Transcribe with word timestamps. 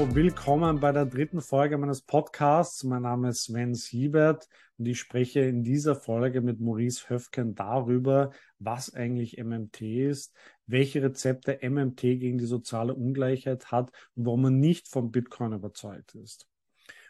Willkommen 0.00 0.78
bei 0.78 0.92
der 0.92 1.06
dritten 1.06 1.40
Folge 1.40 1.76
meines 1.76 2.02
Podcasts. 2.02 2.84
Mein 2.84 3.02
Name 3.02 3.30
ist 3.30 3.42
Sven 3.42 3.74
Siebert 3.74 4.48
und 4.78 4.86
ich 4.86 5.00
spreche 5.00 5.40
in 5.40 5.64
dieser 5.64 5.96
Folge 5.96 6.40
mit 6.40 6.60
Maurice 6.60 7.08
Höfken 7.08 7.56
darüber, 7.56 8.30
was 8.60 8.94
eigentlich 8.94 9.42
MMT 9.42 9.82
ist, 9.82 10.36
welche 10.66 11.02
Rezepte 11.02 11.58
MMT 11.68 12.00
gegen 12.00 12.38
die 12.38 12.46
soziale 12.46 12.94
Ungleichheit 12.94 13.72
hat 13.72 13.90
und 14.14 14.26
warum 14.26 14.42
man 14.42 14.60
nicht 14.60 14.86
vom 14.86 15.10
Bitcoin 15.10 15.52
überzeugt 15.52 16.14
ist. 16.14 16.46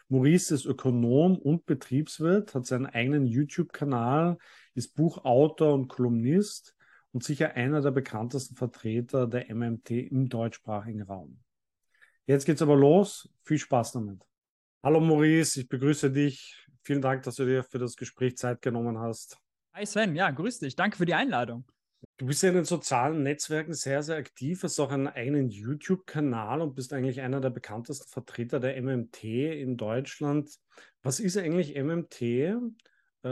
Maurice 0.07 0.55
ist 0.55 0.65
Ökonom 0.65 1.37
und 1.37 1.67
Betriebswirt, 1.67 2.55
hat 2.55 2.65
seinen 2.65 2.87
eigenen 2.87 3.27
YouTube-Kanal, 3.27 4.39
ist 4.73 4.95
Buchautor 4.95 5.75
und 5.75 5.89
Kolumnist 5.89 6.75
und 7.11 7.23
sicher 7.23 7.53
einer 7.53 7.81
der 7.81 7.91
bekanntesten 7.91 8.55
Vertreter 8.55 9.27
der 9.27 9.53
MMT 9.53 9.91
im 9.91 10.27
deutschsprachigen 10.27 11.03
Raum. 11.03 11.37
Jetzt 12.29 12.45
geht's 12.45 12.61
aber 12.61 12.75
los. 12.75 13.27
Viel 13.43 13.57
Spaß 13.57 13.93
damit. 13.93 14.23
Hallo 14.83 14.99
Maurice, 14.99 15.61
ich 15.61 15.67
begrüße 15.67 16.11
dich. 16.11 16.63
Vielen 16.83 17.01
Dank, 17.01 17.23
dass 17.23 17.37
du 17.37 17.45
dir 17.45 17.63
für 17.63 17.79
das 17.79 17.95
Gespräch 17.95 18.37
Zeit 18.37 18.61
genommen 18.61 18.99
hast. 18.99 19.39
Hi 19.73 19.83
Sven, 19.83 20.15
ja, 20.15 20.29
grüß 20.29 20.59
dich. 20.59 20.75
Danke 20.75 20.97
für 20.97 21.07
die 21.07 21.15
Einladung. 21.15 21.65
Du 22.17 22.27
bist 22.27 22.43
ja 22.43 22.49
in 22.49 22.55
den 22.55 22.65
sozialen 22.65 23.23
Netzwerken 23.23 23.73
sehr, 23.73 24.03
sehr 24.03 24.17
aktiv, 24.17 24.61
hast 24.61 24.79
auch 24.79 24.91
einen 24.91 25.07
eigenen 25.07 25.49
YouTube-Kanal 25.49 26.61
und 26.61 26.75
bist 26.75 26.93
eigentlich 26.93 27.19
einer 27.21 27.41
der 27.41 27.49
bekanntesten 27.49 28.07
Vertreter 28.07 28.59
der 28.59 28.79
MMT 28.79 29.23
in 29.23 29.75
Deutschland. 29.75 30.51
Was 31.01 31.19
ist 31.19 31.35
eigentlich 31.35 31.75
MMT 31.75 32.21
äh, 32.21 32.57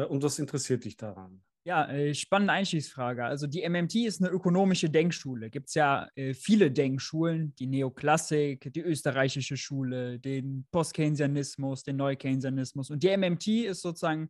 und 0.09 0.23
was 0.23 0.39
interessiert 0.39 0.85
dich 0.85 0.97
daran? 0.97 1.43
Ja, 1.67 1.85
äh, 1.89 2.13
spannende 2.13 2.53
Einstiegsfrage. 2.53 3.25
Also 3.25 3.45
die 3.45 3.67
MMT 3.67 3.95
ist 3.95 4.21
eine 4.21 4.31
ökonomische 4.31 4.89
Denkschule. 4.89 5.49
Gibt 5.49 5.67
es 5.67 5.73
ja 5.73 6.07
äh, 6.15 6.33
viele 6.33 6.71
Denkschulen, 6.71 7.53
die 7.55 7.67
Neoklassik, 7.67 8.71
die 8.71 8.79
österreichische 8.79 9.57
Schule, 9.57 10.17
den 10.17 10.65
Post-Keynesianismus, 10.71 11.83
den 11.83 11.97
Neu-Keynesianismus. 11.97 12.89
Und 12.89 13.03
die 13.03 13.09
MMT 13.09 13.47
ist 13.65 13.81
sozusagen 13.81 14.29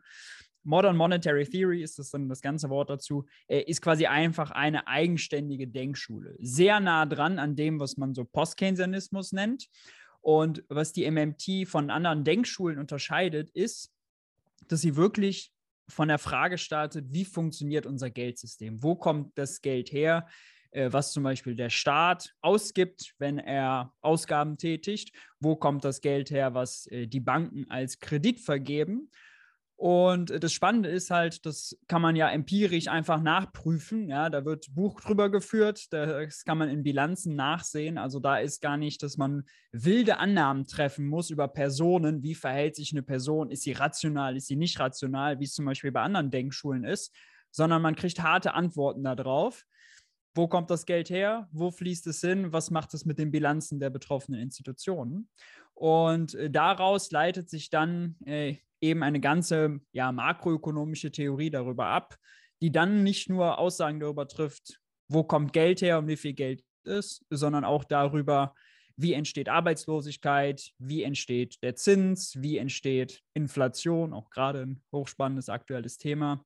Modern 0.64 0.98
Monetary 0.98 1.46
Theory 1.46 1.84
ist 1.84 2.00
das 2.00 2.10
dann 2.10 2.28
das 2.28 2.42
ganze 2.42 2.72
Wort 2.72 2.90
dazu, 2.90 3.28
äh, 3.48 3.60
ist 3.60 3.84
quasi 3.84 4.08
einfach 4.08 4.50
eine 4.50 4.88
eigenständige 4.88 5.68
Denkschule. 5.68 6.36
Sehr 6.40 6.80
nah 6.80 7.06
dran 7.06 7.38
an 7.38 7.56
dem, 7.56 7.80
was 7.80 7.98
man 7.98 8.16
so 8.16 8.26
Post-Keynesianismus 8.26 9.32
nennt. 9.32 9.68
Und 10.22 10.64
was 10.70 10.92
die 10.92 11.08
MMT 11.08 11.68
von 11.68 11.92
anderen 11.92 12.24
Denkschulen 12.24 12.80
unterscheidet, 12.80 13.52
ist, 13.52 13.94
dass 14.68 14.82
sie 14.82 14.96
wirklich 14.96 15.54
von 15.90 16.08
der 16.08 16.20
Frage 16.20 16.58
startet, 16.58 17.12
wie 17.12 17.26
funktioniert 17.26 17.86
unser 17.86 18.10
Geldsystem? 18.10 18.82
Wo 18.84 18.96
kommt 18.96 19.38
das 19.38 19.62
Geld 19.62 19.92
her? 19.92 20.28
Äh, 20.72 20.92
was 20.92 21.12
zum 21.12 21.24
Beispiel 21.24 21.56
der 21.56 21.70
Staat 21.70 22.34
ausgibt, 22.42 23.16
wenn 23.20 23.40
er 23.40 23.94
Ausgaben 24.02 24.58
tätigt? 24.58 25.16
Wo 25.40 25.56
kommt 25.56 25.84
das 25.86 26.02
Geld 26.02 26.30
her, 26.30 26.54
was 26.54 26.88
äh, 26.88 27.08
die 27.08 27.20
Banken 27.20 27.70
als 27.70 28.00
Kredit 28.00 28.40
vergeben? 28.40 29.10
Und 29.78 30.44
das 30.44 30.54
Spannende 30.54 30.90
ist 30.90 31.12
halt, 31.12 31.46
das 31.46 31.78
kann 31.88 32.02
man 32.02 32.16
ja 32.16 32.28
empirisch 32.30 32.88
einfach 32.88 33.22
nachprüfen. 33.22 34.10
Ja, 34.10 34.28
da 34.32 34.44
wird 34.44 34.74
Buch 34.74 35.00
drüber 35.00 35.30
geführt, 35.30 35.94
das 35.94 36.44
kann 36.46 36.58
man 36.58 36.70
in 36.70 36.82
Bilanzen 36.82 37.36
nachsehen. 37.36 38.00
Also 38.00 38.20
da 38.20 38.40
ist 38.40 38.60
gar 38.60 38.76
nicht, 38.78 39.04
dass 39.04 39.18
man 39.18 39.44
wilde 39.72 40.18
Annahmen 40.18 40.66
treffen 40.66 41.06
muss 41.06 41.30
über 41.30 41.48
Personen. 41.48 42.24
Wie 42.24 42.34
verhält 42.34 42.76
sich 42.76 42.92
eine 42.92 43.04
Person? 43.04 43.52
Ist 43.52 43.62
sie 43.62 43.74
rational? 43.74 44.36
Ist 44.36 44.48
sie 44.48 44.56
nicht 44.56 44.80
rational? 44.80 45.40
Wie 45.40 45.44
es 45.44 45.54
zum 45.54 45.66
Beispiel 45.66 45.92
bei 45.92 46.02
anderen 46.02 46.32
Denkschulen 46.32 46.84
ist, 46.84 47.16
sondern 47.52 47.84
man 47.84 47.96
kriegt 47.96 48.20
harte 48.20 48.56
Antworten 48.56 49.04
darauf. 49.04 49.64
Wo 50.34 50.48
kommt 50.48 50.72
das 50.72 50.88
Geld 50.88 51.12
her? 51.12 51.48
Wo 51.52 51.70
fließt 51.70 52.08
es 52.08 52.22
hin? 52.22 52.52
Was 52.52 52.72
macht 52.72 52.96
es 52.96 53.06
mit 53.06 53.20
den 53.20 53.30
Bilanzen 53.30 53.80
der 53.80 53.92
betroffenen 53.92 54.42
Institutionen? 54.42 55.30
Und 55.76 56.34
äh, 56.34 56.50
daraus 56.50 57.12
leitet 57.12 57.48
sich 57.52 57.70
dann 57.70 58.16
äh, 58.26 58.56
eben 58.82 59.04
eine 59.04 59.20
ganze 59.20 59.80
ja, 59.92 60.12
makroökonomische 60.12 61.12
Theorie 61.12 61.50
darüber 61.50 61.88
ab, 61.88 62.18
die 62.62 62.72
dann 62.72 63.04
nicht 63.04 63.30
nur 63.30 63.58
Aussagen 63.58 64.00
darüber 64.00 64.28
trifft, 64.28 64.80
wo 65.10 65.24
kommt 65.24 65.54
Geld 65.54 65.82
her 65.82 66.00
und 66.00 66.08
wie 66.08 66.18
viel 66.18 66.34
Geld 66.34 66.64
ist, 66.84 67.26
sondern 67.30 67.64
auch 67.64 67.84
darüber, 67.84 68.54
wie 68.96 69.14
entsteht 69.14 69.50
Arbeitslosigkeit, 69.50 70.72
wie 70.80 71.04
entsteht 71.04 71.62
der 71.62 71.76
Zins, 71.76 72.36
wie 72.40 72.58
entsteht 72.58 73.22
Inflation, 73.34 74.14
auch 74.14 74.30
gerade 74.30 74.62
ein 74.62 74.82
hochspannendes 74.92 75.50
aktuelles 75.50 75.98
Thema. 75.98 76.44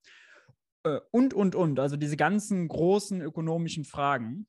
Äh, 0.83 0.99
und, 1.11 1.33
und, 1.33 1.55
und. 1.55 1.79
Also 1.79 1.95
diese 1.95 2.17
ganzen 2.17 2.67
großen 2.67 3.21
ökonomischen 3.21 3.85
Fragen. 3.85 4.47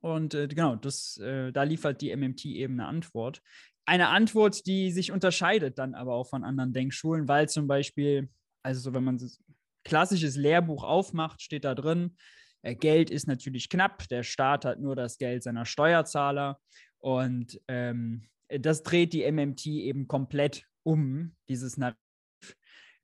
Und 0.00 0.34
äh, 0.34 0.48
genau, 0.48 0.76
das, 0.76 1.18
äh, 1.18 1.52
da 1.52 1.64
liefert 1.64 2.00
die 2.00 2.14
MMT 2.16 2.46
eben 2.46 2.80
eine 2.80 2.88
Antwort 2.88 3.42
eine 3.88 4.08
Antwort, 4.08 4.66
die 4.66 4.92
sich 4.92 5.12
unterscheidet 5.12 5.78
dann 5.78 5.94
aber 5.94 6.12
auch 6.14 6.28
von 6.28 6.44
anderen 6.44 6.74
Denkschulen, 6.74 7.26
weil 7.26 7.48
zum 7.48 7.66
Beispiel, 7.66 8.28
also 8.62 8.80
so, 8.80 8.92
wenn 8.92 9.02
man 9.02 9.16
ein 9.16 9.30
klassisches 9.82 10.36
Lehrbuch 10.36 10.84
aufmacht, 10.84 11.40
steht 11.40 11.64
da 11.64 11.74
drin, 11.74 12.14
äh, 12.60 12.74
Geld 12.74 13.10
ist 13.10 13.26
natürlich 13.26 13.70
knapp, 13.70 14.06
der 14.08 14.24
Staat 14.24 14.66
hat 14.66 14.78
nur 14.78 14.94
das 14.94 15.16
Geld 15.16 15.42
seiner 15.42 15.64
Steuerzahler 15.64 16.60
und 16.98 17.58
ähm, 17.66 18.28
das 18.48 18.82
dreht 18.82 19.14
die 19.14 19.30
MMT 19.30 19.66
eben 19.66 20.06
komplett 20.06 20.64
um, 20.82 21.34
dieses 21.48 21.78
Narrativ, 21.78 21.98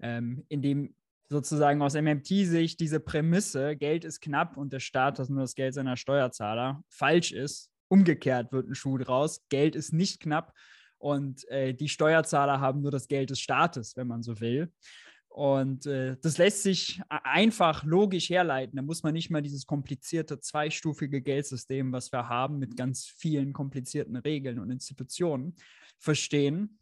ähm, 0.00 0.44
in 0.50 0.60
dem 0.60 0.94
sozusagen 1.30 1.80
aus 1.80 1.94
MMT-Sicht 1.94 2.78
diese 2.78 3.00
Prämisse, 3.00 3.74
Geld 3.74 4.04
ist 4.04 4.20
knapp 4.20 4.58
und 4.58 4.74
der 4.74 4.80
Staat 4.80 5.18
hat 5.18 5.30
nur 5.30 5.40
das 5.40 5.54
Geld 5.54 5.72
seiner 5.72 5.96
Steuerzahler, 5.96 6.82
falsch 6.90 7.32
ist. 7.32 7.70
Umgekehrt 7.88 8.52
wird 8.52 8.68
ein 8.68 8.74
Schuh 8.74 8.98
draus. 8.98 9.40
Geld 9.48 9.76
ist 9.76 9.92
nicht 9.94 10.20
knapp 10.20 10.52
und 11.04 11.46
äh, 11.50 11.74
die 11.74 11.90
Steuerzahler 11.90 12.60
haben 12.60 12.80
nur 12.80 12.90
das 12.90 13.08
Geld 13.08 13.28
des 13.28 13.38
Staates, 13.38 13.94
wenn 13.94 14.06
man 14.06 14.22
so 14.22 14.40
will. 14.40 14.72
Und 15.28 15.84
äh, 15.84 16.16
das 16.22 16.38
lässt 16.38 16.62
sich 16.62 17.02
einfach 17.10 17.84
logisch 17.84 18.30
herleiten. 18.30 18.76
Da 18.76 18.82
muss 18.82 19.02
man 19.02 19.12
nicht 19.12 19.28
mal 19.28 19.42
dieses 19.42 19.66
komplizierte 19.66 20.40
zweistufige 20.40 21.20
Geldsystem, 21.20 21.92
was 21.92 22.10
wir 22.10 22.30
haben, 22.30 22.58
mit 22.58 22.74
ganz 22.74 23.04
vielen 23.04 23.52
komplizierten 23.52 24.16
Regeln 24.16 24.58
und 24.58 24.70
Institutionen 24.70 25.54
verstehen, 25.98 26.78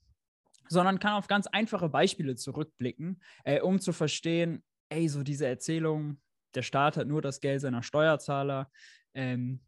sondern 0.69 1.01
kann 1.01 1.15
auf 1.15 1.27
ganz 1.27 1.49
einfache 1.49 1.89
Beispiele 1.89 2.37
zurückblicken, 2.37 3.21
äh, 3.43 3.61
um 3.61 3.81
zu 3.81 3.93
verstehen, 3.93 4.63
ey, 4.89 5.09
so 5.09 5.25
diese 5.25 5.49
Erzählung, 5.49 6.21
der 6.55 6.63
Staat 6.63 6.97
hat 6.97 7.09
nur 7.09 7.23
das 7.23 7.41
Geld 7.41 7.61
seiner 7.61 7.83
Steuerzahler, 7.83 8.71
ähm, 9.15 9.59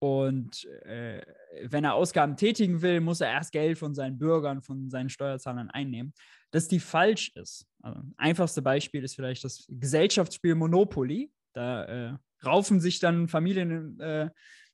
und 0.00 0.64
äh, 0.86 1.20
wenn 1.64 1.84
er 1.84 1.94
Ausgaben 1.94 2.36
tätigen 2.36 2.80
will, 2.80 3.00
muss 3.00 3.20
er 3.20 3.30
erst 3.30 3.52
Geld 3.52 3.78
von 3.78 3.94
seinen 3.94 4.18
Bürgern, 4.18 4.62
von 4.62 4.88
seinen 4.88 5.10
Steuerzahlern 5.10 5.70
einnehmen. 5.70 6.14
Dass 6.50 6.68
die 6.68 6.80
falsch 6.80 7.32
ist. 7.36 7.66
Also, 7.82 8.00
einfachste 8.16 8.62
Beispiel 8.62 9.04
ist 9.04 9.14
vielleicht 9.14 9.44
das 9.44 9.66
Gesellschaftsspiel 9.68 10.54
Monopoly. 10.54 11.30
Da 11.52 11.84
äh, 11.84 12.16
raufen 12.44 12.80
sich 12.80 12.98
dann 12.98 13.28
Familien 13.28 14.00
äh, 14.00 14.30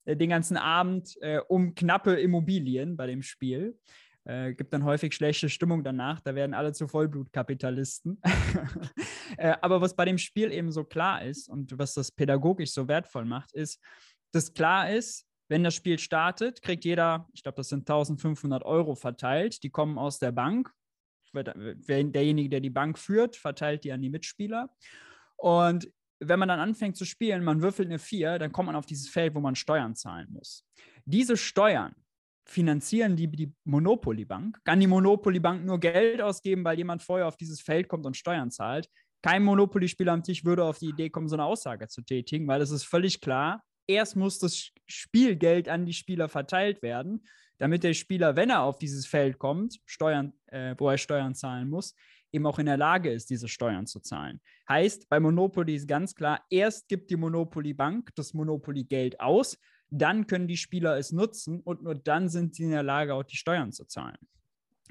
den 0.06 0.30
ganzen 0.30 0.56
Abend 0.56 1.16
äh, 1.20 1.40
um 1.48 1.74
knappe 1.74 2.14
Immobilien 2.14 2.96
bei 2.96 3.08
dem 3.08 3.22
Spiel. 3.22 3.76
Äh, 4.26 4.54
gibt 4.54 4.72
dann 4.72 4.84
häufig 4.84 5.12
schlechte 5.12 5.48
Stimmung 5.48 5.82
danach. 5.82 6.20
Da 6.20 6.36
werden 6.36 6.54
alle 6.54 6.72
zu 6.72 6.86
Vollblutkapitalisten. 6.86 8.20
äh, 9.38 9.54
aber 9.60 9.80
was 9.80 9.96
bei 9.96 10.04
dem 10.04 10.18
Spiel 10.18 10.52
eben 10.52 10.70
so 10.70 10.84
klar 10.84 11.24
ist 11.24 11.48
und 11.48 11.76
was 11.78 11.94
das 11.94 12.12
pädagogisch 12.12 12.70
so 12.70 12.86
wertvoll 12.86 13.24
macht, 13.24 13.52
ist, 13.52 13.80
dass 14.36 14.54
klar 14.54 14.90
ist, 14.90 15.26
wenn 15.48 15.64
das 15.64 15.74
Spiel 15.74 15.98
startet, 15.98 16.62
kriegt 16.62 16.84
jeder, 16.84 17.28
ich 17.32 17.42
glaube, 17.42 17.56
das 17.56 17.68
sind 17.68 17.80
1500 17.80 18.64
Euro 18.64 18.94
verteilt, 18.94 19.62
die 19.62 19.70
kommen 19.70 19.98
aus 19.98 20.18
der 20.18 20.32
Bank. 20.32 20.72
Derjenige, 21.34 22.48
der 22.48 22.60
die 22.60 22.70
Bank 22.70 22.98
führt, 22.98 23.36
verteilt 23.36 23.84
die 23.84 23.92
an 23.92 24.00
die 24.00 24.08
Mitspieler. 24.08 24.70
Und 25.36 25.90
wenn 26.18 26.38
man 26.38 26.48
dann 26.48 26.60
anfängt 26.60 26.96
zu 26.96 27.04
spielen, 27.04 27.44
man 27.44 27.60
würfelt 27.60 27.88
eine 27.88 27.98
4, 27.98 28.38
dann 28.38 28.52
kommt 28.52 28.66
man 28.66 28.76
auf 28.76 28.86
dieses 28.86 29.08
Feld, 29.08 29.34
wo 29.34 29.40
man 29.40 29.54
Steuern 29.54 29.94
zahlen 29.94 30.28
muss. 30.30 30.66
Diese 31.04 31.36
Steuern 31.36 31.94
finanzieren 32.48 33.16
die, 33.16 33.28
die 33.28 33.52
Monopoly-Bank. 33.64 34.60
Kann 34.64 34.80
die 34.80 34.86
Monopoly-Bank 34.86 35.64
nur 35.64 35.78
Geld 35.78 36.22
ausgeben, 36.22 36.64
weil 36.64 36.78
jemand 36.78 37.02
vorher 37.02 37.26
auf 37.26 37.36
dieses 37.36 37.60
Feld 37.60 37.88
kommt 37.88 38.06
und 38.06 38.16
Steuern 38.16 38.50
zahlt? 38.50 38.88
Kein 39.22 39.42
Monopoly-Spieler 39.42 40.12
am 40.12 40.22
Tisch 40.22 40.44
würde 40.44 40.64
auf 40.64 40.78
die 40.78 40.88
Idee 40.88 41.10
kommen, 41.10 41.28
so 41.28 41.36
eine 41.36 41.44
Aussage 41.44 41.88
zu 41.88 42.02
tätigen, 42.02 42.46
weil 42.48 42.60
es 42.60 42.70
ist 42.70 42.84
völlig 42.84 43.20
klar, 43.20 43.62
erst 43.86 44.16
muss 44.16 44.38
das 44.38 44.70
Spielgeld 44.86 45.68
an 45.68 45.86
die 45.86 45.92
Spieler 45.92 46.28
verteilt 46.28 46.82
werden, 46.82 47.26
damit 47.58 47.84
der 47.84 47.94
Spieler, 47.94 48.36
wenn 48.36 48.50
er 48.50 48.62
auf 48.62 48.78
dieses 48.78 49.06
Feld 49.06 49.38
kommt, 49.38 49.80
Steuern, 49.86 50.32
äh, 50.46 50.74
wo 50.78 50.90
er 50.90 50.98
Steuern 50.98 51.34
zahlen 51.34 51.68
muss, 51.68 51.94
eben 52.32 52.46
auch 52.46 52.58
in 52.58 52.66
der 52.66 52.76
Lage 52.76 53.10
ist, 53.10 53.30
diese 53.30 53.48
Steuern 53.48 53.86
zu 53.86 54.00
zahlen. 54.00 54.40
Heißt, 54.68 55.08
bei 55.08 55.20
Monopoly 55.20 55.74
ist 55.74 55.88
ganz 55.88 56.14
klar, 56.14 56.44
erst 56.50 56.88
gibt 56.88 57.10
die 57.10 57.16
Monopoly 57.16 57.72
Bank 57.72 58.10
das 58.14 58.34
Monopoly 58.34 58.84
Geld 58.84 59.18
aus, 59.20 59.58
dann 59.90 60.26
können 60.26 60.48
die 60.48 60.56
Spieler 60.56 60.98
es 60.98 61.12
nutzen 61.12 61.60
und 61.60 61.82
nur 61.82 61.94
dann 61.94 62.28
sind 62.28 62.54
sie 62.54 62.64
in 62.64 62.70
der 62.70 62.82
Lage, 62.82 63.14
auch 63.14 63.22
die 63.22 63.36
Steuern 63.36 63.72
zu 63.72 63.84
zahlen. 63.86 64.18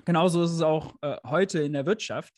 Genauso 0.06 0.44
ist 0.44 0.52
es 0.52 0.62
auch 0.62 0.96
äh, 1.02 1.18
heute 1.26 1.60
in 1.60 1.74
der 1.74 1.86
Wirtschaft, 1.86 2.34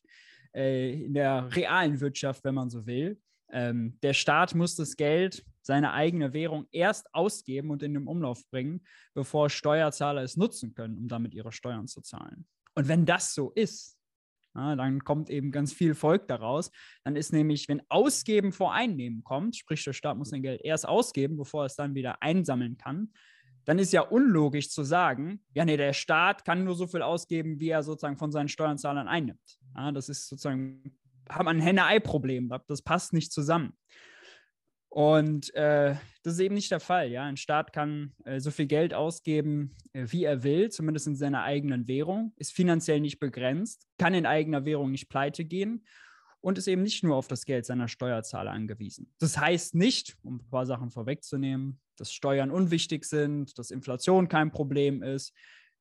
äh, 0.54 1.06
in 1.06 1.14
der 1.14 1.56
realen 1.56 2.00
Wirtschaft, 2.00 2.44
wenn 2.44 2.56
man 2.56 2.70
so 2.70 2.86
will. 2.86 3.20
Ähm, 3.52 3.98
der 4.02 4.14
Staat 4.14 4.56
muss 4.56 4.76
das 4.76 4.98
Geld, 4.98 5.46
seine 5.62 5.94
eigene 5.94 6.34
Währung, 6.34 6.66
erst 6.72 7.14
ausgeben 7.14 7.72
und 7.72 7.84
in 7.84 7.94
den 7.94 8.08
Umlauf 8.08 8.48
bringen, 8.50 8.86
bevor 9.14 9.50
Steuerzahler 9.50 10.24
es 10.24 10.38
nutzen 10.38 10.74
können, 10.74 10.98
um 10.98 11.08
damit 11.08 11.34
ihre 11.34 11.52
Steuern 11.52 11.88
zu 11.88 12.02
zahlen. 12.02 12.48
Und 12.76 12.88
wenn 12.88 13.06
das 13.06 13.34
so 13.34 13.52
ist, 13.52 13.98
ja, 14.56 14.76
dann 14.76 15.04
kommt 15.04 15.30
eben 15.30 15.52
ganz 15.52 15.72
viel 15.72 15.94
Volk 15.94 16.28
daraus. 16.28 16.72
Dann 17.04 17.16
ist 17.16 17.32
nämlich, 17.32 17.70
wenn 17.70 17.82
Ausgeben 17.90 18.52
vor 18.52 18.74
Einnehmen 18.74 19.24
kommt, 19.24 19.56
sprich 19.56 19.84
der 19.84 19.94
Staat 19.94 20.18
muss 20.18 20.30
sein 20.30 20.42
Geld 20.42 20.62
erst 20.64 20.88
ausgeben, 20.88 21.38
bevor 21.38 21.64
er 21.64 21.68
es 21.68 21.76
dann 21.76 21.94
wieder 21.94 22.22
einsammeln 22.24 22.78
kann, 22.78 23.12
dann 23.66 23.80
ist 23.80 23.94
ja 23.94 24.02
unlogisch 24.02 24.70
zu 24.70 24.84
sagen, 24.84 25.44
ja, 25.54 25.66
nee, 25.66 25.78
der 25.78 25.94
Staat 25.94 26.46
kann 26.46 26.64
nur 26.64 26.74
so 26.74 26.88
viel 26.88 27.02
ausgeben, 27.02 27.60
wie 27.60 27.70
er 27.70 27.84
sozusagen 27.84 28.18
von 28.18 28.32
seinen 28.32 28.48
Steuerzahlern 28.48 29.08
einnimmt. 29.08 29.60
Ja, 29.76 29.92
das 29.92 30.10
ist 30.10 30.28
sozusagen, 30.28 30.98
hat 31.30 31.46
man 31.46 31.58
ein 31.58 31.62
Henne-Ei-Problem, 31.62 32.54
das 32.68 32.82
passt 32.82 33.14
nicht 33.14 33.32
zusammen. 33.32 33.74
Und 34.90 35.54
äh, 35.54 35.96
das 36.24 36.34
ist 36.34 36.40
eben 36.40 36.56
nicht 36.56 36.72
der 36.72 36.80
Fall. 36.80 37.12
Ja? 37.12 37.24
Ein 37.26 37.38
Staat 37.38 37.74
kann 37.74 38.14
äh, 38.26 38.40
so 38.40 38.52
viel 38.52 38.66
Geld 38.66 38.94
ausgeben, 38.94 39.76
äh, 39.94 40.06
wie 40.10 40.24
er 40.24 40.44
will, 40.44 40.70
zumindest 40.70 41.08
in 41.08 41.16
seiner 41.16 41.44
eigenen 41.44 41.88
Währung, 41.88 42.34
ist 42.38 42.54
finanziell 42.54 43.00
nicht 43.00 43.20
begrenzt, 43.20 43.88
kann 43.98 44.14
in 44.14 44.26
eigener 44.26 44.66
Währung 44.66 44.92
nicht 44.92 45.10
pleite 45.10 45.46
gehen 45.46 45.86
und 46.42 46.58
ist 46.58 46.68
eben 46.68 46.82
nicht 46.82 47.04
nur 47.04 47.16
auf 47.16 47.28
das 47.28 47.46
Geld 47.46 47.66
seiner 47.66 47.88
Steuerzahler 47.88 48.52
angewiesen. 48.52 49.14
Das 49.20 49.38
heißt 49.38 49.76
nicht, 49.76 50.18
um 50.24 50.38
ein 50.38 50.50
paar 50.50 50.66
Sachen 50.66 50.90
vorwegzunehmen, 50.90 51.80
dass 51.98 52.14
Steuern 52.14 52.52
unwichtig 52.52 53.06
sind, 53.06 53.58
dass 53.60 53.72
Inflation 53.72 54.28
kein 54.30 54.52
Problem 54.52 55.04
ist, 55.04 55.34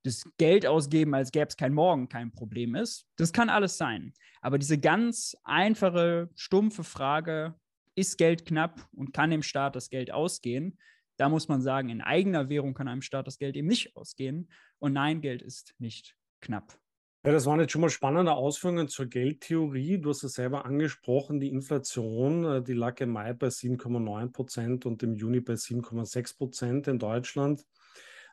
dass 0.07 0.23
Geld 0.39 0.67
ausgeben, 0.67 1.15
als 1.15 1.33
gäbe 1.33 1.49
es 1.49 1.57
kein 1.57 1.75
Morgen, 1.75 2.09
kein 2.09 2.31
Problem 2.31 2.75
ist. 2.75 3.07
Das 3.17 3.33
kann 3.33 3.49
alles 3.49 3.77
sein. 3.77 4.15
Aber 4.41 4.59
diese 4.59 4.79
ganz 4.79 5.37
einfache, 5.43 6.31
stumpfe 6.37 6.85
Frage, 6.85 7.55
ist 7.97 8.19
Geld 8.19 8.47
knapp 8.47 8.89
und 8.93 9.13
kann 9.13 9.31
dem 9.31 9.43
Staat 9.43 9.75
das 9.75 9.91
Geld 9.91 10.13
ausgehen? 10.13 10.79
Da 11.17 11.29
muss 11.29 11.49
man 11.49 11.63
sagen, 11.63 11.89
in 11.89 12.03
eigener 12.03 12.49
Währung 12.49 12.75
kann 12.75 12.89
einem 12.89 13.03
Staat 13.03 13.27
das 13.27 13.39
Geld 13.39 13.57
eben 13.57 13.69
nicht 13.69 13.97
ausgehen. 13.97 14.51
Und 14.79 14.93
nein, 14.93 15.23
Geld 15.23 15.43
ist 15.43 15.75
nicht 15.79 16.15
knapp. 16.41 16.79
Ja, 17.25 17.33
das 17.33 17.47
waren 17.47 17.59
jetzt 17.59 17.73
schon 17.73 17.81
mal 17.81 17.91
spannende 17.91 18.35
Ausführungen 18.35 18.87
zur 18.87 19.07
Geldtheorie. 19.07 19.99
Du 19.99 20.11
hast 20.11 20.23
es 20.23 20.35
selber 20.35 20.65
angesprochen, 20.65 21.41
die 21.41 21.49
Inflation, 21.49 22.45
äh, 22.45 22.63
die 22.63 22.75
lag 22.75 23.01
im 23.01 23.11
Mai 23.11 23.33
bei 23.33 23.49
7,9 23.49 24.31
Prozent 24.31 24.87
und 24.87 25.03
im 25.03 25.17
Juni 25.17 25.41
bei 25.41 25.55
7,6 25.55 26.37
Prozent 26.37 26.87
in 26.87 27.01
Deutschland. 27.01 27.65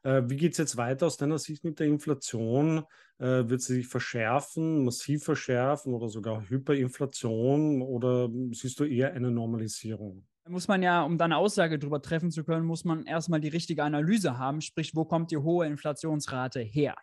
Äh, 0.03 0.23
wie 0.27 0.35
geht 0.35 0.53
es 0.53 0.57
jetzt 0.57 0.77
weiter 0.77 1.07
aus 1.07 1.17
deiner 1.17 1.39
Sicht 1.39 1.63
mit 1.63 1.79
der 1.79 1.87
Inflation? 1.87 2.83
Äh, 3.17 3.49
wird 3.49 3.61
sie 3.61 3.75
sich 3.75 3.87
verschärfen, 3.87 4.83
massiv 4.85 5.23
verschärfen 5.23 5.93
oder 5.93 6.09
sogar 6.09 6.47
Hyperinflation 6.49 7.81
oder 7.81 8.29
siehst 8.51 8.79
du 8.79 8.85
eher 8.85 9.13
eine 9.13 9.31
Normalisierung? 9.31 10.27
Muss 10.47 10.67
man 10.67 10.83
ja, 10.83 11.03
um 11.03 11.17
da 11.17 11.25
eine 11.25 11.37
Aussage 11.37 11.79
darüber 11.79 12.01
treffen 12.01 12.29
zu 12.29 12.43
können, 12.43 12.65
muss 12.65 12.83
man 12.83 13.05
erstmal 13.05 13.39
die 13.39 13.47
richtige 13.47 13.83
Analyse 13.83 14.37
haben, 14.37 14.59
sprich, 14.59 14.93
wo 14.93 15.05
kommt 15.05 15.31
die 15.31 15.37
hohe 15.37 15.65
Inflationsrate 15.67 16.59
her? 16.59 16.95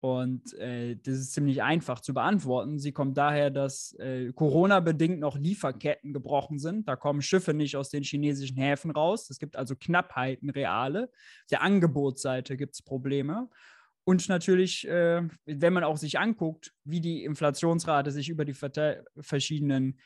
Und 0.00 0.54
äh, 0.54 0.94
das 0.96 1.14
ist 1.14 1.32
ziemlich 1.32 1.62
einfach 1.62 2.00
zu 2.00 2.14
beantworten. 2.14 2.78
Sie 2.78 2.92
kommt 2.92 3.16
daher, 3.16 3.50
dass 3.50 3.94
äh, 3.94 4.32
Corona-bedingt 4.32 5.18
noch 5.18 5.36
Lieferketten 5.36 6.12
gebrochen 6.12 6.60
sind. 6.60 6.86
Da 6.86 6.94
kommen 6.94 7.20
Schiffe 7.20 7.52
nicht 7.52 7.76
aus 7.76 7.90
den 7.90 8.04
chinesischen 8.04 8.58
Häfen 8.58 8.92
raus. 8.92 9.28
Es 9.28 9.40
gibt 9.40 9.56
also 9.56 9.74
Knappheiten 9.74 10.50
reale. 10.50 11.04
Auf 11.04 11.48
der 11.50 11.62
Angebotsseite 11.62 12.56
gibt 12.56 12.74
es 12.74 12.82
Probleme. 12.82 13.48
Und 14.04 14.28
natürlich, 14.28 14.86
äh, 14.86 15.22
wenn 15.44 15.72
man 15.72 15.84
auch 15.84 15.96
sich 15.96 16.18
anguckt, 16.18 16.72
wie 16.84 17.00
die 17.00 17.24
Inflationsrate 17.24 18.12
sich 18.12 18.28
über 18.28 18.44
die 18.44 18.54
verschiedenen 18.54 19.98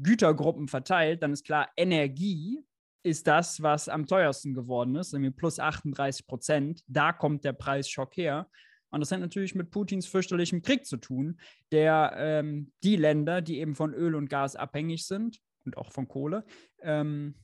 Gütergruppen 0.00 0.68
verteilt, 0.68 1.22
dann 1.22 1.32
ist 1.32 1.44
klar, 1.44 1.68
Energie 1.76 2.64
ist 3.02 3.26
das, 3.26 3.62
was 3.62 3.88
am 3.88 4.06
teuersten 4.06 4.54
geworden 4.54 4.94
ist, 4.96 5.12
nämlich 5.12 5.34
plus 5.36 5.58
38 5.58 6.26
Prozent. 6.26 6.84
Da 6.86 7.12
kommt 7.12 7.44
der 7.44 7.52
Preisschock 7.52 8.16
her. 8.16 8.48
Und 8.90 9.00
das 9.00 9.12
hat 9.12 9.20
natürlich 9.20 9.54
mit 9.54 9.70
Putins 9.70 10.06
fürchterlichem 10.06 10.62
Krieg 10.62 10.86
zu 10.86 10.96
tun, 10.96 11.40
der 11.72 12.14
ähm, 12.16 12.72
die 12.82 12.96
Länder, 12.96 13.42
die 13.42 13.58
eben 13.58 13.74
von 13.74 13.92
Öl 13.92 14.14
und 14.14 14.30
Gas 14.30 14.56
abhängig 14.56 15.06
sind 15.06 15.40
und 15.64 15.76
auch 15.76 15.92
von 15.92 16.08
Kohle, 16.08 16.44
ähm, 16.80 17.34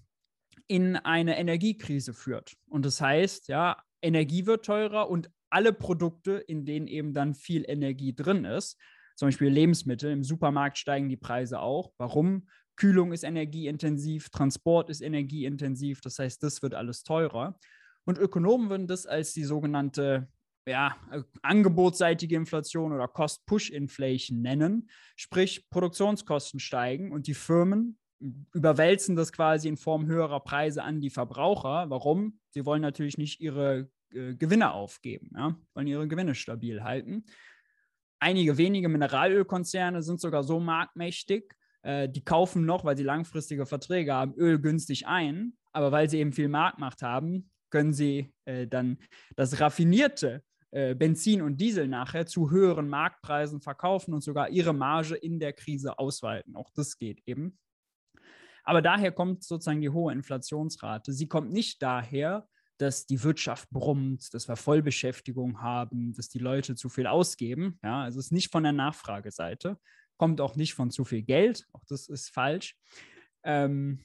in 0.66 0.96
eine 0.96 1.38
Energiekrise 1.38 2.14
führt. 2.14 2.54
Und 2.68 2.86
das 2.86 3.00
heißt, 3.00 3.48
ja, 3.48 3.82
Energie 4.00 4.46
wird 4.46 4.64
teurer 4.64 5.10
und 5.10 5.30
alle 5.50 5.72
Produkte, 5.72 6.32
in 6.32 6.64
denen 6.64 6.86
eben 6.86 7.12
dann 7.12 7.34
viel 7.34 7.64
Energie 7.68 8.14
drin 8.14 8.44
ist, 8.44 8.78
zum 9.16 9.28
Beispiel 9.28 9.48
Lebensmittel, 9.48 10.10
im 10.10 10.24
Supermarkt 10.24 10.78
steigen 10.78 11.08
die 11.08 11.16
Preise 11.16 11.60
auch. 11.60 11.92
Warum? 11.98 12.48
Kühlung 12.76 13.12
ist 13.12 13.22
energieintensiv, 13.22 14.30
Transport 14.30 14.90
ist 14.90 15.00
energieintensiv, 15.00 16.00
das 16.00 16.18
heißt, 16.18 16.42
das 16.42 16.62
wird 16.62 16.74
alles 16.74 17.04
teurer. 17.04 17.56
Und 18.04 18.18
Ökonomen 18.18 18.70
würden 18.70 18.86
das 18.88 19.06
als 19.06 19.32
die 19.32 19.44
sogenannte 19.44 20.28
ja, 20.66 20.96
äh, 21.10 21.22
angebotsseitige 21.42 22.36
Inflation 22.36 22.92
oder 22.92 23.08
Cost-Push-Inflation 23.08 24.40
nennen. 24.40 24.88
Sprich, 25.16 25.68
Produktionskosten 25.70 26.60
steigen 26.60 27.12
und 27.12 27.26
die 27.26 27.34
Firmen 27.34 27.98
überwälzen 28.52 29.16
das 29.16 29.32
quasi 29.32 29.68
in 29.68 29.76
Form 29.76 30.06
höherer 30.06 30.40
Preise 30.40 30.82
an 30.82 31.00
die 31.00 31.10
Verbraucher. 31.10 31.90
Warum? 31.90 32.38
Sie 32.50 32.64
wollen 32.64 32.82
natürlich 32.82 33.18
nicht 33.18 33.40
ihre 33.40 33.90
äh, 34.12 34.34
Gewinne 34.34 34.72
aufgeben, 34.72 35.30
ja? 35.34 35.56
wollen 35.74 35.86
ihre 35.86 36.08
Gewinne 36.08 36.34
stabil 36.34 36.82
halten. 36.82 37.24
Einige 38.20 38.56
wenige 38.56 38.88
Mineralölkonzerne 38.88 40.02
sind 40.02 40.20
sogar 40.20 40.44
so 40.44 40.60
marktmächtig, 40.60 41.54
äh, 41.82 42.08
die 42.08 42.24
kaufen 42.24 42.64
noch, 42.64 42.84
weil 42.84 42.96
sie 42.96 43.02
langfristige 43.02 43.66
Verträge 43.66 44.14
haben, 44.14 44.34
Öl 44.34 44.58
günstig 44.58 45.06
ein. 45.06 45.56
Aber 45.72 45.92
weil 45.92 46.08
sie 46.08 46.20
eben 46.20 46.32
viel 46.32 46.48
Marktmacht 46.48 47.02
haben, 47.02 47.50
können 47.68 47.92
sie 47.92 48.32
äh, 48.44 48.66
dann 48.66 48.98
das 49.34 49.60
raffinierte 49.60 50.42
äh, 50.74 50.96
Benzin 50.96 51.40
und 51.40 51.60
Diesel 51.60 51.86
nachher 51.86 52.26
zu 52.26 52.50
höheren 52.50 52.88
Marktpreisen 52.88 53.60
verkaufen 53.60 54.12
und 54.12 54.24
sogar 54.24 54.50
ihre 54.50 54.72
Marge 54.72 55.14
in 55.14 55.38
der 55.38 55.52
Krise 55.52 56.00
ausweiten. 56.00 56.56
Auch 56.56 56.68
das 56.74 56.98
geht 56.98 57.22
eben. 57.26 57.60
Aber 58.64 58.82
daher 58.82 59.12
kommt 59.12 59.44
sozusagen 59.44 59.80
die 59.80 59.90
hohe 59.90 60.12
Inflationsrate. 60.12 61.12
Sie 61.12 61.28
kommt 61.28 61.52
nicht 61.52 61.80
daher, 61.80 62.48
dass 62.78 63.06
die 63.06 63.22
Wirtschaft 63.22 63.70
brummt, 63.70 64.34
dass 64.34 64.48
wir 64.48 64.56
Vollbeschäftigung 64.56 65.62
haben, 65.62 66.12
dass 66.12 66.28
die 66.28 66.40
Leute 66.40 66.74
zu 66.74 66.88
viel 66.88 67.06
ausgeben. 67.06 67.78
Ja, 67.84 68.02
also 68.02 68.18
es 68.18 68.26
ist 68.26 68.32
nicht 68.32 68.50
von 68.50 68.64
der 68.64 68.72
Nachfrageseite, 68.72 69.78
kommt 70.16 70.40
auch 70.40 70.56
nicht 70.56 70.74
von 70.74 70.90
zu 70.90 71.04
viel 71.04 71.22
Geld. 71.22 71.68
Auch 71.72 71.84
das 71.88 72.08
ist 72.08 72.30
falsch. 72.30 72.76
Ähm, 73.44 74.00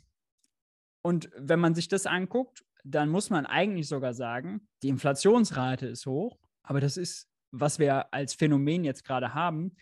und 1.02 1.32
wenn 1.36 1.60
man 1.60 1.74
sich 1.74 1.88
das 1.88 2.06
anguckt, 2.06 2.64
dann 2.84 3.10
muss 3.10 3.32
man 3.32 3.48
eigentlich 3.48 3.88
sogar 3.88 4.14
sagen, 4.14 4.68
die 4.84 4.90
Inflationsrate 4.90 5.88
ist 5.88 6.06
hoch, 6.06 6.38
aber 6.64 6.80
das 6.80 6.98
ist, 6.98 7.28
was 7.52 7.80
wir 7.80 8.14
als 8.14 8.34
Phänomen 8.34 8.84
jetzt 8.84 9.04
gerade 9.04 9.34
haben, 9.34 9.76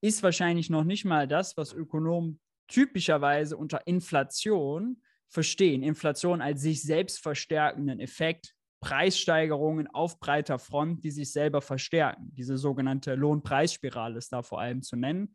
ist 0.00 0.22
wahrscheinlich 0.22 0.70
noch 0.70 0.84
nicht 0.84 1.04
mal 1.04 1.28
das, 1.28 1.56
was 1.56 1.72
Ökonomen 1.72 2.40
typischerweise 2.68 3.56
unter 3.56 3.86
Inflation 3.86 5.02
verstehen. 5.28 5.82
Inflation 5.82 6.40
als 6.40 6.62
sich 6.62 6.82
selbst 6.82 7.22
verstärkenden 7.22 8.00
Effekt, 8.00 8.54
Preissteigerungen 8.80 9.86
auf 9.86 10.18
breiter 10.18 10.58
Front, 10.58 11.04
die 11.04 11.12
sich 11.12 11.30
selber 11.30 11.62
verstärken. 11.62 12.32
Diese 12.34 12.58
sogenannte 12.58 13.14
Lohnpreisspirale 13.14 14.18
ist 14.18 14.32
da 14.32 14.42
vor 14.42 14.60
allem 14.60 14.82
zu 14.82 14.96
nennen. 14.96 15.34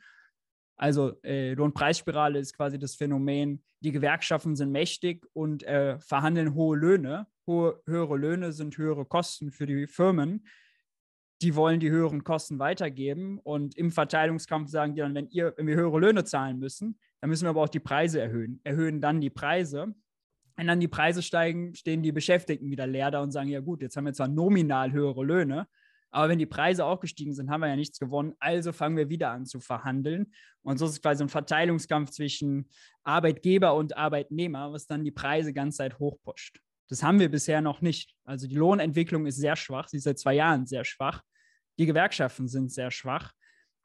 Also 0.75 1.19
äh, 1.23 1.53
Lohnpreisspirale 1.53 2.39
ist 2.39 2.55
quasi 2.55 2.77
das 2.77 2.95
Phänomen, 2.95 3.63
die 3.79 3.91
Gewerkschaften 3.91 4.55
sind 4.55 4.71
mächtig 4.71 5.25
und 5.33 5.63
äh, 5.63 5.97
verhandeln 5.99 6.55
hohe 6.55 6.77
Löhne. 6.77 7.27
Hohe, 7.47 7.81
höhere 7.85 8.17
Löhne 8.17 8.51
sind 8.51 8.77
höhere 8.77 9.05
Kosten 9.05 9.51
für 9.51 9.65
die 9.65 9.87
Firmen 9.87 10.45
die 11.41 11.55
wollen 11.55 11.79
die 11.79 11.89
höheren 11.91 12.23
Kosten 12.23 12.59
weitergeben 12.59 13.39
und 13.39 13.75
im 13.75 13.91
Verteilungskampf 13.91 14.69
sagen 14.69 14.95
die 14.95 15.01
dann, 15.01 15.13
wenn, 15.13 15.27
ihr, 15.29 15.53
wenn 15.57 15.67
wir 15.67 15.75
höhere 15.75 15.99
Löhne 15.99 16.23
zahlen 16.23 16.59
müssen, 16.59 16.99
dann 17.21 17.29
müssen 17.29 17.45
wir 17.45 17.49
aber 17.49 17.63
auch 17.63 17.69
die 17.69 17.79
Preise 17.79 18.19
erhöhen. 18.21 18.59
Erhöhen 18.63 19.01
dann 19.01 19.21
die 19.21 19.29
Preise. 19.29 19.93
Wenn 20.55 20.67
dann 20.67 20.79
die 20.79 20.87
Preise 20.87 21.21
steigen, 21.21 21.75
stehen 21.75 22.01
die 22.01 22.11
Beschäftigten 22.11 22.71
wieder 22.71 22.87
leer 22.87 23.11
da 23.11 23.21
und 23.21 23.31
sagen, 23.31 23.49
ja 23.49 23.59
gut, 23.59 23.81
jetzt 23.81 23.95
haben 23.95 24.05
wir 24.05 24.13
zwar 24.13 24.27
nominal 24.27 24.91
höhere 24.91 25.23
Löhne, 25.23 25.67
aber 26.09 26.29
wenn 26.29 26.39
die 26.39 26.45
Preise 26.45 26.85
auch 26.85 26.99
gestiegen 26.99 27.33
sind, 27.33 27.49
haben 27.49 27.61
wir 27.61 27.67
ja 27.67 27.75
nichts 27.75 27.99
gewonnen. 27.99 28.33
Also 28.39 28.71
fangen 28.71 28.97
wir 28.97 29.09
wieder 29.09 29.31
an 29.31 29.45
zu 29.45 29.59
verhandeln. 29.59 30.31
Und 30.63 30.77
so 30.77 30.85
ist 30.85 30.91
es 30.91 31.01
quasi 31.01 31.23
ein 31.23 31.29
Verteilungskampf 31.29 32.11
zwischen 32.11 32.69
Arbeitgeber 33.03 33.75
und 33.75 33.97
Arbeitnehmer, 33.97 34.71
was 34.71 34.87
dann 34.87 35.03
die 35.03 35.11
Preise 35.11 35.53
ganz 35.53 35.77
Zeit 35.77 35.99
hochpusht. 35.99 36.59
Das 36.87 37.03
haben 37.03 37.19
wir 37.19 37.29
bisher 37.29 37.61
noch 37.61 37.81
nicht. 37.81 38.15
Also 38.23 38.47
die 38.47 38.55
Lohnentwicklung 38.55 39.25
ist 39.25 39.37
sehr 39.37 39.55
schwach. 39.55 39.87
Sie 39.87 39.97
ist 39.97 40.03
seit 40.03 40.19
zwei 40.19 40.35
Jahren 40.35 40.65
sehr 40.65 40.85
schwach. 40.85 41.21
Die 41.77 41.85
Gewerkschaften 41.85 42.47
sind 42.47 42.71
sehr 42.71 42.91
schwach. 42.91 43.33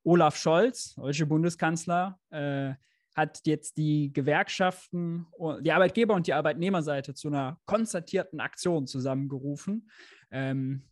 Olaf 0.04 0.36
Scholz, 0.36 0.94
deutsche 0.94 1.26
Bundeskanzler, 1.26 2.18
äh, 2.30 2.74
hat 3.14 3.40
jetzt 3.44 3.76
die 3.76 4.10
Gewerkschaften, 4.12 5.26
die 5.60 5.70
Arbeitgeber 5.70 6.14
und 6.14 6.26
die 6.26 6.32
Arbeitnehmerseite 6.32 7.12
zu 7.12 7.28
einer 7.28 7.60
konzertierten 7.66 8.40
Aktion 8.40 8.86
zusammengerufen. 8.86 9.90
Ähm, 10.30 10.88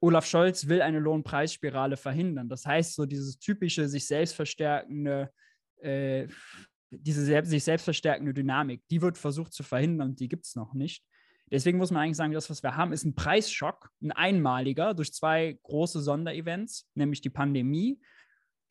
Olaf 0.00 0.26
Scholz 0.26 0.68
will 0.68 0.82
eine 0.82 1.00
Lohnpreisspirale 1.00 1.96
verhindern. 1.96 2.48
Das 2.48 2.64
heißt, 2.64 2.94
so 2.94 3.06
dieses 3.06 3.38
typische, 3.38 3.88
sich 3.88 4.06
selbst 4.06 4.34
verstärkende 4.34 5.32
äh, 5.78 6.28
diese 6.90 7.24
selbst, 7.24 7.50
sich 7.50 7.64
selbst 7.64 7.84
verstärkende 7.84 8.34
Dynamik, 8.34 8.82
die 8.90 9.02
wird 9.02 9.18
versucht 9.18 9.52
zu 9.52 9.62
verhindern 9.62 10.10
und 10.10 10.20
die 10.20 10.28
gibt 10.28 10.46
es 10.46 10.54
noch 10.54 10.74
nicht. 10.74 11.04
Deswegen 11.50 11.78
muss 11.78 11.90
man 11.90 12.02
eigentlich 12.02 12.16
sagen, 12.16 12.32
das, 12.32 12.50
was 12.50 12.62
wir 12.62 12.76
haben, 12.76 12.92
ist 12.92 13.04
ein 13.04 13.14
Preisschock, 13.14 13.90
ein 14.02 14.12
einmaliger 14.12 14.94
durch 14.94 15.12
zwei 15.12 15.58
große 15.62 16.00
Sonderevents, 16.00 16.88
nämlich 16.94 17.20
die 17.20 17.30
Pandemie, 17.30 18.00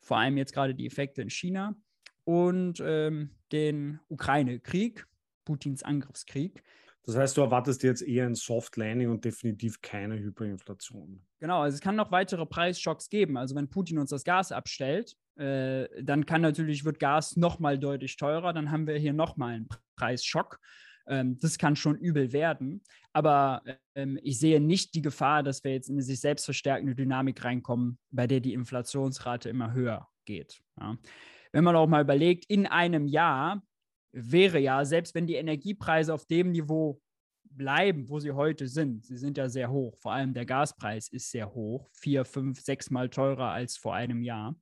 vor 0.00 0.18
allem 0.18 0.36
jetzt 0.36 0.52
gerade 0.52 0.74
die 0.74 0.86
Effekte 0.86 1.22
in 1.22 1.30
China 1.30 1.76
und 2.24 2.82
ähm, 2.84 3.30
den 3.52 4.00
Ukraine-Krieg, 4.08 5.06
Putins 5.44 5.82
Angriffskrieg. 5.82 6.62
Das 7.06 7.16
heißt, 7.16 7.36
du 7.36 7.42
erwartest 7.42 7.82
jetzt 7.82 8.02
eher 8.02 8.24
ein 8.26 8.34
Soft 8.34 8.76
Landing 8.76 9.10
und 9.10 9.24
definitiv 9.24 9.82
keine 9.82 10.18
Hyperinflation. 10.18 11.22
Genau, 11.38 11.60
also 11.60 11.74
es 11.74 11.82
kann 11.82 11.96
noch 11.96 12.10
weitere 12.10 12.46
Preisschocks 12.46 13.10
geben. 13.10 13.36
Also 13.36 13.54
wenn 13.54 13.68
Putin 13.68 13.98
uns 13.98 14.08
das 14.08 14.24
Gas 14.24 14.52
abstellt, 14.52 15.14
äh, 15.36 15.86
dann 16.02 16.24
kann 16.24 16.40
natürlich, 16.40 16.84
wird 16.84 16.98
Gas 16.98 17.36
nochmal 17.36 17.78
deutlich 17.78 18.16
teurer, 18.16 18.54
dann 18.54 18.70
haben 18.70 18.86
wir 18.86 18.96
hier 18.96 19.12
nochmal 19.12 19.54
einen 19.54 19.68
Preisschock. 19.96 20.58
Ähm, 21.06 21.38
das 21.38 21.58
kann 21.58 21.76
schon 21.76 21.96
übel 21.96 22.32
werden. 22.32 22.82
Aber 23.12 23.62
ähm, 23.94 24.18
ich 24.22 24.38
sehe 24.38 24.60
nicht 24.60 24.94
die 24.94 25.02
Gefahr, 25.02 25.42
dass 25.42 25.62
wir 25.64 25.72
jetzt 25.72 25.88
in 25.88 25.96
eine 25.96 26.02
sich 26.02 26.20
selbst 26.20 26.44
verstärkende 26.44 26.94
Dynamik 26.94 27.44
reinkommen, 27.44 27.98
bei 28.10 28.26
der 28.26 28.40
die 28.40 28.54
Inflationsrate 28.54 29.48
immer 29.48 29.72
höher 29.72 30.08
geht. 30.24 30.60
Ja. 30.80 30.96
Wenn 31.52 31.64
man 31.64 31.76
auch 31.76 31.86
mal 31.86 32.02
überlegt, 32.02 32.46
in 32.48 32.66
einem 32.66 33.06
Jahr 33.06 33.62
wäre 34.12 34.58
ja, 34.58 34.84
selbst 34.84 35.14
wenn 35.14 35.26
die 35.26 35.34
Energiepreise 35.34 36.12
auf 36.12 36.26
dem 36.26 36.52
Niveau 36.52 37.00
bleiben, 37.44 38.08
wo 38.08 38.18
sie 38.18 38.32
heute 38.32 38.66
sind, 38.66 39.04
sie 39.04 39.16
sind 39.16 39.38
ja 39.38 39.48
sehr 39.48 39.70
hoch, 39.70 39.96
vor 39.98 40.12
allem 40.12 40.34
der 40.34 40.46
Gaspreis 40.46 41.08
ist 41.08 41.30
sehr 41.30 41.54
hoch, 41.54 41.88
vier, 41.92 42.24
fünf, 42.24 42.60
sechs 42.60 42.90
Mal 42.90 43.08
teurer 43.08 43.50
als 43.50 43.76
vor 43.76 43.94
einem 43.94 44.22
Jahr. 44.22 44.56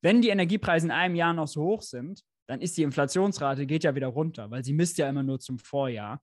Wenn 0.00 0.22
die 0.22 0.30
Energiepreise 0.30 0.86
in 0.86 0.90
einem 0.90 1.14
Jahr 1.14 1.32
noch 1.32 1.48
so 1.48 1.62
hoch 1.62 1.82
sind, 1.82 2.24
dann 2.48 2.60
ist 2.60 2.76
die 2.76 2.82
Inflationsrate 2.82 3.66
geht 3.66 3.84
ja 3.84 3.94
wieder 3.94 4.08
runter, 4.08 4.50
weil 4.50 4.64
sie 4.64 4.72
misst 4.72 4.98
ja 4.98 5.08
immer 5.08 5.22
nur 5.22 5.40
zum 5.40 5.58
Vorjahr. 5.58 6.22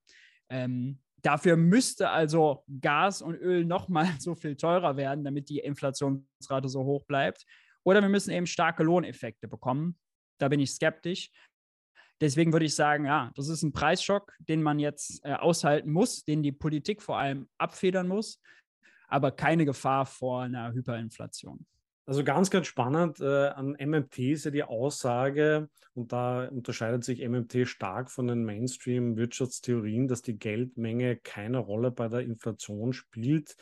Ähm, 0.50 1.00
dafür 1.22 1.58
müsste 1.58 2.10
also 2.10 2.64
Gas 2.82 3.22
und 3.22 3.36
Öl 3.36 3.66
nochmal 3.66 4.08
so 4.20 4.36
viel 4.36 4.56
teurer 4.56 4.98
werden, 4.98 5.24
damit 5.24 5.50
die 5.50 5.60
Inflationsrate 5.60 6.70
so 6.70 6.84
hoch 6.84 7.06
bleibt. 7.06 7.46
Oder 7.84 8.02
wir 8.02 8.10
müssen 8.10 8.32
eben 8.32 8.46
starke 8.46 8.84
Lohneffekte 8.84 9.48
bekommen. 9.48 9.98
Da 10.40 10.50
bin 10.50 10.60
ich 10.60 10.72
skeptisch. 10.72 11.32
Deswegen 12.22 12.52
würde 12.52 12.66
ich 12.66 12.76
sagen, 12.76 13.06
ja, 13.06 13.32
das 13.36 13.48
ist 13.48 13.64
ein 13.64 13.72
Preisschock, 13.72 14.34
den 14.40 14.62
man 14.62 14.78
jetzt 14.80 15.24
äh, 15.24 15.34
aushalten 15.34 15.92
muss, 15.92 16.26
den 16.26 16.44
die 16.44 16.52
Politik 16.52 17.02
vor 17.02 17.18
allem 17.18 17.48
abfedern 17.58 18.10
muss, 18.10 18.42
aber 19.08 19.32
keine 19.32 19.66
Gefahr 19.66 20.06
vor 20.06 20.42
einer 20.42 20.74
Hyperinflation. 20.74 21.66
Also 22.10 22.24
ganz, 22.24 22.50
ganz 22.50 22.66
spannend 22.66 23.20
äh, 23.20 23.50
an 23.50 23.78
MMT 23.80 24.18
ist 24.18 24.46
ja 24.46 24.50
die 24.50 24.63
Aussage, 24.63 25.70
und 25.94 26.12
da 26.12 26.48
unterscheidet 26.48 27.04
sich 27.04 27.22
MMT 27.22 27.68
stark 27.68 28.10
von 28.10 28.25
den 28.25 28.44
Mainstream-Wirtschaftstheorien, 28.46 30.08
dass 30.08 30.24
die 30.24 30.39
Geldmenge 30.39 31.18
keine 31.18 31.60
Rolle 31.60 31.92
bei 31.92 32.08
der 32.08 32.22
Inflation 32.22 32.94
spielt. 32.94 33.56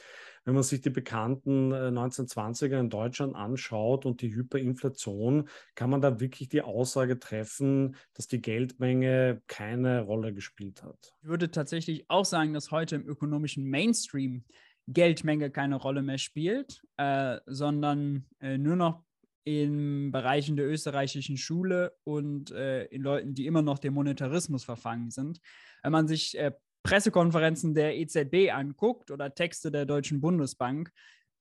Wenn 0.46 0.54
man 0.54 0.64
sich 0.64 0.80
die 0.80 0.92
bekannten 0.92 1.74
äh, 1.74 1.90
1920er 1.90 2.80
in 2.80 2.90
Deutschland 2.90 3.36
anschaut 3.36 4.06
und 4.06 4.22
die 4.22 4.34
Hyperinflation, 4.34 5.50
kann 5.76 5.90
man 5.90 6.00
da 6.00 6.22
wirklich 6.22 6.48
die 6.48 6.62
Aussage 6.62 7.20
treffen, 7.20 7.98
dass 8.14 8.28
die 8.28 8.42
Geldmenge 8.42 9.42
keine 9.48 10.04
Rolle 10.04 10.34
gespielt 10.34 10.84
hat. 10.84 11.14
Ich 11.22 11.28
würde 11.28 11.52
tatsächlich 11.52 12.10
auch 12.10 12.24
sagen, 12.24 12.54
dass 12.54 12.72
heute 12.72 12.96
im 12.96 13.06
ökonomischen 13.06 13.66
Mainstream 13.66 14.46
Geldmenge 14.88 15.52
keine 15.52 15.76
Rolle 15.76 16.02
mehr 16.02 16.18
spielt, 16.18 16.82
äh, 16.98 17.40
sondern 17.46 18.26
äh, 18.40 18.58
nur 18.58 18.76
noch 18.76 19.04
in 19.44 20.12
Bereichen 20.12 20.56
der 20.56 20.68
österreichischen 20.68 21.38
Schule 21.38 21.94
und 22.04 22.52
äh, 22.52 22.86
in 22.86 23.02
Leuten, 23.02 23.34
die 23.34 23.46
immer 23.46 23.62
noch 23.62 23.80
dem 23.80 23.94
Monetarismus 23.94 24.64
verfangen 24.64 25.10
sind. 25.10 25.40
Wenn 25.84 25.92
man 25.92 26.08
sich 26.08 26.38
äh, 26.38 26.52
Pressekonferenzen 26.84 27.74
der 27.74 27.98
EZB 27.98 28.52
anguckt 28.54 29.12
oder 29.12 29.34
Texte 29.34 29.72
der 29.72 29.86
Deutschen 29.86 30.22
Bundesbank, 30.22 30.92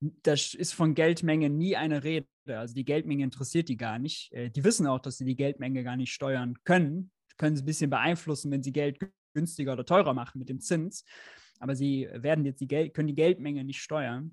da 0.01 0.33
ist 0.33 0.75
von 0.75 0.95
Geldmenge 0.95 1.51
nie 1.51 1.77
eine 1.77 2.05
Rede. 2.05 2.27
Also 2.47 2.75
die 2.75 2.85
Geldmenge 2.85 3.25
interessiert 3.25 3.69
die 3.69 3.77
gar 3.77 3.99
nicht. 3.99 4.33
Äh, 4.33 4.51
die 4.51 4.65
wissen 4.65 4.87
auch, 4.87 5.01
dass 5.01 5.19
sie 5.19 5.25
die 5.25 5.37
Geldmenge 5.37 5.83
gar 5.83 5.97
nicht 5.97 6.13
steuern 6.13 6.55
können. 6.65 7.11
Können 7.39 7.57
sie 7.57 7.63
ein 7.63 7.67
bisschen 7.67 7.91
beeinflussen, 7.91 8.51
wenn 8.51 8.63
sie 8.63 8.73
Geld 8.73 8.99
günstiger 9.35 9.73
oder 9.73 9.85
teurer 9.85 10.15
machen 10.15 10.39
mit 10.39 10.49
dem 10.49 10.61
Zins 10.61 11.05
aber 11.61 11.75
sie 11.75 12.09
werden 12.13 12.45
jetzt 12.45 12.61
die 12.61 12.69
Geld, 12.69 12.95
können 12.95 13.09
die 13.09 13.15
Geldmenge 13.15 13.65
nicht 13.65 13.81
steuern. 13.81 14.33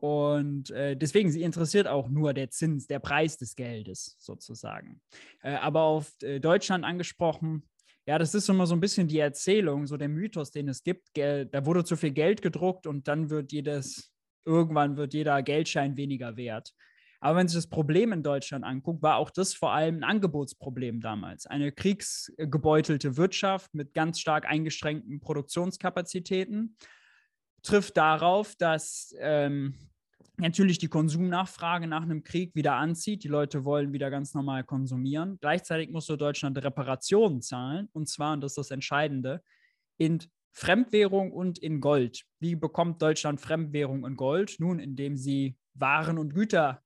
Und 0.00 0.70
äh, 0.72 0.96
deswegen, 0.96 1.30
sie 1.30 1.42
interessiert 1.42 1.86
auch 1.86 2.08
nur 2.08 2.34
der 2.34 2.50
Zins, 2.50 2.88
der 2.88 2.98
Preis 2.98 3.38
des 3.38 3.54
Geldes 3.54 4.16
sozusagen. 4.18 5.00
Äh, 5.42 5.52
aber 5.54 5.82
auf 5.82 6.12
äh, 6.22 6.40
Deutschland 6.40 6.84
angesprochen, 6.84 7.62
ja, 8.04 8.18
das 8.18 8.34
ist 8.34 8.48
immer 8.48 8.66
so 8.66 8.74
ein 8.74 8.80
bisschen 8.80 9.06
die 9.06 9.20
Erzählung, 9.20 9.86
so 9.86 9.96
der 9.96 10.08
Mythos, 10.08 10.50
den 10.50 10.68
es 10.68 10.82
gibt. 10.82 11.14
Gel 11.14 11.46
da 11.46 11.64
wurde 11.66 11.84
zu 11.84 11.96
viel 11.96 12.10
Geld 12.10 12.42
gedruckt 12.42 12.88
und 12.88 13.06
dann 13.06 13.30
wird 13.30 13.52
jedes, 13.52 14.12
irgendwann 14.44 14.96
wird 14.96 15.14
jeder 15.14 15.40
Geldschein 15.42 15.96
weniger 15.96 16.36
wert. 16.36 16.74
Aber 17.22 17.38
wenn 17.38 17.46
sich 17.46 17.56
das 17.56 17.68
Problem 17.68 18.10
in 18.12 18.24
Deutschland 18.24 18.64
anguckt, 18.64 19.00
war 19.00 19.14
auch 19.14 19.30
das 19.30 19.54
vor 19.54 19.72
allem 19.72 19.98
ein 19.98 20.04
Angebotsproblem 20.04 21.00
damals. 21.00 21.46
Eine 21.46 21.70
kriegsgebeutelte 21.70 23.16
Wirtschaft 23.16 23.72
mit 23.74 23.94
ganz 23.94 24.18
stark 24.18 24.44
eingeschränkten 24.44 25.20
Produktionskapazitäten 25.20 26.76
trifft 27.62 27.96
darauf, 27.96 28.56
dass 28.56 29.14
ähm, 29.20 29.78
natürlich 30.36 30.78
die 30.78 30.88
Konsumnachfrage 30.88 31.86
nach 31.86 32.02
einem 32.02 32.24
Krieg 32.24 32.56
wieder 32.56 32.74
anzieht. 32.74 33.22
Die 33.22 33.28
Leute 33.28 33.64
wollen 33.64 33.92
wieder 33.92 34.10
ganz 34.10 34.34
normal 34.34 34.64
konsumieren. 34.64 35.38
Gleichzeitig 35.40 35.90
musste 35.90 36.16
Deutschland 36.18 36.58
Reparationen 36.58 37.40
zahlen. 37.40 37.88
Und 37.92 38.08
zwar, 38.08 38.32
und 38.32 38.40
das 38.40 38.52
ist 38.52 38.58
das 38.58 38.70
Entscheidende, 38.72 39.44
in 39.96 40.18
Fremdwährung 40.50 41.30
und 41.30 41.60
in 41.60 41.80
Gold. 41.80 42.24
Wie 42.40 42.56
bekommt 42.56 43.00
Deutschland 43.00 43.40
Fremdwährung 43.40 44.04
in 44.04 44.16
Gold? 44.16 44.56
Nun, 44.58 44.80
indem 44.80 45.16
sie 45.16 45.56
Waren 45.74 46.18
und 46.18 46.34
Güter 46.34 46.82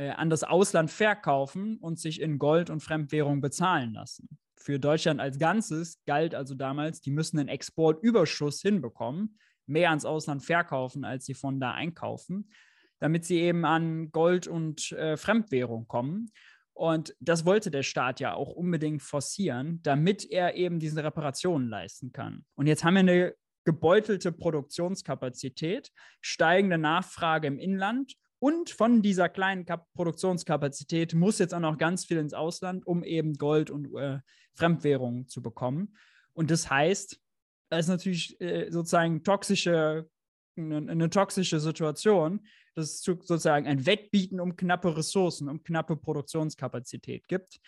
äh, 0.00 0.08
an 0.12 0.30
das 0.30 0.44
Ausland 0.44 0.90
verkaufen 0.90 1.76
und 1.76 1.98
sich 1.98 2.22
in 2.22 2.38
Gold 2.38 2.70
und 2.70 2.80
Fremdwährung 2.80 3.42
bezahlen 3.42 3.92
lassen. 3.92 4.30
Für 4.56 4.78
Deutschland 4.78 5.20
als 5.20 5.38
Ganzes 5.38 6.02
galt 6.06 6.34
also 6.34 6.54
damals, 6.54 7.02
die 7.02 7.10
müssen 7.10 7.38
einen 7.38 7.50
Exportüberschuss 7.50 8.62
hinbekommen, 8.62 9.38
mehr 9.66 9.90
ans 9.90 10.06
Ausland 10.06 10.42
verkaufen, 10.42 11.04
als 11.04 11.26
sie 11.26 11.34
von 11.34 11.60
da 11.60 11.72
einkaufen, 11.72 12.50
damit 12.98 13.26
sie 13.26 13.40
eben 13.40 13.66
an 13.66 14.10
Gold 14.10 14.46
und 14.46 14.90
äh, 14.92 15.18
Fremdwährung 15.18 15.86
kommen. 15.86 16.30
Und 16.72 17.14
das 17.20 17.44
wollte 17.44 17.70
der 17.70 17.82
Staat 17.82 18.20
ja 18.20 18.32
auch 18.32 18.52
unbedingt 18.52 19.02
forcieren, 19.02 19.82
damit 19.82 20.24
er 20.24 20.54
eben 20.54 20.78
diese 20.78 21.04
Reparationen 21.04 21.68
leisten 21.68 22.10
kann. 22.10 22.46
Und 22.54 22.66
jetzt 22.66 22.84
haben 22.84 22.94
wir 22.94 23.00
eine 23.00 23.34
gebeutelte 23.66 24.32
Produktionskapazität, 24.32 25.92
steigende 26.22 26.78
Nachfrage 26.78 27.48
im 27.48 27.58
Inland 27.58 28.14
und 28.40 28.70
von 28.70 29.02
dieser 29.02 29.28
kleinen 29.28 29.66
Kap 29.66 29.86
Produktionskapazität 29.94 31.14
muss 31.14 31.38
jetzt 31.38 31.54
auch 31.54 31.60
noch 31.60 31.76
ganz 31.76 32.06
viel 32.06 32.16
ins 32.16 32.32
Ausland, 32.32 32.86
um 32.86 33.04
eben 33.04 33.34
Gold 33.34 33.70
und 33.70 33.94
äh, 33.94 34.20
Fremdwährungen 34.54 35.28
zu 35.28 35.42
bekommen. 35.42 35.94
Und 36.32 36.50
das 36.50 36.70
heißt, 36.70 37.20
das 37.68 37.80
ist 37.80 37.88
natürlich 37.88 38.40
äh, 38.40 38.70
sozusagen 38.70 39.22
toxische, 39.22 40.08
eine, 40.56 40.90
eine, 40.90 41.10
toxische 41.10 41.60
Situation, 41.60 42.40
dass 42.74 42.86
es 42.86 43.02
sozusagen 43.02 43.66
ein 43.66 43.84
Wettbieten 43.84 44.40
um 44.40 44.56
knappe 44.56 44.96
Ressourcen, 44.96 45.48
um 45.50 45.62
knappe 45.62 45.96
Produktionskapazität 45.96 47.28
gibt. 47.28 47.60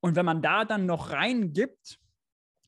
Und 0.00 0.14
wenn 0.14 0.26
man 0.26 0.42
da 0.42 0.66
dann 0.66 0.84
noch 0.84 1.10
reingibt, 1.10 1.98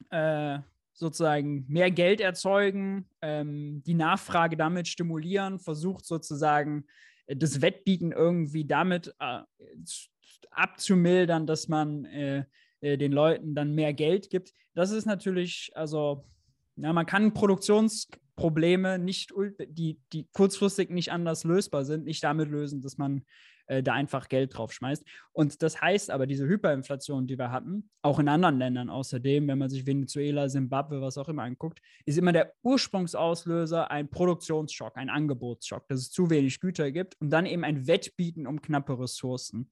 äh, 0.09 0.61
sozusagen 0.95 1.67
mehr 1.69 1.91
Geld 1.91 2.21
erzeugen, 2.23 3.09
ähm, 3.21 3.83
die 3.85 3.95
Nachfrage 3.95 4.57
damit 4.57 4.89
stimulieren, 4.89 5.59
versucht 5.59 6.07
sozusagen 6.07 6.87
das 7.37 7.63
Wettbieten 7.63 8.13
irgendwie 8.13 8.65
damit 8.65 9.15
äh, 9.19 9.41
abzumildern, 10.51 11.47
dass 11.47 11.69
man 11.69 12.05
äh, 12.07 12.45
äh, 12.81 12.97
den 12.97 13.13
Leuten 13.13 13.55
dann 13.55 13.75
mehr 13.75 13.93
Geld 13.93 14.31
gibt. 14.31 14.53
Das 14.75 14.91
ist 14.91 15.07
natürlich, 15.07 15.71
also, 15.75 16.25
ja, 16.77 16.93
man 16.93 17.07
kann 17.07 17.35
Produktionsprobleme 17.35 18.99
nicht, 18.99 19.33
die, 19.69 19.99
die 20.13 20.27
kurzfristig 20.33 20.91
nicht 20.91 21.13
anders 21.13 21.45
lösbar 21.45 21.85
sind, 21.85 22.05
nicht 22.05 22.25
damit 22.25 22.49
lösen, 22.49 22.81
dass 22.81 22.97
man 22.97 23.25
äh, 23.71 23.85
da 23.85 23.93
einfach 23.93 24.29
Geld 24.29 24.57
drauf 24.57 24.73
schmeißt. 24.73 25.05
Und 25.33 25.63
das 25.63 25.81
heißt 25.81 26.11
aber, 26.11 26.27
diese 26.27 26.47
Hyperinflation, 26.47 27.29
die 27.29 27.39
wir 27.39 27.53
hatten, 27.53 27.89
auch 28.03 28.19
in 28.19 28.29
anderen 28.29 28.59
Ländern 28.59 28.91
außerdem, 28.91 29.47
wenn 29.47 29.59
man 29.59 29.71
sich 29.71 29.87
Venezuela, 29.87 30.49
Simbabwe, 30.49 31.01
was 31.01 31.17
auch 31.17 31.29
immer 31.29 31.45
anguckt, 31.45 31.81
ist 32.05 32.19
immer 32.19 32.33
der 32.33 32.53
Ursprungsauslöser 32.63 33.89
ein 33.91 34.11
Produktionsschock, 34.11 34.97
ein 34.97 35.09
Angebotsschock, 35.09 35.87
dass 35.87 36.01
es 36.01 36.11
zu 36.11 36.31
wenig 36.31 36.59
Güter 36.59 36.91
gibt 36.91 37.15
und 37.21 37.31
dann 37.31 37.47
eben 37.47 37.63
ein 37.63 37.87
Wettbieten 37.87 38.49
um 38.49 38.61
knappe 38.61 38.99
Ressourcen. 38.99 39.71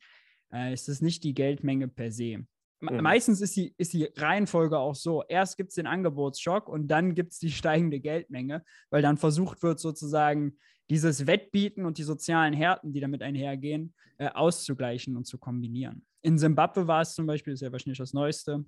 Äh, 0.52 0.73
es 0.73 0.87
ist 0.87 1.02
nicht 1.02 1.25
die 1.25 1.35
Geldmenge 1.35 1.88
per 1.88 2.12
se. 2.12 2.47
Mhm. 2.81 3.02
Meistens 3.02 3.40
ist 3.40 3.57
die, 3.57 3.75
ist 3.78 3.93
die 3.95 4.05
Reihenfolge 4.05 4.78
auch 4.78 4.95
so. 4.95 5.25
Erst 5.28 5.57
gibt 5.57 5.71
es 5.71 5.75
den 5.75 5.88
Angebotsschock 5.88 6.69
und 6.69 6.87
dann 6.87 7.17
gibt 7.17 7.33
es 7.33 7.40
die 7.40 7.50
steigende 7.50 7.99
Geldmenge, 7.99 8.62
weil 8.90 9.02
dann 9.02 9.17
versucht 9.17 9.64
wird, 9.64 9.81
sozusagen 9.81 10.57
dieses 10.90 11.26
Wettbieten 11.26 11.85
und 11.85 11.99
die 11.99 12.02
sozialen 12.02 12.54
Härten, 12.54 12.92
die 12.92 13.00
damit 13.00 13.23
einhergehen, 13.23 13.95
äh, 14.18 14.28
auszugleichen 14.28 15.16
und 15.16 15.26
zu 15.26 15.38
kombinieren. 15.38 16.04
In 16.23 16.38
Simbabwe 16.38 16.87
war 16.87 17.02
es 17.02 17.14
zum 17.14 17.26
Beispiel, 17.26 17.52
das 17.52 17.61
ist 17.62 17.66
ja 17.66 17.73
wahrscheinlich 17.73 17.99
das 17.99 18.12
Neueste, 18.12 18.64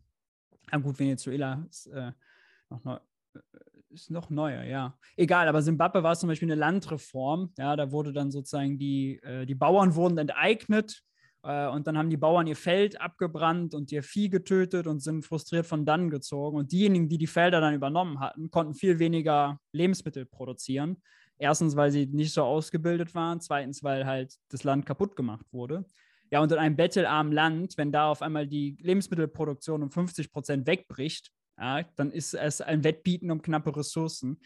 Ja 0.71 0.79
gut, 0.79 0.99
Venezuela 0.99 1.67
ist 1.69 1.87
äh, 1.87 2.12
noch 2.69 2.85
neu, 2.85 2.99
äh, 3.35 3.41
ist 3.91 4.11
noch 4.11 4.31
neuer, 4.31 4.62
ja. 4.62 4.97
Egal, 5.17 5.49
aber 5.49 5.62
Simbabwe 5.62 6.03
war 6.03 6.15
zum 6.15 6.29
Beispiel 6.29 6.49
eine 6.50 6.61
Landreform. 6.61 7.53
Ja, 7.59 7.75
da 7.75 7.91
wurde 7.91 8.12
dann 8.12 8.31
sozusagen 8.31 8.79
die, 8.79 9.19
äh, 9.23 9.47
die 9.47 9.57
Bauern 9.57 9.95
wurden 9.95 10.19
enteignet 10.19 11.03
äh, 11.43 11.67
und 11.69 11.87
dann 11.87 11.97
haben 11.99 12.11
die 12.11 12.17
Bauern 12.17 12.47
ihr 12.47 12.57
Feld 12.57 13.00
abgebrannt 13.00 13.75
und 13.75 13.91
ihr 13.93 14.03
Vieh 14.03 14.29
getötet 14.29 14.87
und 14.87 15.00
sind 15.00 15.25
frustriert 15.25 15.67
von 15.67 15.85
dann 15.85 16.11
gezogen. 16.11 16.59
Und 16.59 16.73
diejenigen, 16.73 17.09
die 17.09 17.19
die 17.19 17.27
Felder 17.27 17.61
dann 17.61 17.75
übernommen 17.75 18.21
hatten, 18.21 18.50
konnten 18.50 18.75
viel 18.75 18.99
weniger 18.99 19.59
Lebensmittel 19.73 20.27
produzieren. 20.27 21.03
Erstens, 21.41 21.75
weil 21.75 21.91
sie 21.91 22.05
nicht 22.05 22.35
so 22.35 22.43
ausgebildet 22.43 23.15
waren. 23.15 23.41
Zweitens, 23.41 23.83
weil 23.83 24.05
halt 24.05 24.37
das 24.51 24.63
Land 24.63 24.85
kaputt 24.85 25.17
gemacht 25.17 25.47
wurde. 25.53 25.87
Ja, 26.31 26.41
und 26.41 26.53
in 26.53 26.59
einem 26.59 26.77
bettelarmen 26.77 27.33
Land, 27.33 27.79
wenn 27.79 27.91
da 27.93 28.11
auf 28.11 28.21
einmal 28.21 28.47
die 28.47 28.77
Lebensmittelproduktion 28.79 29.83
um 29.83 29.91
50 29.91 30.31
Prozent 30.31 30.67
wegbricht, 30.67 31.33
ja, 31.59 31.83
dann 31.97 32.13
ist 32.13 32.35
es 32.35 32.61
ein 32.61 32.85
Wettbieten 32.85 33.31
um 33.31 33.41
knappe 33.41 33.75
Ressourcen. 33.75 34.41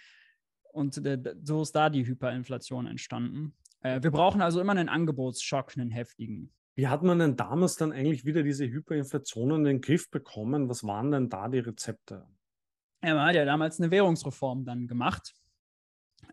Und 0.72 1.04
äh, 1.04 1.18
so 1.42 1.62
ist 1.62 1.72
da 1.72 1.90
die 1.90 2.06
Hyperinflation 2.06 2.86
entstanden. 2.86 3.56
Äh, 3.80 4.00
wir 4.00 4.12
brauchen 4.12 4.40
also 4.40 4.60
immer 4.60 4.72
einen 4.72 4.88
Angebotsschock, 4.88 5.76
einen 5.76 5.90
heftigen. 5.90 6.52
Wie 6.76 6.86
hat 6.86 7.02
man 7.02 7.18
denn 7.18 7.36
damals 7.36 7.74
dann 7.74 7.92
eigentlich 7.92 8.24
wieder 8.24 8.44
diese 8.44 8.66
Hyperinflation 8.66 9.50
in 9.50 9.64
den 9.64 9.80
Griff 9.80 10.10
bekommen? 10.10 10.68
Was 10.68 10.84
waren 10.84 11.10
denn 11.10 11.28
da 11.28 11.48
die 11.48 11.58
Rezepte? 11.58 12.24
Ja, 13.04 13.14
man 13.14 13.26
hat 13.26 13.34
ja 13.34 13.44
damals 13.44 13.80
eine 13.80 13.90
Währungsreform 13.90 14.64
dann 14.64 14.86
gemacht. 14.86 15.34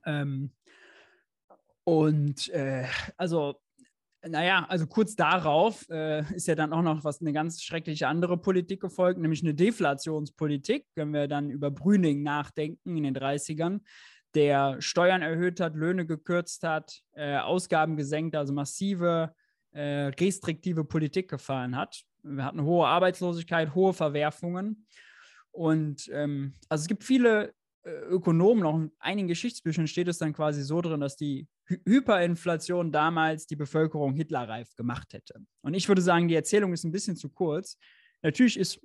Ähm, 0.05 0.51
und 1.84 2.50
äh, 2.50 2.86
also, 3.17 3.55
naja, 4.24 4.65
also 4.70 4.86
kurz 4.86 5.15
darauf 5.15 5.89
äh, 5.89 6.22
ist 6.36 6.48
ja 6.48 6.55
dann 6.55 6.74
auch 6.74 6.84
noch 6.84 7.03
was 7.03 7.22
eine 7.22 7.34
ganz 7.34 7.63
schreckliche 7.63 8.08
andere 8.08 8.38
Politik 8.38 8.81
gefolgt, 8.81 9.20
nämlich 9.20 9.41
eine 9.41 9.53
Deflationspolitik, 9.53 10.86
wenn 10.96 11.12
wir 11.12 11.27
dann 11.27 11.50
über 11.50 11.72
Brüning 11.72 12.22
nachdenken 12.22 12.98
in 12.98 13.03
den 13.03 13.15
30ern, 13.15 13.81
der 14.36 14.81
Steuern 14.81 15.22
erhöht 15.22 15.60
hat, 15.60 15.75
Löhne 15.75 16.05
gekürzt 16.05 16.63
hat, 16.63 17.01
äh, 17.13 17.38
Ausgaben 17.38 17.98
gesenkt, 17.98 18.36
also 18.36 18.53
massive 18.53 19.34
äh, 19.72 20.12
restriktive 20.20 20.86
Politik 20.86 21.29
gefahren 21.29 21.75
hat. 21.75 22.03
Wir 22.24 22.46
hatten 22.46 22.63
hohe 22.63 22.88
Arbeitslosigkeit, 22.88 23.74
hohe 23.74 23.93
Verwerfungen. 23.93 24.86
Und 25.51 26.10
ähm, 26.13 26.53
also 26.70 26.84
es 26.84 26.88
gibt 26.88 27.03
viele 27.03 27.53
Ökonomen, 27.83 28.63
auch 28.65 28.75
in 28.75 28.91
einigen 29.00 29.27
Geschichtsbüchern 29.27 29.88
steht 29.88 30.07
es 30.07 30.19
dann 30.19 30.33
quasi 30.33 30.61
so 30.61 30.81
drin, 30.81 31.00
dass 31.00 31.15
die 31.15 31.47
Hy 31.67 31.77
Hyperinflation 31.85 32.91
damals 32.91 33.47
die 33.47 33.55
Bevölkerung 33.55 34.13
hitlerreif 34.13 34.75
gemacht 34.75 35.13
hätte. 35.13 35.39
Und 35.61 35.73
ich 35.73 35.88
würde 35.88 36.01
sagen, 36.01 36.27
die 36.27 36.35
Erzählung 36.35 36.73
ist 36.73 36.83
ein 36.83 36.91
bisschen 36.91 37.15
zu 37.15 37.29
kurz. 37.29 37.77
Natürlich 38.21 38.57
ist 38.57 38.79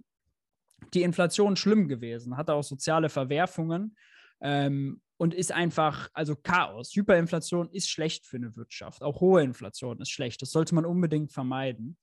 die 0.94 1.02
Inflation 1.02 1.56
schlimm 1.56 1.88
gewesen, 1.88 2.36
hatte 2.36 2.54
auch 2.54 2.64
soziale 2.64 3.08
Verwerfungen. 3.08 3.96
Ähm, 4.40 5.00
und 5.18 5.34
ist 5.34 5.52
einfach, 5.52 6.10
also 6.12 6.36
Chaos. 6.36 6.94
Hyperinflation 6.94 7.70
ist 7.70 7.88
schlecht 7.88 8.26
für 8.26 8.36
eine 8.36 8.54
Wirtschaft. 8.54 9.02
Auch 9.02 9.20
hohe 9.20 9.42
Inflation 9.42 9.98
ist 10.00 10.10
schlecht. 10.10 10.42
Das 10.42 10.50
sollte 10.50 10.74
man 10.74 10.84
unbedingt 10.84 11.32
vermeiden. 11.32 11.96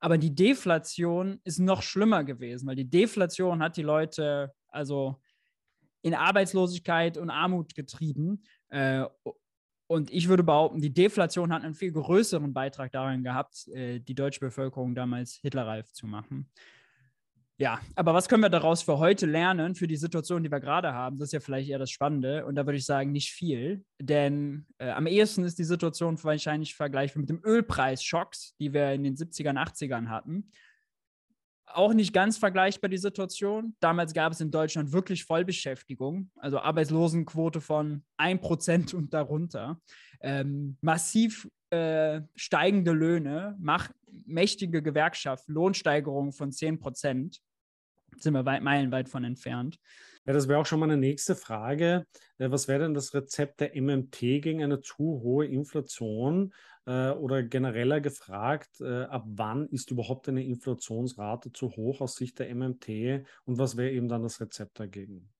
Aber 0.00 0.18
die 0.18 0.34
Deflation 0.34 1.40
ist 1.44 1.58
noch 1.58 1.82
schlimmer 1.82 2.24
gewesen, 2.24 2.66
weil 2.68 2.76
die 2.76 2.88
Deflation 2.88 3.62
hat 3.62 3.76
die 3.76 3.82
Leute 3.82 4.52
also 4.68 5.20
in 6.04 6.14
Arbeitslosigkeit 6.14 7.16
und 7.16 7.30
Armut 7.30 7.74
getrieben. 7.74 8.44
Äh, 8.68 9.04
und 9.86 10.12
ich 10.12 10.28
würde 10.28 10.42
behaupten, 10.42 10.80
die 10.80 10.92
Deflation 10.92 11.52
hat 11.52 11.64
einen 11.64 11.74
viel 11.74 11.92
größeren 11.92 12.52
Beitrag 12.52 12.92
daran 12.92 13.24
gehabt, 13.24 13.68
äh, 13.68 14.00
die 14.00 14.14
deutsche 14.14 14.40
Bevölkerung 14.40 14.94
damals 14.94 15.38
hitlerreif 15.42 15.92
zu 15.92 16.06
machen. 16.06 16.50
Ja, 17.56 17.80
aber 17.94 18.12
was 18.12 18.28
können 18.28 18.42
wir 18.42 18.50
daraus 18.50 18.82
für 18.82 18.98
heute 18.98 19.26
lernen, 19.26 19.76
für 19.76 19.86
die 19.86 19.96
Situation, 19.96 20.42
die 20.42 20.50
wir 20.50 20.60
gerade 20.60 20.92
haben? 20.92 21.18
Das 21.18 21.28
ist 21.28 21.32
ja 21.32 21.40
vielleicht 21.40 21.70
eher 21.70 21.78
das 21.78 21.90
Spannende. 21.90 22.44
Und 22.44 22.56
da 22.56 22.66
würde 22.66 22.78
ich 22.78 22.84
sagen, 22.84 23.12
nicht 23.12 23.30
viel. 23.30 23.84
Denn 23.98 24.66
äh, 24.78 24.90
am 24.90 25.06
ehesten 25.06 25.44
ist 25.44 25.58
die 25.58 25.64
Situation 25.64 26.22
wahrscheinlich 26.22 26.74
vergleichbar 26.74 27.20
mit 27.20 27.30
dem 27.30 27.40
Ölpreisschocks, 27.42 28.56
die 28.58 28.74
wir 28.74 28.92
in 28.92 29.04
den 29.04 29.16
70ern, 29.16 29.56
80ern 29.56 30.08
hatten. 30.08 30.50
Auch 31.74 31.92
nicht 31.92 32.12
ganz 32.12 32.38
vergleichbar 32.38 32.88
die 32.88 32.98
Situation. 32.98 33.74
Damals 33.80 34.14
gab 34.14 34.32
es 34.32 34.40
in 34.40 34.52
Deutschland 34.52 34.92
wirklich 34.92 35.24
Vollbeschäftigung, 35.24 36.30
also 36.36 36.60
Arbeitslosenquote 36.60 37.60
von 37.60 38.04
1% 38.16 38.94
und 38.94 39.12
darunter. 39.12 39.80
Ähm, 40.20 40.76
massiv 40.80 41.48
äh, 41.70 42.20
steigende 42.36 42.92
Löhne, 42.92 43.56
mach, 43.58 43.90
mächtige 44.24 44.82
Gewerkschaft, 44.82 45.48
Lohnsteigerung 45.48 46.32
von 46.32 46.52
10 46.52 46.78
Prozent. 46.78 47.40
Sind 48.18 48.34
wir 48.34 48.46
weit, 48.46 48.62
meilenweit 48.62 49.08
von 49.08 49.24
entfernt. 49.24 49.80
Ja, 50.26 50.32
das 50.32 50.46
wäre 50.46 50.60
auch 50.60 50.66
schon 50.66 50.78
mal 50.78 50.86
eine 50.86 50.96
nächste 50.96 51.34
Frage. 51.34 52.06
Äh, 52.38 52.50
was 52.50 52.68
wäre 52.68 52.84
denn 52.84 52.94
das 52.94 53.12
Rezept 53.14 53.60
der 53.60 53.72
MMT 53.74 54.20
gegen 54.20 54.62
eine 54.62 54.80
zu 54.80 55.20
hohe 55.22 55.46
Inflation? 55.46 56.54
Äh, 56.86 57.10
oder 57.10 57.42
genereller 57.42 58.00
gefragt, 58.00 58.80
äh, 58.80 59.04
ab 59.04 59.24
wann 59.26 59.68
ist 59.68 59.90
überhaupt 59.90 60.28
eine 60.28 60.44
Inflationsrate 60.44 61.52
zu 61.52 61.70
hoch 61.76 62.00
aus 62.00 62.16
Sicht 62.16 62.38
der 62.38 62.54
MMT? 62.54 63.24
Und 63.44 63.58
was 63.58 63.76
wäre 63.76 63.90
eben 63.90 64.08
dann 64.08 64.22
das 64.22 64.40
Rezept 64.40 64.78
dagegen? 64.80 65.34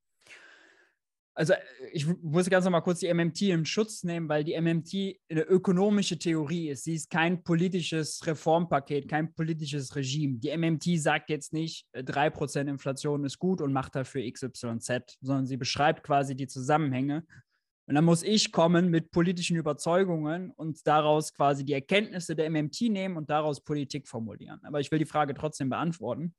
also 1.35 1.53
äh, 1.53 1.59
ich 1.93 2.07
muss 2.23 2.49
ganz 2.49 2.65
noch 2.65 2.73
mal 2.73 2.81
kurz 2.81 3.01
die 3.01 3.13
MMT 3.13 3.43
in 3.43 3.67
Schutz 3.67 4.05
nehmen, 4.05 4.29
weil 4.29 4.45
die 4.45 4.59
MMT 4.59 5.21
eine 5.31 5.43
ökonomische 5.43 6.19
Theorie 6.19 6.71
ist. 6.71 6.85
Sie 6.85 6.95
ist 6.95 7.11
kein 7.11 7.43
politisches 7.43 8.25
Reformpaket, 8.27 9.09
kein 9.09 9.35
politisches 9.35 9.95
Regime. 9.97 10.39
Die 10.39 10.57
MMT 10.57 11.01
sagt 11.01 11.31
jetzt 11.31 11.53
nicht, 11.53 11.87
3% 11.95 12.57
äh, 12.57 12.71
Inflation 12.71 13.25
ist 13.25 13.39
gut 13.39 13.61
und 13.61 13.73
macht 13.73 13.95
dafür 13.95 14.23
XYZ, 14.31 15.19
sondern 15.21 15.47
sie 15.47 15.57
beschreibt 15.57 16.05
quasi 16.05 16.35
die 16.35 16.47
Zusammenhänge. 16.47 17.27
Und 17.87 17.95
dann 17.95 18.05
muss 18.05 18.23
ich 18.23 18.51
kommen 18.51 18.89
mit 18.89 19.11
politischen 19.11 19.57
Überzeugungen 19.57 20.51
und 20.53 20.87
daraus 20.87 21.35
quasi 21.35 21.65
die 21.65 21.75
Erkenntnisse 21.75 22.35
der 22.35 22.49
MMT 22.51 22.83
nehmen 22.83 23.17
und 23.17 23.29
daraus 23.29 23.63
Politik 23.63 24.09
formulieren. 24.09 24.61
Aber 24.65 24.81
ich 24.81 24.91
will 24.91 24.99
die 24.99 25.05
Frage 25.05 25.35
trotzdem 25.35 25.69
beantworten 25.69 26.35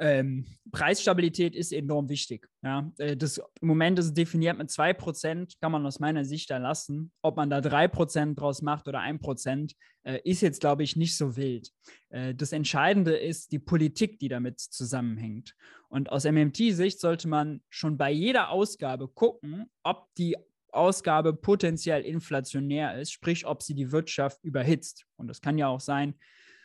ähm, 0.00 0.46
Preisstabilität 0.72 1.54
ist 1.54 1.72
enorm 1.72 2.08
wichtig. 2.08 2.48
Ja? 2.62 2.90
Äh, 2.96 3.16
das, 3.18 3.38
Im 3.60 3.68
Moment 3.68 3.98
ist 3.98 4.06
es 4.06 4.14
definiert 4.14 4.56
mit 4.56 4.70
2%, 4.70 5.56
kann 5.60 5.72
man 5.72 5.84
aus 5.84 6.00
meiner 6.00 6.24
Sicht 6.24 6.50
erlassen. 6.50 7.12
Ob 7.20 7.36
man 7.36 7.50
da 7.50 7.58
3% 7.58 8.34
draus 8.34 8.62
macht 8.62 8.88
oder 8.88 9.00
1%, 9.00 9.74
äh, 10.04 10.18
ist 10.24 10.40
jetzt, 10.40 10.60
glaube 10.60 10.84
ich, 10.84 10.96
nicht 10.96 11.16
so 11.16 11.36
wild. 11.36 11.70
Äh, 12.08 12.34
das 12.34 12.52
Entscheidende 12.52 13.14
ist 13.14 13.52
die 13.52 13.58
Politik, 13.58 14.18
die 14.18 14.28
damit 14.28 14.58
zusammenhängt. 14.58 15.54
Und 15.90 16.10
aus 16.10 16.24
MMT-Sicht 16.24 16.98
sollte 16.98 17.28
man 17.28 17.60
schon 17.68 17.98
bei 17.98 18.10
jeder 18.10 18.50
Ausgabe 18.50 19.06
gucken, 19.06 19.70
ob 19.82 20.08
die 20.16 20.36
Ausgabe 20.72 21.34
potenziell 21.34 22.02
inflationär 22.02 22.98
ist, 22.98 23.12
sprich, 23.12 23.44
ob 23.44 23.62
sie 23.62 23.74
die 23.74 23.92
Wirtschaft 23.92 24.42
überhitzt. 24.44 25.04
Und 25.16 25.28
das 25.28 25.42
kann 25.42 25.58
ja 25.58 25.68
auch 25.68 25.80
sein, 25.80 26.14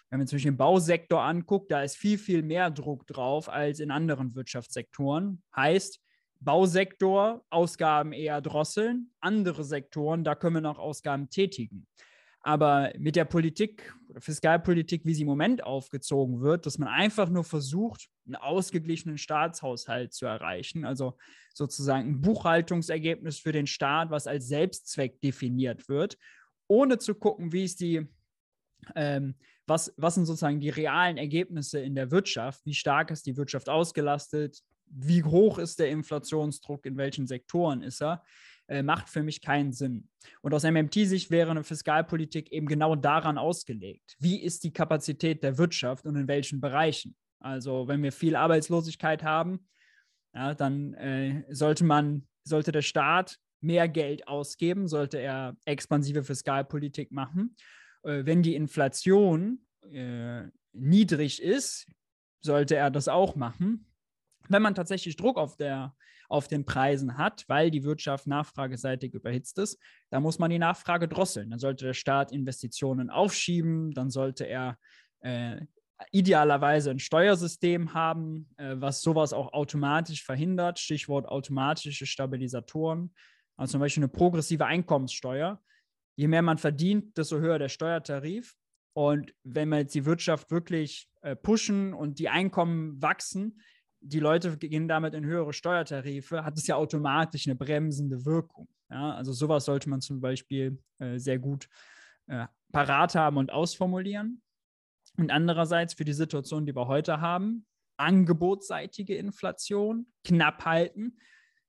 wenn 0.09 0.19
man 0.19 0.27
zum 0.27 0.37
Beispiel 0.37 0.51
den 0.51 0.57
Bausektor 0.57 1.21
anguckt, 1.21 1.71
da 1.71 1.81
ist 1.81 1.97
viel, 1.97 2.17
viel 2.17 2.43
mehr 2.43 2.69
Druck 2.71 3.07
drauf 3.07 3.49
als 3.49 3.79
in 3.79 3.91
anderen 3.91 4.35
Wirtschaftssektoren. 4.35 5.41
Heißt, 5.55 5.99
Bausektor, 6.39 7.43
Ausgaben 7.49 8.13
eher 8.13 8.41
drosseln, 8.41 9.11
andere 9.19 9.63
Sektoren, 9.63 10.23
da 10.23 10.35
können 10.35 10.55
wir 10.55 10.61
noch 10.61 10.79
Ausgaben 10.79 11.29
tätigen. 11.29 11.87
Aber 12.41 12.93
mit 12.99 13.15
der 13.15 13.25
Politik 13.25 13.95
Fiskalpolitik, 14.19 15.03
wie 15.03 15.15
sie 15.15 15.23
im 15.23 15.27
Moment 15.27 15.63
aufgezogen 15.63 16.41
wird, 16.41 16.67
dass 16.67 16.77
man 16.77 16.87
einfach 16.87 17.29
nur 17.29 17.43
versucht, 17.43 18.07
einen 18.25 18.35
ausgeglichenen 18.35 19.17
Staatshaushalt 19.17 20.13
zu 20.13 20.27
erreichen, 20.27 20.85
also 20.85 21.17
sozusagen 21.53 22.07
ein 22.07 22.21
Buchhaltungsergebnis 22.21 23.39
für 23.39 23.51
den 23.51 23.65
Staat, 23.67 24.11
was 24.11 24.27
als 24.27 24.47
Selbstzweck 24.47 25.19
definiert 25.21 25.89
wird, 25.89 26.17
ohne 26.67 26.99
zu 26.99 27.15
gucken, 27.15 27.51
wie 27.51 27.63
ist 27.63 27.79
die 27.79 28.07
ähm, 28.95 29.35
was, 29.67 29.93
was 29.97 30.15
sind 30.15 30.25
sozusagen 30.25 30.59
die 30.59 30.69
realen 30.69 31.17
Ergebnisse 31.17 31.79
in 31.79 31.95
der 31.95 32.11
Wirtschaft? 32.11 32.65
Wie 32.65 32.73
stark 32.73 33.11
ist 33.11 33.25
die 33.25 33.37
Wirtschaft 33.37 33.69
ausgelastet? 33.69 34.61
Wie 34.87 35.23
hoch 35.23 35.57
ist 35.57 35.79
der 35.79 35.89
Inflationsdruck? 35.89 36.85
In 36.85 36.97
welchen 36.97 37.27
Sektoren 37.27 37.81
ist 37.81 38.01
er? 38.01 38.23
Äh, 38.67 38.83
macht 38.83 39.09
für 39.09 39.21
mich 39.21 39.41
keinen 39.41 39.73
Sinn. 39.73 40.09
Und 40.41 40.53
aus 40.53 40.63
MMT-Sicht 40.63 41.29
wäre 41.29 41.51
eine 41.51 41.63
Fiskalpolitik 41.63 42.51
eben 42.51 42.67
genau 42.67 42.95
daran 42.95 43.37
ausgelegt. 43.37 44.15
Wie 44.19 44.41
ist 44.41 44.63
die 44.63 44.73
Kapazität 44.73 45.43
der 45.43 45.57
Wirtschaft 45.57 46.05
und 46.05 46.15
in 46.15 46.27
welchen 46.27 46.61
Bereichen? 46.61 47.15
Also, 47.39 47.87
wenn 47.87 48.01
wir 48.01 48.11
viel 48.11 48.35
Arbeitslosigkeit 48.35 49.23
haben, 49.23 49.67
ja, 50.33 50.55
dann 50.55 50.95
äh, 50.95 51.43
sollte 51.49 51.83
man, 51.83 52.27
sollte 52.43 52.71
der 52.71 52.81
Staat 52.81 53.37
mehr 53.61 53.87
Geld 53.87 54.27
ausgeben, 54.27 54.87
sollte 54.87 55.19
er 55.19 55.55
expansive 55.65 56.23
Fiskalpolitik 56.23 57.11
machen. 57.11 57.55
Äh, 58.05 58.25
wenn 58.25 58.43
die 58.43 58.55
Inflation 58.55 59.59
äh, 59.91 60.43
niedrig 60.73 61.41
ist, 61.41 61.87
sollte 62.41 62.75
er 62.75 62.91
das 62.91 63.07
auch 63.07 63.35
machen. 63.35 63.87
Wenn 64.47 64.61
man 64.61 64.75
tatsächlich 64.75 65.15
Druck 65.15 65.37
auf, 65.37 65.57
der, 65.57 65.95
auf 66.29 66.47
den 66.47 66.65
Preisen 66.65 67.17
hat, 67.17 67.43
weil 67.47 67.71
die 67.71 67.83
Wirtschaft 67.83 68.27
nachfrageseitig 68.27 69.13
überhitzt 69.13 69.57
ist, 69.57 69.79
dann 70.11 70.21
muss 70.21 70.37
man 70.37 70.51
die 70.51 70.59
Nachfrage 70.59 71.07
drosseln. 71.07 71.49
Dann 71.49 71.59
sollte 71.59 71.85
der 71.85 71.93
Staat 71.93 72.31
Investitionen 72.31 73.09
aufschieben, 73.09 73.91
dann 73.91 74.11
sollte 74.11 74.45
er 74.45 74.77
äh, 75.21 75.61
idealerweise 76.11 76.91
ein 76.91 76.99
Steuersystem 76.99 77.93
haben, 77.93 78.49
äh, 78.57 78.75
was 78.77 79.01
sowas 79.01 79.33
auch 79.33 79.53
automatisch 79.53 80.23
verhindert. 80.23 80.77
Stichwort 80.77 81.27
automatische 81.27 82.05
Stabilisatoren. 82.05 83.13
Also 83.57 83.71
zum 83.71 83.79
Beispiel 83.79 84.03
eine 84.03 84.11
progressive 84.11 84.65
Einkommenssteuer. 84.65 85.59
Je 86.15 86.27
mehr 86.27 86.41
man 86.41 86.57
verdient, 86.57 87.17
desto 87.17 87.39
höher 87.39 87.59
der 87.59 87.69
Steuertarif. 87.69 88.55
Und 88.93 89.33
wenn 89.43 89.69
wir 89.69 89.79
jetzt 89.79 89.95
die 89.95 90.05
Wirtschaft 90.05 90.51
wirklich 90.51 91.09
äh, 91.21 91.35
pushen 91.35 91.93
und 91.93 92.19
die 92.19 92.29
Einkommen 92.29 93.01
wachsen, 93.01 93.61
die 93.99 94.19
Leute 94.19 94.57
gehen 94.57 94.87
damit 94.87 95.13
in 95.13 95.25
höhere 95.25 95.51
Steuertarife, 95.51 96.45
hat 96.45 96.57
es 96.57 96.67
ja 96.67 96.75
automatisch 96.75 97.47
eine 97.47 97.55
bremsende 97.55 98.25
Wirkung. 98.25 98.67
Ja? 98.89 99.15
Also 99.15 99.33
sowas 99.33 99.65
sollte 99.65 99.89
man 99.89 100.01
zum 100.01 100.21
Beispiel 100.21 100.79
äh, 100.99 101.17
sehr 101.17 101.39
gut 101.39 101.67
äh, 102.27 102.45
parat 102.71 103.15
haben 103.15 103.37
und 103.37 103.51
ausformulieren. 103.51 104.41
Und 105.17 105.31
andererseits 105.31 105.93
für 105.93 106.05
die 106.05 106.13
Situation, 106.13 106.65
die 106.65 106.75
wir 106.75 106.87
heute 106.87 107.21
haben, 107.21 107.65
angebotsseitige 107.97 109.15
Inflation 109.15 110.07
knapp 110.23 110.65
halten. 110.65 111.17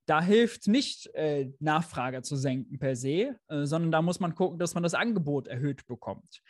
Da 0.06 0.22
hilft 0.22 0.68
nicht, 0.68 1.12
äh, 1.14 1.50
Nachfrage 1.58 2.22
zu 2.22 2.36
senken 2.36 2.78
per 2.78 2.96
se, 2.96 3.36
äh, 3.48 3.64
sondern 3.64 3.90
da 3.90 4.02
muss 4.02 4.20
man 4.20 4.34
gucken, 4.34 4.58
dass 4.58 4.74
man 4.74 4.82
das 4.82 4.94
Angebot 4.94 5.48
erhöht 5.48 5.86
bekommt. 5.86 6.42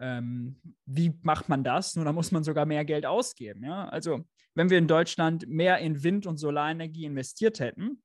Ähm, 0.00 0.56
wie 0.86 1.12
macht 1.22 1.48
man 1.48 1.62
das? 1.62 1.94
Nun, 1.94 2.06
da 2.06 2.12
muss 2.12 2.32
man 2.32 2.42
sogar 2.42 2.66
mehr 2.66 2.84
Geld 2.84 3.06
ausgeben. 3.06 3.64
Ja? 3.64 3.88
Also, 3.88 4.24
wenn 4.54 4.70
wir 4.70 4.78
in 4.78 4.88
Deutschland 4.88 5.46
mehr 5.46 5.78
in 5.78 6.02
Wind- 6.02 6.26
und 6.26 6.38
Solarenergie 6.38 7.04
investiert 7.04 7.60
hätten, 7.60 8.02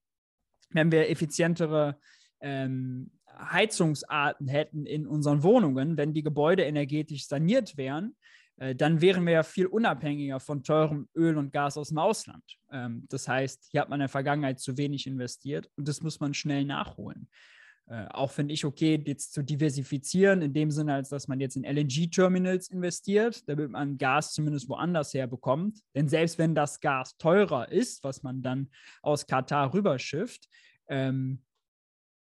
wenn 0.69 0.91
wir 0.91 1.09
effizientere 1.09 1.97
ähm, 2.41 3.11
Heizungsarten 3.39 4.47
hätten 4.47 4.85
in 4.85 5.07
unseren 5.07 5.43
Wohnungen, 5.43 5.97
wenn 5.97 6.13
die 6.13 6.23
Gebäude 6.23 6.63
energetisch 6.63 7.27
saniert 7.27 7.77
wären, 7.77 8.15
dann 8.75 9.01
wären 9.01 9.25
wir 9.25 9.33
ja 9.33 9.43
viel 9.43 9.67
unabhängiger 9.67 10.39
von 10.39 10.63
teurem 10.63 11.07
Öl 11.15 11.37
und 11.37 11.53
Gas 11.53 11.77
aus 11.77 11.89
dem 11.89 11.99
Ausland. 11.99 12.43
Ähm, 12.71 13.05
das 13.09 13.27
heißt, 13.27 13.67
hier 13.71 13.81
hat 13.81 13.89
man 13.89 13.99
in 13.99 14.05
der 14.05 14.09
Vergangenheit 14.09 14.59
zu 14.59 14.77
wenig 14.77 15.07
investiert 15.07 15.69
und 15.75 15.87
das 15.87 16.01
muss 16.01 16.19
man 16.19 16.33
schnell 16.33 16.65
nachholen. 16.65 17.27
Äh, 17.89 18.05
auch 18.09 18.31
finde 18.31 18.53
ich 18.53 18.65
okay, 18.65 19.01
jetzt 19.05 19.33
zu 19.33 19.43
diversifizieren, 19.43 20.41
in 20.41 20.53
dem 20.53 20.71
Sinne, 20.71 20.95
als 20.95 21.09
dass 21.09 21.27
man 21.27 21.39
jetzt 21.39 21.55
in 21.55 21.63
LNG-Terminals 21.63 22.69
investiert, 22.69 23.47
damit 23.47 23.71
man 23.71 23.97
Gas 23.97 24.33
zumindest 24.33 24.67
woanders 24.67 25.13
her 25.13 25.27
bekommt. 25.27 25.79
Denn 25.95 26.09
selbst 26.09 26.37
wenn 26.37 26.53
das 26.53 26.81
Gas 26.81 27.15
teurer 27.17 27.71
ist, 27.71 28.03
was 28.03 28.23
man 28.23 28.41
dann 28.41 28.69
aus 29.01 29.25
Katar 29.25 29.73
rüberschifft, 29.73 30.49
ähm, 30.89 31.39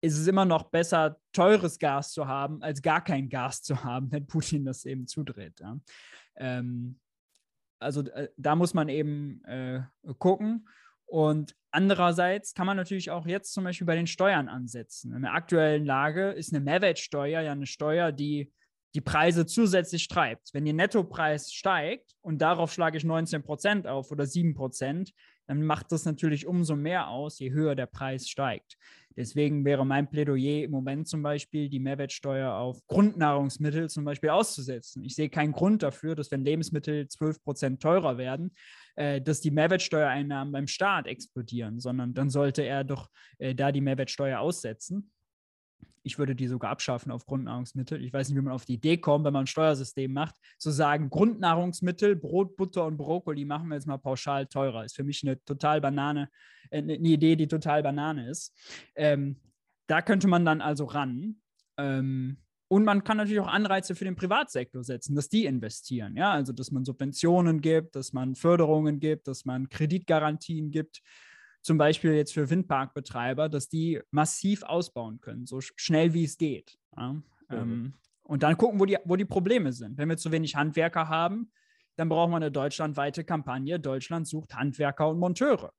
ist 0.04 0.18
es 0.18 0.26
immer 0.26 0.44
noch 0.44 0.64
besser, 0.64 1.18
teures 1.32 1.78
Gas 1.78 2.12
zu 2.12 2.28
haben, 2.28 2.62
als 2.62 2.82
gar 2.82 3.02
kein 3.02 3.30
Gas 3.30 3.62
zu 3.62 3.82
haben, 3.82 4.10
wenn 4.12 4.26
Putin 4.26 4.64
das 4.64 4.84
eben 4.84 5.06
zudreht. 5.06 5.60
Ja. 5.60 5.78
Ähm, 6.36 7.00
also 7.78 8.02
äh, 8.02 8.28
da 8.36 8.54
muss 8.54 8.74
man 8.74 8.88
eben 8.88 9.42
äh, 9.44 9.82
gucken. 10.18 10.68
Und 11.06 11.56
andererseits 11.70 12.54
kann 12.54 12.66
man 12.66 12.76
natürlich 12.76 13.10
auch 13.10 13.26
jetzt 13.26 13.52
zum 13.52 13.64
Beispiel 13.64 13.86
bei 13.86 13.96
den 13.96 14.06
Steuern 14.06 14.48
ansetzen. 14.48 15.14
In 15.14 15.22
der 15.22 15.34
aktuellen 15.34 15.84
Lage 15.84 16.30
ist 16.30 16.52
eine 16.52 16.64
Mehrwertsteuer 16.64 17.40
ja 17.40 17.52
eine 17.52 17.66
Steuer, 17.66 18.12
die 18.12 18.52
die 18.94 19.00
Preise 19.00 19.44
zusätzlich 19.44 20.08
treibt. 20.08 20.54
Wenn 20.54 20.64
der 20.64 20.74
Nettopreis 20.74 21.52
steigt 21.52 22.14
und 22.20 22.38
darauf 22.38 22.72
schlage 22.72 22.96
ich 22.96 23.04
19 23.04 23.42
Prozent 23.42 23.86
auf 23.86 24.10
oder 24.10 24.24
7 24.24 24.54
Prozent, 24.54 25.12
dann 25.46 25.62
macht 25.62 25.92
das 25.92 26.04
natürlich 26.04 26.46
umso 26.46 26.76
mehr 26.76 27.08
aus, 27.08 27.38
je 27.38 27.52
höher 27.52 27.74
der 27.74 27.86
Preis 27.86 28.28
steigt. 28.28 28.76
Deswegen 29.16 29.64
wäre 29.64 29.86
mein 29.86 30.10
Plädoyer 30.10 30.64
im 30.64 30.72
Moment 30.72 31.06
zum 31.06 31.22
Beispiel, 31.22 31.68
die 31.68 31.78
Mehrwertsteuer 31.78 32.52
auf 32.54 32.84
Grundnahrungsmittel 32.88 33.88
zum 33.88 34.04
Beispiel 34.04 34.30
auszusetzen. 34.30 35.04
Ich 35.04 35.14
sehe 35.14 35.28
keinen 35.28 35.52
Grund 35.52 35.84
dafür, 35.84 36.16
dass 36.16 36.32
wenn 36.32 36.44
Lebensmittel 36.44 37.06
12 37.06 37.44
Prozent 37.44 37.80
teurer 37.80 38.18
werden, 38.18 38.52
äh, 38.96 39.20
dass 39.20 39.40
die 39.40 39.52
Mehrwertsteuereinnahmen 39.52 40.52
beim 40.52 40.66
Staat 40.66 41.06
explodieren, 41.06 41.78
sondern 41.78 42.12
dann 42.14 42.28
sollte 42.28 42.62
er 42.62 42.82
doch 42.82 43.08
äh, 43.38 43.54
da 43.54 43.70
die 43.70 43.80
Mehrwertsteuer 43.80 44.40
aussetzen 44.40 45.12
ich 46.02 46.18
würde 46.18 46.34
die 46.34 46.46
sogar 46.46 46.70
abschaffen 46.70 47.10
auf 47.10 47.26
Grundnahrungsmittel. 47.26 48.02
Ich 48.02 48.12
weiß 48.12 48.28
nicht, 48.28 48.36
wie 48.36 48.42
man 48.42 48.52
auf 48.52 48.64
die 48.64 48.74
Idee 48.74 48.98
kommt, 48.98 49.24
wenn 49.24 49.32
man 49.32 49.44
ein 49.44 49.46
Steuersystem 49.46 50.12
macht, 50.12 50.36
zu 50.58 50.70
sagen, 50.70 51.10
Grundnahrungsmittel, 51.10 52.16
Brot, 52.16 52.56
Butter 52.56 52.84
und 52.86 52.96
Brokkoli 52.96 53.44
machen 53.44 53.68
wir 53.68 53.76
jetzt 53.76 53.86
mal 53.86 53.98
pauschal 53.98 54.46
teurer. 54.46 54.84
Ist 54.84 54.96
für 54.96 55.04
mich 55.04 55.22
eine 55.22 55.42
total 55.44 55.80
Banane, 55.80 56.28
äh, 56.70 56.78
eine 56.78 56.96
Idee, 56.96 57.36
die 57.36 57.48
total 57.48 57.82
Banane 57.82 58.28
ist. 58.28 58.54
Ähm, 58.94 59.36
da 59.86 60.02
könnte 60.02 60.28
man 60.28 60.44
dann 60.44 60.60
also 60.60 60.84
ran. 60.84 61.36
Ähm, 61.76 62.38
und 62.68 62.84
man 62.84 63.04
kann 63.04 63.18
natürlich 63.18 63.40
auch 63.40 63.46
Anreize 63.46 63.94
für 63.94 64.04
den 64.04 64.16
Privatsektor 64.16 64.82
setzen, 64.82 65.14
dass 65.14 65.28
die 65.28 65.44
investieren. 65.44 66.16
Ja, 66.16 66.32
also 66.32 66.52
dass 66.52 66.70
man 66.70 66.84
Subventionen 66.84 67.60
gibt, 67.60 67.94
dass 67.94 68.12
man 68.12 68.34
Förderungen 68.34 69.00
gibt, 69.00 69.28
dass 69.28 69.44
man 69.44 69.68
Kreditgarantien 69.68 70.70
gibt 70.70 71.02
zum 71.64 71.78
Beispiel 71.78 72.12
jetzt 72.12 72.34
für 72.34 72.50
Windparkbetreiber, 72.50 73.48
dass 73.48 73.68
die 73.68 74.00
massiv 74.10 74.62
ausbauen 74.62 75.20
können, 75.20 75.46
so 75.46 75.60
schnell 75.60 76.12
wie 76.12 76.24
es 76.24 76.36
geht. 76.36 76.78
Ja? 76.94 77.12
Mhm. 77.14 77.24
Ähm, 77.50 77.94
und 78.22 78.42
dann 78.42 78.56
gucken, 78.56 78.78
wo 78.78 78.84
die, 78.84 78.98
wo 79.04 79.16
die 79.16 79.24
Probleme 79.24 79.72
sind. 79.72 79.96
Wenn 79.96 80.08
wir 80.08 80.18
zu 80.18 80.30
wenig 80.30 80.56
Handwerker 80.56 81.08
haben, 81.08 81.50
dann 81.96 82.10
brauchen 82.10 82.32
wir 82.32 82.36
eine 82.36 82.50
deutschlandweite 82.50 83.24
Kampagne. 83.24 83.80
Deutschland 83.80 84.28
sucht 84.28 84.54
Handwerker 84.54 85.08
und 85.08 85.18
Monteure. 85.18 85.72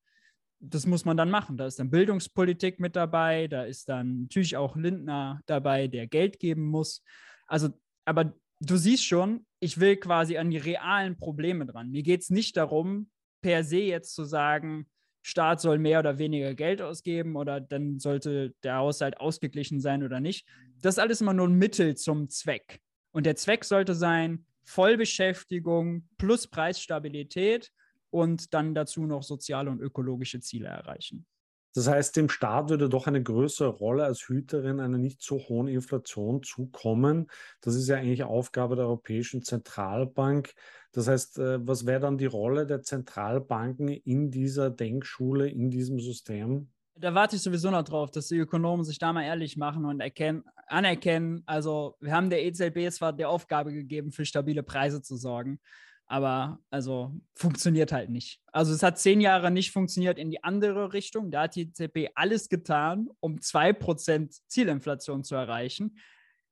Das 0.59 0.87
muss 0.87 1.05
man 1.05 1.17
dann 1.17 1.29
machen. 1.29 1.55
Da 1.55 1.67
ist 1.67 1.77
dann 1.77 1.91
Bildungspolitik 1.91 2.79
mit 2.79 2.95
dabei, 2.95 3.47
da 3.47 3.63
ist 3.63 3.87
dann 3.87 4.23
natürlich 4.23 4.57
auch 4.57 4.75
Lindner 4.75 5.41
dabei, 5.45 5.87
der 5.87 6.07
Geld 6.07 6.39
geben 6.39 6.63
muss. 6.63 7.03
Also, 7.45 7.69
aber 8.05 8.33
du 8.59 8.77
siehst 8.77 9.05
schon, 9.05 9.45
ich 9.59 9.79
will 9.79 9.97
quasi 9.97 10.37
an 10.37 10.49
die 10.49 10.57
realen 10.57 11.17
Probleme 11.17 11.67
dran. 11.67 11.91
Mir 11.91 12.01
geht 12.01 12.21
es 12.21 12.31
nicht 12.31 12.57
darum, 12.57 13.11
per 13.41 13.63
se 13.63 13.81
jetzt 13.81 14.15
zu 14.15 14.23
sagen, 14.23 14.87
Staat 15.27 15.59
soll 15.59 15.79
mehr 15.79 15.97
oder 15.97 16.19
weniger 16.19 16.53
Geld 16.53 16.83
ausgeben 16.83 17.35
oder 17.35 17.59
dann 17.59 17.97
sollte 17.97 18.53
der 18.61 18.75
Haushalt 18.75 19.19
ausgeglichen 19.19 19.79
sein 19.79 20.03
oder 20.03 20.19
nicht. 20.19 20.47
Das 20.83 20.95
ist 20.95 20.99
alles 20.99 21.19
immer 21.19 21.33
nur 21.33 21.47
ein 21.47 21.55
Mittel 21.55 21.97
zum 21.97 22.29
Zweck. 22.29 22.79
Und 23.11 23.25
der 23.25 23.35
Zweck 23.35 23.65
sollte 23.65 23.95
sein, 23.95 24.45
Vollbeschäftigung 24.65 26.07
plus 26.19 26.47
Preisstabilität 26.47 27.71
und 28.11 28.53
dann 28.53 28.75
dazu 28.75 29.07
noch 29.07 29.23
soziale 29.23 29.71
und 29.71 29.81
ökologische 29.81 30.41
Ziele 30.41 30.67
erreichen. 30.67 31.25
Das 31.75 31.89
heißt, 31.89 32.15
dem 32.15 32.29
Staat 32.29 32.69
würde 32.69 32.87
doch 32.87 33.05
eine 33.05 33.21
größere 33.21 33.67
Rolle 33.67 34.05
als 34.05 34.29
Hüterin 34.29 34.79
einer 34.79 34.97
nicht 34.97 35.21
so 35.21 35.37
hohen 35.37 35.67
Inflation 35.67 36.41
zukommen. 36.41 37.27
Das 37.59 37.75
ist 37.75 37.89
ja 37.89 37.97
eigentlich 37.97 38.23
Aufgabe 38.23 38.77
der 38.77 38.85
Europäischen 38.85 39.43
Zentralbank. 39.43 40.53
Das 40.93 41.09
heißt, 41.09 41.37
äh, 41.39 41.67
was 41.67 41.85
wäre 41.85 41.99
dann 41.99 42.17
die 42.17 42.27
Rolle 42.27 42.65
der 42.65 42.81
Zentralbanken 42.81 43.89
in 43.89 44.31
dieser 44.31 44.69
Denkschule, 44.69 45.49
in 45.49 45.69
diesem 45.69 45.99
System? 45.99 46.69
Da 46.97 47.13
warte 47.13 47.35
ich 47.35 47.41
sowieso 47.41 47.69
noch 47.69 47.83
drauf, 47.83 48.09
dass 48.09 48.29
die 48.29 48.37
Ökonomen 48.37 48.85
sich 48.85 48.97
da 48.97 49.11
mal 49.11 49.23
ehrlich 49.23 49.57
machen 49.57 49.83
und 49.83 49.99
erkennen, 49.99 50.45
anerkennen. 50.67 51.43
Also, 51.45 51.97
wir 51.99 52.13
haben 52.13 52.29
der 52.29 52.45
EZB 52.45 52.89
zwar 52.89 53.11
die 53.11 53.25
Aufgabe 53.25 53.73
gegeben, 53.73 54.13
für 54.13 54.25
stabile 54.25 54.63
Preise 54.63 55.01
zu 55.01 55.17
sorgen, 55.17 55.59
aber 56.07 56.59
also 56.69 57.13
funktioniert 57.33 57.91
halt 57.91 58.09
nicht. 58.09 58.41
Also 58.51 58.73
es 58.73 58.83
hat 58.83 58.99
zehn 58.99 59.21
Jahre 59.21 59.51
nicht 59.51 59.71
funktioniert 59.71 60.17
in 60.19 60.29
die 60.29 60.43
andere 60.43 60.93
Richtung. 60.93 61.31
Da 61.31 61.43
hat 61.43 61.55
die 61.55 61.63
EZB 61.63 62.11
alles 62.15 62.49
getan, 62.49 63.09
um 63.19 63.37
2% 63.37 64.39
Zielinflation 64.47 65.23
zu 65.23 65.35
erreichen. 65.35 65.97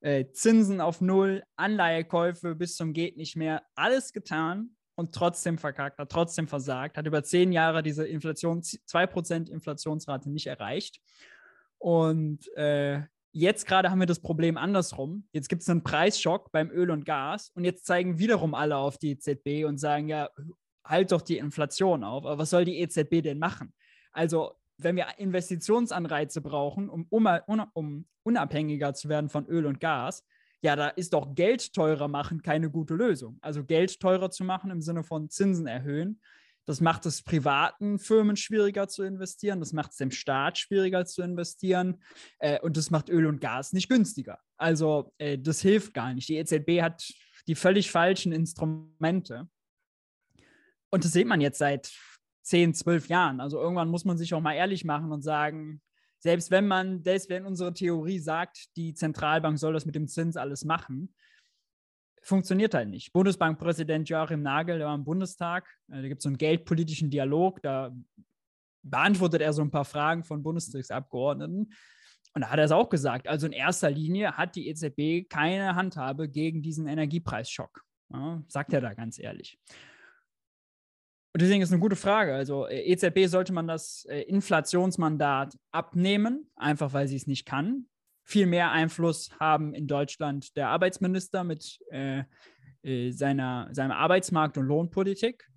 Äh, 0.02 0.32
Zinsen 0.34 0.82
auf 0.82 1.02
Null, 1.02 1.44
Anleihekäufe 1.56 2.56
bis 2.56 2.76
zum 2.76 2.94
geht 2.94 3.16
nicht 3.16 3.36
mehr, 3.36 3.63
alles 3.76 4.12
getan 4.12 4.76
und 4.96 5.16
trotzdem 5.16 5.58
verkackt, 5.58 5.98
hat 5.98 6.12
trotzdem 6.12 6.48
versagt, 6.48 6.98
hat 6.98 7.08
über 7.08 7.24
zehn 7.24 7.52
Jahre 7.52 7.84
diese 7.84 8.06
Inflation, 8.06 8.62
2% 8.62 9.50
Inflationsrate 9.50 10.30
nicht 10.30 10.48
erreicht. 10.48 11.00
Und 11.78 12.48
äh, 12.56 13.02
Jetzt 13.36 13.65
gerade 13.65 13.89
haben 13.89 14.00
wir 14.00 14.06
das 14.06 14.22
Problem 14.22 14.58
andersrum. 14.58 15.28
Jetzt 15.32 15.50
gibt 15.50 15.63
es 15.63 15.69
einen 15.69 15.84
Preisschock 15.84 16.52
beim 16.52 16.69
Öl 16.69 16.91
und 16.91 17.04
Gas 17.04 17.50
und 17.56 17.65
jetzt 17.65 17.86
zeigen 17.86 18.19
wiederum 18.19 18.54
alle 18.54 18.78
auf 18.78 19.00
die 19.00 19.12
EZB 19.12 19.65
und 19.65 19.80
sagen, 19.80 20.08
ja, 20.08 20.30
halt 20.86 21.12
doch 21.12 21.22
die 21.22 21.39
Inflation 21.39 22.04
auf. 22.04 22.26
Aber 22.26 22.38
was 22.38 22.52
soll 22.52 22.63
die 22.63 22.80
EZB 22.80 23.24
denn 23.24 23.39
machen? 23.39 23.74
Also, 24.12 24.54
wenn 24.78 24.96
wir 24.96 25.08
Investitionsanreize 25.17 26.41
brauchen, 26.41 26.89
um, 26.89 27.08
um, 27.10 28.06
unabhängiger 28.24 28.93
zu 28.93 29.10
werden 29.10 29.30
von 29.30 29.48
Öl 29.48 29.65
und 29.65 29.80
Gas, 29.80 30.24
ja, 30.62 30.76
da 30.76 30.89
ist 30.89 31.13
doch 31.13 31.34
Geld 31.34 31.74
teurer 31.74 32.08
machen 32.08 32.41
keine 32.43 32.69
gute 32.69 32.93
Lösung. 32.93 33.38
Also 33.41 33.63
Geld 33.63 34.00
teurer 34.00 34.30
zu 34.30 34.43
machen 34.43 34.69
im 34.69 34.82
Sinne 34.82 35.04
von 35.04 35.30
Zinsen 35.30 35.67
erhöhen, 35.67 36.22
das 36.65 36.82
macht 36.82 37.06
es 37.06 37.21
privaten 37.21 37.99
Firmen 37.99 38.36
schwieriger 38.36 38.88
zu 38.88 39.04
investieren, 39.04 39.60
das 39.60 39.73
macht 39.73 39.91
es 39.91 39.97
dem 39.97 40.12
Staat 40.12 40.58
schwieriger 40.58 41.06
zu 41.06 41.21
investieren 41.21 42.02
äh, 42.39 42.60
und 42.62 42.78
das 42.78 42.89
macht 42.89 43.10
Öl 43.10 43.26
und 43.26 43.41
Gas 43.41 43.73
nicht 43.73 43.89
günstiger. 43.89 44.39
Also 44.58 45.13
äh, 45.17 45.38
das 45.38 45.62
hilft 45.62 45.93
gar 45.93 46.13
nicht. 46.13 46.30
Die 46.30 46.38
EZB 46.38 46.82
hat 46.82 47.04
die 47.47 47.56
völlig 47.56 47.91
falschen 47.91 48.32
Instrumente. 48.32 49.49
Und 50.89 51.04
das 51.04 51.12
sieht 51.12 51.28
man 51.28 51.41
jetzt 51.41 51.58
seit 51.58 51.91
10, 52.43 52.73
12 52.73 53.08
Jahren. 53.10 53.41
Also 53.41 53.60
irgendwann 53.60 53.89
muss 53.89 54.06
man 54.06 54.17
sich 54.17 54.34
auch 54.34 54.41
mal 54.41 54.54
ehrlich 54.54 54.86
machen 54.86 55.12
und 55.12 55.21
sagen, 55.21 55.82
selbst 56.19 56.52
wenn 56.52 56.67
man, 56.67 57.04
selbst 57.04 57.30
wenn 57.30 57.45
unsere 57.45 57.73
Theorie 57.73 58.19
sagt, 58.19 58.76
die 58.78 58.93
Zentralbank 58.93 59.60
soll 59.60 59.73
das 59.73 59.86
mit 59.86 59.95
dem 59.95 60.08
Zins 60.08 60.38
alles 60.38 60.63
machen, 60.63 61.13
funktioniert 62.24 62.74
halt 62.74 62.90
nicht. 62.90 63.14
Bundesbankpräsident 63.14 64.10
Joachim 64.10 64.42
Nagel, 64.42 64.78
der 64.78 64.88
war 64.88 64.96
im 64.96 65.04
Bundestag, 65.04 65.68
äh, 65.92 66.02
da 66.02 66.08
gibt 66.08 66.20
es 66.20 66.24
so 66.24 66.30
einen 66.30 66.38
geldpolitischen 66.38 67.10
Dialog, 67.10 67.62
da 67.62 67.94
beantwortet 68.84 69.42
er 69.42 69.54
so 69.54 69.62
ein 69.62 69.72
paar 69.72 69.86
Fragen 69.86 70.24
von 70.24 70.44
Bundestagsabgeordneten. 70.44 71.74
Und 72.36 72.42
da 72.42 72.50
hat 72.50 72.58
er 72.58 72.66
es 72.66 72.72
auch 72.72 72.90
gesagt. 72.90 73.28
Also 73.28 73.46
in 73.46 73.54
erster 73.54 73.90
Linie 73.90 74.38
hat 74.38 74.56
die 74.56 74.68
EZB 74.68 75.30
keine 75.30 75.76
Handhabe 75.76 76.28
gegen 76.28 76.62
diesen 76.62 76.88
Energiepreisschock. 76.88 77.84
Ja, 78.12 78.44
sagt 78.48 78.74
er 78.74 78.82
da 78.82 78.94
ganz 78.94 79.20
ehrlich. 79.20 79.60
Und 81.34 81.42
deswegen 81.42 81.64
ist 81.64 81.72
eine 81.72 81.82
gute 81.82 81.96
Frage. 81.96 82.36
Also 82.36 82.68
äh, 82.68 82.82
EZB 82.82 83.28
sollte 83.28 83.54
man 83.54 83.68
das 83.68 84.06
äh, 84.06 84.22
Inflationsmandat 84.22 85.58
abnehmen, 85.72 86.52
einfach 86.56 86.94
weil 86.94 87.08
sie 87.08 87.16
es 87.16 87.28
nicht 87.28 87.46
kann. 87.46 87.88
Viel 88.24 88.46
mehr 88.46 88.72
Einfluss 88.72 89.32
haben 89.40 89.74
in 89.74 89.88
Deutschland 89.88 90.56
der 90.56 90.70
Arbeitsminister 90.70 91.44
mit 91.44 91.80
äh, 91.92 92.24
äh, 92.84 93.12
seiner, 93.12 93.70
seiner 93.72 93.98
Arbeitsmarkt- 93.98 94.58
und 94.58 94.66
Lohnpolitik. 94.66 95.48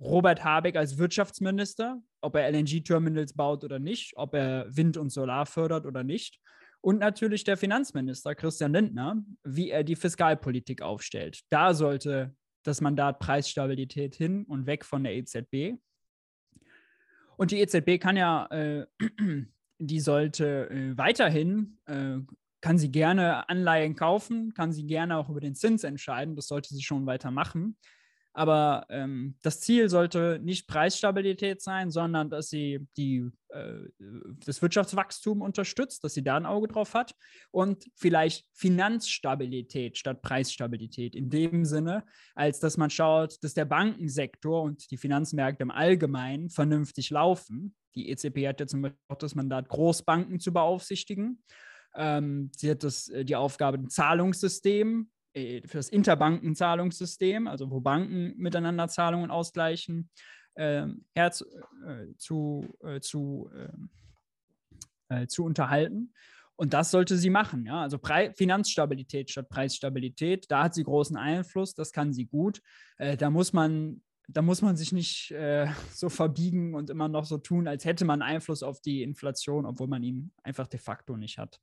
Robert 0.00 0.44
Habeck 0.44 0.76
als 0.76 0.98
Wirtschaftsminister, 0.98 2.00
ob 2.20 2.34
er 2.34 2.50
LNG-Terminals 2.50 3.34
baut 3.34 3.64
oder 3.64 3.78
nicht, 3.78 4.12
ob 4.16 4.34
er 4.34 4.66
Wind 4.68 4.96
und 4.96 5.10
Solar 5.10 5.46
fördert 5.46 5.86
oder 5.86 6.02
nicht. 6.02 6.40
Und 6.80 6.98
natürlich 6.98 7.44
der 7.44 7.56
Finanzminister 7.56 8.34
Christian 8.34 8.72
Lindner, 8.72 9.22
wie 9.42 9.70
er 9.70 9.84
die 9.84 9.96
Fiskalpolitik 9.96 10.82
aufstellt. 10.82 11.40
Da 11.48 11.72
sollte 11.72 12.34
das 12.64 12.80
Mandat 12.80 13.20
Preisstabilität 13.20 14.14
hin 14.16 14.44
und 14.44 14.66
weg 14.66 14.84
von 14.84 15.04
der 15.04 15.14
EZB. 15.14 15.78
Und 17.36 17.50
die 17.50 17.60
EZB 17.60 18.00
kann 18.00 18.16
ja, 18.16 18.46
äh, 18.50 18.86
die 19.86 20.00
sollte 20.00 20.70
äh, 20.70 20.96
weiterhin, 20.96 21.78
äh, 21.86 22.18
kann 22.60 22.78
sie 22.78 22.90
gerne 22.90 23.48
Anleihen 23.48 23.94
kaufen, 23.94 24.54
kann 24.54 24.72
sie 24.72 24.86
gerne 24.86 25.18
auch 25.18 25.28
über 25.28 25.40
den 25.40 25.54
Zins 25.54 25.84
entscheiden, 25.84 26.34
das 26.34 26.46
sollte 26.48 26.74
sie 26.74 26.82
schon 26.82 27.06
weiter 27.06 27.30
machen. 27.30 27.76
Aber 28.36 28.84
ähm, 28.88 29.36
das 29.42 29.60
Ziel 29.60 29.88
sollte 29.88 30.40
nicht 30.42 30.66
Preisstabilität 30.66 31.62
sein, 31.62 31.92
sondern 31.92 32.30
dass 32.30 32.48
sie 32.48 32.84
die, 32.96 33.30
äh, 33.50 33.74
das 34.44 34.60
Wirtschaftswachstum 34.60 35.40
unterstützt, 35.40 36.02
dass 36.02 36.14
sie 36.14 36.24
da 36.24 36.36
ein 36.36 36.44
Auge 36.44 36.66
drauf 36.66 36.94
hat 36.94 37.14
und 37.52 37.88
vielleicht 37.94 38.44
Finanzstabilität 38.52 39.98
statt 39.98 40.20
Preisstabilität 40.20 41.14
in 41.14 41.30
dem 41.30 41.64
Sinne, 41.64 42.04
als 42.34 42.58
dass 42.58 42.76
man 42.76 42.90
schaut, 42.90 43.42
dass 43.44 43.54
der 43.54 43.66
Bankensektor 43.66 44.62
und 44.62 44.90
die 44.90 44.96
Finanzmärkte 44.96 45.62
im 45.62 45.70
Allgemeinen 45.70 46.50
vernünftig 46.50 47.10
laufen. 47.10 47.76
Die 47.94 48.08
EZB 48.10 48.48
hat 48.48 48.58
ja 48.58 48.66
zum 48.66 48.82
Beispiel 48.82 48.98
auch 49.06 49.18
das 49.18 49.36
Mandat, 49.36 49.68
Großbanken 49.68 50.40
zu 50.40 50.52
beaufsichtigen. 50.52 51.40
Ähm, 51.94 52.50
sie 52.56 52.72
hat 52.72 52.82
das, 52.82 53.08
äh, 53.10 53.24
die 53.24 53.36
Aufgabe, 53.36 53.78
ein 53.78 53.90
Zahlungssystem 53.90 55.08
äh, 55.34 55.66
für 55.66 55.78
das 55.78 55.88
Interbankenzahlungssystem, 55.88 57.46
also 57.46 57.70
wo 57.70 57.80
Banken 57.80 58.34
miteinander 58.36 58.88
Zahlungen 58.88 59.30
ausgleichen, 59.30 60.10
äh, 60.54 60.86
herz, 61.14 61.44
äh, 61.86 62.14
zu, 62.16 62.74
äh, 62.82 63.00
zu, 63.00 63.50
ähm, 63.54 63.90
äh, 65.08 65.26
zu 65.26 65.44
unterhalten. 65.44 66.12
Und 66.56 66.72
das 66.72 66.92
sollte 66.92 67.16
sie 67.16 67.30
machen. 67.30 67.66
Ja? 67.66 67.82
Also 67.82 67.98
Pre 67.98 68.32
Finanzstabilität 68.36 69.30
statt 69.30 69.48
Preisstabilität, 69.48 70.50
da 70.50 70.64
hat 70.64 70.74
sie 70.74 70.84
großen 70.84 71.16
Einfluss, 71.16 71.74
das 71.74 71.90
kann 71.90 72.12
sie 72.12 72.26
gut. 72.26 72.62
Äh, 72.98 73.16
da 73.16 73.30
muss 73.30 73.52
man 73.52 74.02
da 74.26 74.40
muss 74.40 74.62
man 74.62 74.74
sich 74.74 74.90
nicht 74.90 75.34
so 75.92 76.08
verbiegen 76.08 76.74
und 76.74 76.88
immer 76.88 77.08
noch 77.08 77.26
so 77.26 77.36
tun, 77.36 77.68
als 77.68 77.84
hätte 77.84 78.06
man 78.06 78.22
Einfluss 78.22 78.62
auf 78.62 78.80
die 78.80 79.02
Inflation, 79.02 79.66
obwohl 79.66 79.86
man 79.86 80.02
ihn 80.02 80.32
einfach 80.42 80.66
de 80.66 80.80
facto 80.80 81.18
nicht 81.18 81.36
hat. 81.36 81.60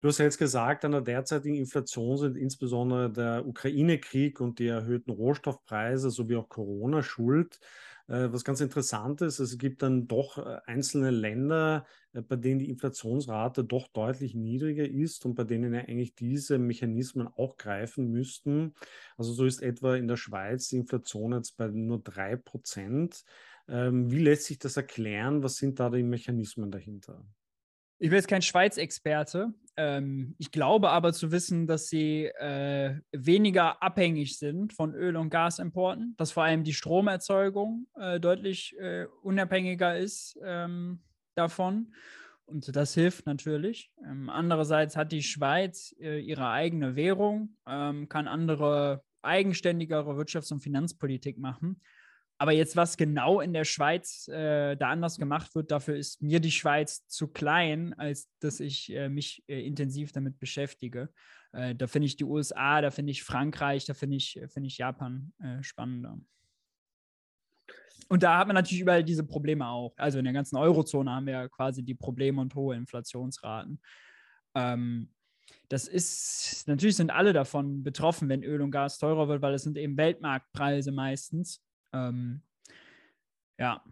Du 0.00 0.08
hast 0.08 0.18
jetzt 0.18 0.38
gesagt, 0.38 0.84
an 0.84 0.92
der 0.92 1.00
derzeitigen 1.00 1.56
Inflation 1.56 2.16
sind 2.18 2.36
insbesondere 2.36 3.10
der 3.10 3.46
Ukraine-Krieg 3.46 4.40
und 4.40 4.60
die 4.60 4.68
erhöhten 4.68 5.10
Rohstoffpreise 5.10 6.10
sowie 6.10 6.36
auch 6.36 6.48
Corona 6.48 7.02
schuld. 7.02 7.58
Äh, 8.06 8.32
was 8.32 8.44
ganz 8.44 8.60
interessant 8.60 9.22
ist, 9.22 9.40
es 9.40 9.58
gibt 9.58 9.82
dann 9.82 10.06
doch 10.06 10.38
äh, 10.38 10.60
einzelne 10.66 11.10
Länder, 11.10 11.84
äh, 12.12 12.22
bei 12.22 12.36
denen 12.36 12.60
die 12.60 12.70
Inflationsrate 12.70 13.64
doch 13.64 13.88
deutlich 13.88 14.34
niedriger 14.34 14.88
ist 14.88 15.26
und 15.26 15.34
bei 15.34 15.44
denen 15.44 15.74
ja 15.74 15.80
eigentlich 15.80 16.14
diese 16.14 16.58
Mechanismen 16.58 17.26
auch 17.26 17.56
greifen 17.56 18.10
müssten. 18.10 18.74
Also 19.16 19.32
so 19.32 19.44
ist 19.46 19.62
etwa 19.62 19.96
in 19.96 20.06
der 20.06 20.16
Schweiz 20.16 20.68
die 20.68 20.76
Inflation 20.76 21.32
jetzt 21.32 21.56
bei 21.56 21.66
nur 21.68 22.00
drei 22.00 22.36
Prozent. 22.36 23.24
Ähm, 23.68 24.10
wie 24.12 24.20
lässt 24.20 24.44
sich 24.44 24.58
das 24.58 24.76
erklären? 24.76 25.42
Was 25.42 25.56
sind 25.56 25.80
da 25.80 25.90
die 25.90 26.04
Mechanismen 26.04 26.70
dahinter? 26.70 27.24
Ich 28.00 28.10
bin 28.10 28.16
jetzt 28.16 28.28
kein 28.28 28.42
Schweiz-Experte. 28.42 29.52
Ähm, 29.76 30.36
ich 30.38 30.52
glaube 30.52 30.90
aber 30.90 31.12
zu 31.12 31.32
wissen, 31.32 31.66
dass 31.66 31.88
sie 31.88 32.26
äh, 32.26 33.00
weniger 33.10 33.82
abhängig 33.82 34.38
sind 34.38 34.72
von 34.72 34.94
Öl- 34.94 35.16
und 35.16 35.30
Gasimporten, 35.30 36.14
dass 36.16 36.30
vor 36.30 36.44
allem 36.44 36.62
die 36.62 36.74
Stromerzeugung 36.74 37.88
äh, 37.96 38.20
deutlich 38.20 38.76
äh, 38.78 39.06
unabhängiger 39.22 39.98
ist 39.98 40.38
ähm, 40.44 41.02
davon. 41.34 41.92
Und 42.44 42.74
das 42.74 42.94
hilft 42.94 43.26
natürlich. 43.26 43.90
Ähm, 44.04 44.30
andererseits 44.30 44.96
hat 44.96 45.10
die 45.10 45.22
Schweiz 45.22 45.94
äh, 46.00 46.20
ihre 46.20 46.50
eigene 46.50 46.94
Währung, 46.94 47.56
ähm, 47.66 48.08
kann 48.08 48.28
andere 48.28 49.02
eigenständigere 49.22 50.12
Wirtschafts- 50.12 50.52
und 50.52 50.60
Finanzpolitik 50.60 51.36
machen. 51.38 51.80
Aber 52.40 52.52
jetzt, 52.52 52.76
was 52.76 52.96
genau 52.96 53.40
in 53.40 53.52
der 53.52 53.64
Schweiz 53.64 54.28
äh, 54.28 54.76
da 54.76 54.90
anders 54.90 55.18
gemacht 55.18 55.56
wird, 55.56 55.72
dafür 55.72 55.96
ist 55.96 56.22
mir 56.22 56.38
die 56.38 56.52
Schweiz 56.52 57.06
zu 57.08 57.26
klein, 57.26 57.94
als 57.94 58.30
dass 58.38 58.60
ich 58.60 58.92
äh, 58.94 59.08
mich 59.08 59.42
äh, 59.48 59.66
intensiv 59.66 60.12
damit 60.12 60.38
beschäftige. 60.38 61.10
Äh, 61.52 61.74
da 61.74 61.88
finde 61.88 62.06
ich 62.06 62.16
die 62.16 62.24
USA, 62.24 62.80
da 62.80 62.92
finde 62.92 63.10
ich 63.10 63.24
Frankreich, 63.24 63.86
da 63.86 63.94
finde 63.94 64.16
ich, 64.16 64.40
find 64.46 64.66
ich 64.66 64.78
Japan 64.78 65.32
äh, 65.42 65.62
spannender. 65.64 66.18
Und 68.08 68.22
da 68.22 68.38
hat 68.38 68.46
man 68.46 68.54
natürlich 68.54 68.80
überall 68.82 69.04
diese 69.04 69.24
Probleme 69.24 69.66
auch. 69.66 69.92
Also 69.96 70.18
in 70.18 70.24
der 70.24 70.32
ganzen 70.32 70.56
Eurozone 70.56 71.10
haben 71.10 71.26
wir 71.26 71.34
ja 71.34 71.48
quasi 71.48 71.84
die 71.84 71.94
Probleme 71.94 72.40
und 72.40 72.54
hohe 72.54 72.76
Inflationsraten. 72.76 73.80
Ähm, 74.54 75.10
das 75.68 75.88
ist, 75.88 76.66
natürlich 76.66 76.96
sind 76.96 77.10
alle 77.10 77.32
davon 77.32 77.82
betroffen, 77.82 78.28
wenn 78.28 78.42
Öl 78.42 78.62
und 78.62 78.70
Gas 78.70 78.98
teurer 78.98 79.28
wird, 79.28 79.42
weil 79.42 79.54
es 79.54 79.62
sind 79.62 79.76
eben 79.76 79.96
Weltmarktpreise 79.96 80.92
meistens. 80.92 81.62
Ähm, 81.92 82.42
ja. 83.58 83.82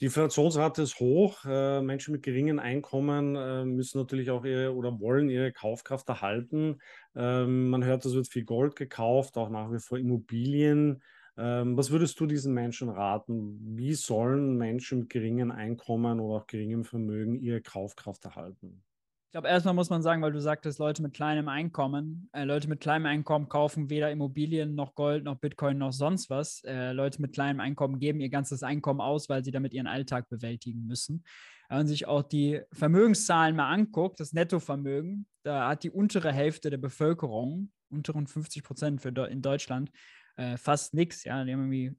Die 0.00 0.06
Inflationsrate 0.06 0.82
ist 0.82 0.98
hoch. 0.98 1.44
Äh, 1.44 1.80
Menschen 1.80 2.12
mit 2.12 2.24
geringen 2.24 2.58
Einkommen 2.58 3.36
äh, 3.36 3.64
müssen 3.64 3.98
natürlich 3.98 4.30
auch 4.30 4.44
ihre 4.44 4.74
oder 4.74 4.98
wollen 4.98 5.28
ihre 5.28 5.52
Kaufkraft 5.52 6.08
erhalten. 6.08 6.80
Ähm, 7.14 7.70
man 7.70 7.84
hört, 7.84 8.04
es 8.04 8.14
wird 8.14 8.26
viel 8.26 8.44
Gold 8.44 8.74
gekauft, 8.74 9.36
auch 9.36 9.48
nach 9.48 9.70
wie 9.70 9.78
vor 9.78 9.98
Immobilien. 9.98 11.02
Ähm, 11.36 11.76
was 11.76 11.90
würdest 11.90 12.18
du 12.18 12.26
diesen 12.26 12.52
Menschen 12.52 12.88
raten? 12.88 13.58
Wie 13.76 13.94
sollen 13.94 14.56
Menschen 14.56 15.00
mit 15.00 15.10
geringen 15.10 15.52
Einkommen 15.52 16.18
oder 16.18 16.42
auch 16.42 16.46
geringem 16.48 16.84
Vermögen 16.84 17.36
ihre 17.36 17.62
Kaufkraft 17.62 18.24
erhalten? 18.24 18.82
Ich 19.32 19.34
glaube, 19.34 19.48
erstmal 19.48 19.72
muss 19.72 19.88
man 19.88 20.02
sagen, 20.02 20.20
weil 20.20 20.32
du 20.32 20.42
sagtest, 20.42 20.78
Leute 20.78 21.00
mit 21.00 21.14
kleinem 21.14 21.48
Einkommen, 21.48 22.28
äh, 22.34 22.44
Leute 22.44 22.68
mit 22.68 22.80
kleinem 22.80 23.06
Einkommen 23.06 23.48
kaufen 23.48 23.88
weder 23.88 24.10
Immobilien 24.10 24.74
noch 24.74 24.94
Gold 24.94 25.24
noch 25.24 25.38
Bitcoin 25.40 25.78
noch 25.78 25.94
sonst 25.94 26.28
was. 26.28 26.62
Äh, 26.64 26.92
Leute 26.92 27.22
mit 27.22 27.32
kleinem 27.32 27.58
Einkommen 27.58 27.98
geben 27.98 28.20
ihr 28.20 28.28
ganzes 28.28 28.62
Einkommen 28.62 29.00
aus, 29.00 29.30
weil 29.30 29.42
sie 29.42 29.50
damit 29.50 29.72
ihren 29.72 29.86
Alltag 29.86 30.28
bewältigen 30.28 30.86
müssen. 30.86 31.24
Wenn 31.70 31.78
man 31.78 31.86
sich 31.86 32.06
auch 32.06 32.22
die 32.22 32.60
Vermögenszahlen 32.72 33.56
mal 33.56 33.70
anguckt, 33.70 34.20
das 34.20 34.34
Nettovermögen, 34.34 35.26
da 35.44 35.70
hat 35.70 35.82
die 35.84 35.90
untere 35.90 36.30
Hälfte 36.30 36.68
der 36.68 36.76
Bevölkerung, 36.76 37.72
unteren 37.88 38.26
50 38.26 38.62
Prozent 38.62 39.00
für 39.00 39.08
in 39.30 39.40
Deutschland, 39.40 39.90
äh, 40.36 40.58
fast 40.58 40.92
nichts. 40.92 41.24
Ja, 41.24 41.42
die 41.42 41.54
haben 41.54 41.72
irgendwie 41.72 41.96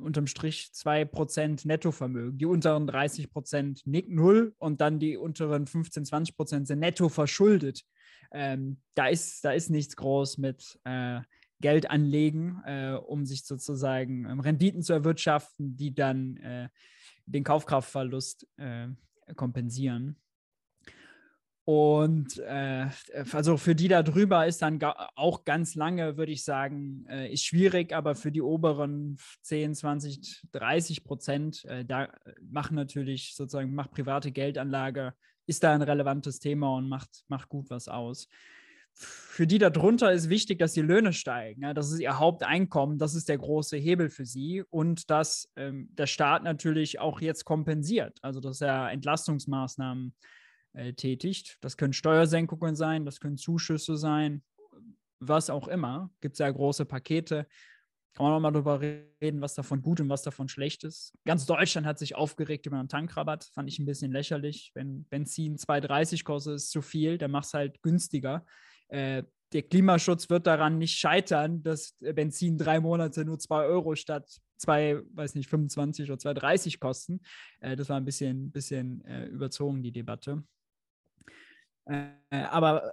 unterm 0.00 0.26
Strich 0.26 0.70
2% 0.72 1.66
Nettovermögen. 1.66 2.38
Die 2.38 2.46
unteren 2.46 2.88
30% 2.88 3.82
Nick 3.84 4.10
null 4.10 4.54
und 4.58 4.80
dann 4.80 4.98
die 4.98 5.16
unteren 5.16 5.66
15, 5.66 6.04
20% 6.04 6.66
sind 6.66 6.78
netto 6.78 7.08
verschuldet. 7.08 7.84
Ähm, 8.32 8.80
da, 8.94 9.08
ist, 9.08 9.44
da 9.44 9.52
ist 9.52 9.70
nichts 9.70 9.96
groß 9.96 10.38
mit 10.38 10.78
äh, 10.84 11.20
Geld 11.60 11.90
anlegen, 11.90 12.60
äh, 12.64 12.92
um 12.92 13.24
sich 13.24 13.44
sozusagen 13.44 14.26
ähm, 14.28 14.40
Renditen 14.40 14.82
zu 14.82 14.92
erwirtschaften, 14.92 15.76
die 15.76 15.94
dann 15.94 16.36
äh, 16.38 16.68
den 17.26 17.44
Kaufkraftverlust 17.44 18.46
äh, 18.56 18.88
kompensieren. 19.34 20.16
Und 21.66 22.38
äh, 22.38 22.86
also 23.32 23.56
für 23.56 23.74
die 23.74 23.88
da 23.88 24.04
drüber 24.04 24.46
ist 24.46 24.62
dann 24.62 24.80
auch 25.16 25.44
ganz 25.44 25.74
lange, 25.74 26.16
würde 26.16 26.30
ich 26.30 26.44
sagen, 26.44 27.04
äh, 27.08 27.32
ist 27.32 27.44
schwierig, 27.44 27.92
aber 27.92 28.14
für 28.14 28.30
die 28.30 28.40
oberen 28.40 29.16
10, 29.42 29.74
20, 29.74 30.44
30 30.52 31.02
Prozent, 31.02 31.64
äh, 31.64 31.84
da 31.84 32.08
machen 32.40 32.76
natürlich 32.76 33.34
sozusagen, 33.34 33.74
macht 33.74 33.90
private 33.90 34.30
Geldanlage, 34.30 35.12
ist 35.46 35.64
da 35.64 35.74
ein 35.74 35.82
relevantes 35.82 36.38
Thema 36.38 36.72
und 36.76 36.88
macht, 36.88 37.24
macht 37.26 37.48
gut 37.48 37.68
was 37.68 37.88
aus. 37.88 38.28
Für 38.92 39.48
die 39.48 39.58
da 39.58 39.68
drunter 39.68 40.12
ist 40.12 40.28
wichtig, 40.28 40.60
dass 40.60 40.72
die 40.72 40.82
Löhne 40.82 41.12
steigen. 41.12 41.62
Ja, 41.62 41.74
das 41.74 41.90
ist 41.90 41.98
ihr 41.98 42.20
Haupteinkommen, 42.20 42.96
das 42.96 43.16
ist 43.16 43.28
der 43.28 43.38
große 43.38 43.76
Hebel 43.76 44.08
für 44.08 44.24
sie 44.24 44.62
und 44.70 45.10
dass 45.10 45.50
ähm, 45.56 45.88
der 45.94 46.06
Staat 46.06 46.44
natürlich 46.44 47.00
auch 47.00 47.20
jetzt 47.20 47.44
kompensiert, 47.44 48.20
also 48.22 48.38
dass 48.38 48.60
er 48.60 48.92
Entlastungsmaßnahmen 48.92 50.10
äh, 50.10 50.45
tätigt. 50.96 51.58
Das 51.60 51.76
können 51.76 51.92
Steuersenkungen 51.92 52.76
sein, 52.76 53.04
das 53.04 53.20
können 53.20 53.36
Zuschüsse 53.36 53.96
sein, 53.96 54.42
was 55.20 55.50
auch 55.50 55.68
immer. 55.68 56.10
Gibt 56.20 56.34
es 56.34 56.38
ja 56.40 56.50
große 56.50 56.84
Pakete. 56.84 57.46
Kann 58.14 58.24
man 58.24 58.32
auch 58.32 58.40
mal 58.40 58.50
darüber 58.50 58.80
reden, 58.80 59.42
was 59.42 59.54
davon 59.54 59.82
gut 59.82 60.00
und 60.00 60.08
was 60.08 60.22
davon 60.22 60.48
schlecht 60.48 60.84
ist. 60.84 61.12
Ganz 61.26 61.44
Deutschland 61.44 61.86
hat 61.86 61.98
sich 61.98 62.14
aufgeregt 62.14 62.64
über 62.64 62.78
einen 62.78 62.88
Tankrabatt. 62.88 63.44
Fand 63.52 63.68
ich 63.68 63.78
ein 63.78 63.84
bisschen 63.84 64.10
lächerlich. 64.10 64.70
Wenn 64.74 65.04
Benzin 65.04 65.58
2,30 65.58 66.24
kostet, 66.24 66.54
ist 66.54 66.70
zu 66.70 66.80
viel. 66.80 67.18
Dann 67.18 67.34
es 67.34 67.52
halt 67.52 67.82
günstiger. 67.82 68.46
Äh, 68.88 69.24
der 69.52 69.62
Klimaschutz 69.62 70.30
wird 70.30 70.46
daran 70.46 70.78
nicht 70.78 70.98
scheitern, 70.98 71.62
dass 71.62 71.94
Benzin 72.00 72.56
drei 72.56 72.80
Monate 72.80 73.24
nur 73.24 73.38
2 73.38 73.66
Euro 73.66 73.94
statt 73.94 74.40
2, 74.58 75.02
weiß 75.12 75.34
nicht, 75.34 75.50
25 75.50 76.10
oder 76.10 76.18
2,30 76.18 76.78
kosten. 76.78 77.20
Äh, 77.60 77.76
das 77.76 77.90
war 77.90 77.98
ein 77.98 78.04
bisschen, 78.06 78.50
bisschen 78.50 79.04
äh, 79.04 79.26
überzogen, 79.26 79.82
die 79.82 79.92
Debatte. 79.92 80.42
Äh, 81.86 82.08
aber 82.30 82.92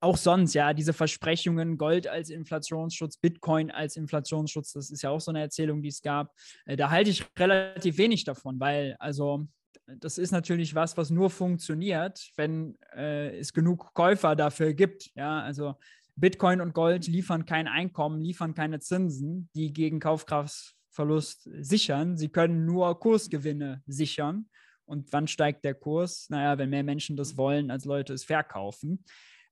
auch 0.00 0.16
sonst, 0.16 0.54
ja, 0.54 0.74
diese 0.74 0.92
Versprechungen, 0.92 1.76
Gold 1.76 2.06
als 2.06 2.30
Inflationsschutz, 2.30 3.16
Bitcoin 3.16 3.70
als 3.70 3.96
Inflationsschutz, 3.96 4.72
das 4.72 4.90
ist 4.90 5.02
ja 5.02 5.10
auch 5.10 5.20
so 5.20 5.30
eine 5.30 5.40
Erzählung, 5.40 5.82
die 5.82 5.88
es 5.88 6.02
gab. 6.02 6.34
Äh, 6.66 6.76
da 6.76 6.90
halte 6.90 7.10
ich 7.10 7.24
relativ 7.38 7.98
wenig 7.98 8.24
davon, 8.24 8.60
weil, 8.60 8.96
also, 8.98 9.46
das 9.86 10.18
ist 10.18 10.30
natürlich 10.30 10.74
was, 10.74 10.96
was 10.96 11.10
nur 11.10 11.30
funktioniert, 11.30 12.30
wenn 12.36 12.78
äh, 12.94 13.36
es 13.38 13.52
genug 13.52 13.92
Käufer 13.94 14.36
dafür 14.36 14.74
gibt. 14.74 15.10
Ja, 15.14 15.40
also 15.40 15.74
Bitcoin 16.14 16.60
und 16.60 16.74
Gold 16.74 17.06
liefern 17.08 17.46
kein 17.46 17.66
Einkommen, 17.66 18.20
liefern 18.20 18.54
keine 18.54 18.80
Zinsen, 18.80 19.48
die 19.54 19.72
gegen 19.72 19.98
Kaufkraftverlust 19.98 21.48
sichern. 21.60 22.16
Sie 22.16 22.28
können 22.28 22.64
nur 22.64 22.98
Kursgewinne 23.00 23.82
sichern. 23.86 24.48
Und 24.84 25.12
wann 25.12 25.26
steigt 25.26 25.64
der 25.64 25.74
Kurs? 25.74 26.28
Naja, 26.28 26.58
wenn 26.58 26.70
mehr 26.70 26.82
Menschen 26.82 27.16
das 27.16 27.36
wollen, 27.36 27.70
als 27.70 27.84
Leute 27.84 28.12
es 28.12 28.24
verkaufen 28.24 29.04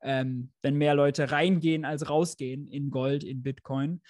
ähm, 0.02 0.52
wenn 0.62 0.76
mehr 0.76 0.94
Leute 0.94 1.30
reingehen 1.30 1.84
als 1.84 2.08
rausgehen 2.08 2.68
in 2.68 2.90
Gold, 2.90 3.24
in 3.24 3.42
Bitcoin. 3.42 4.00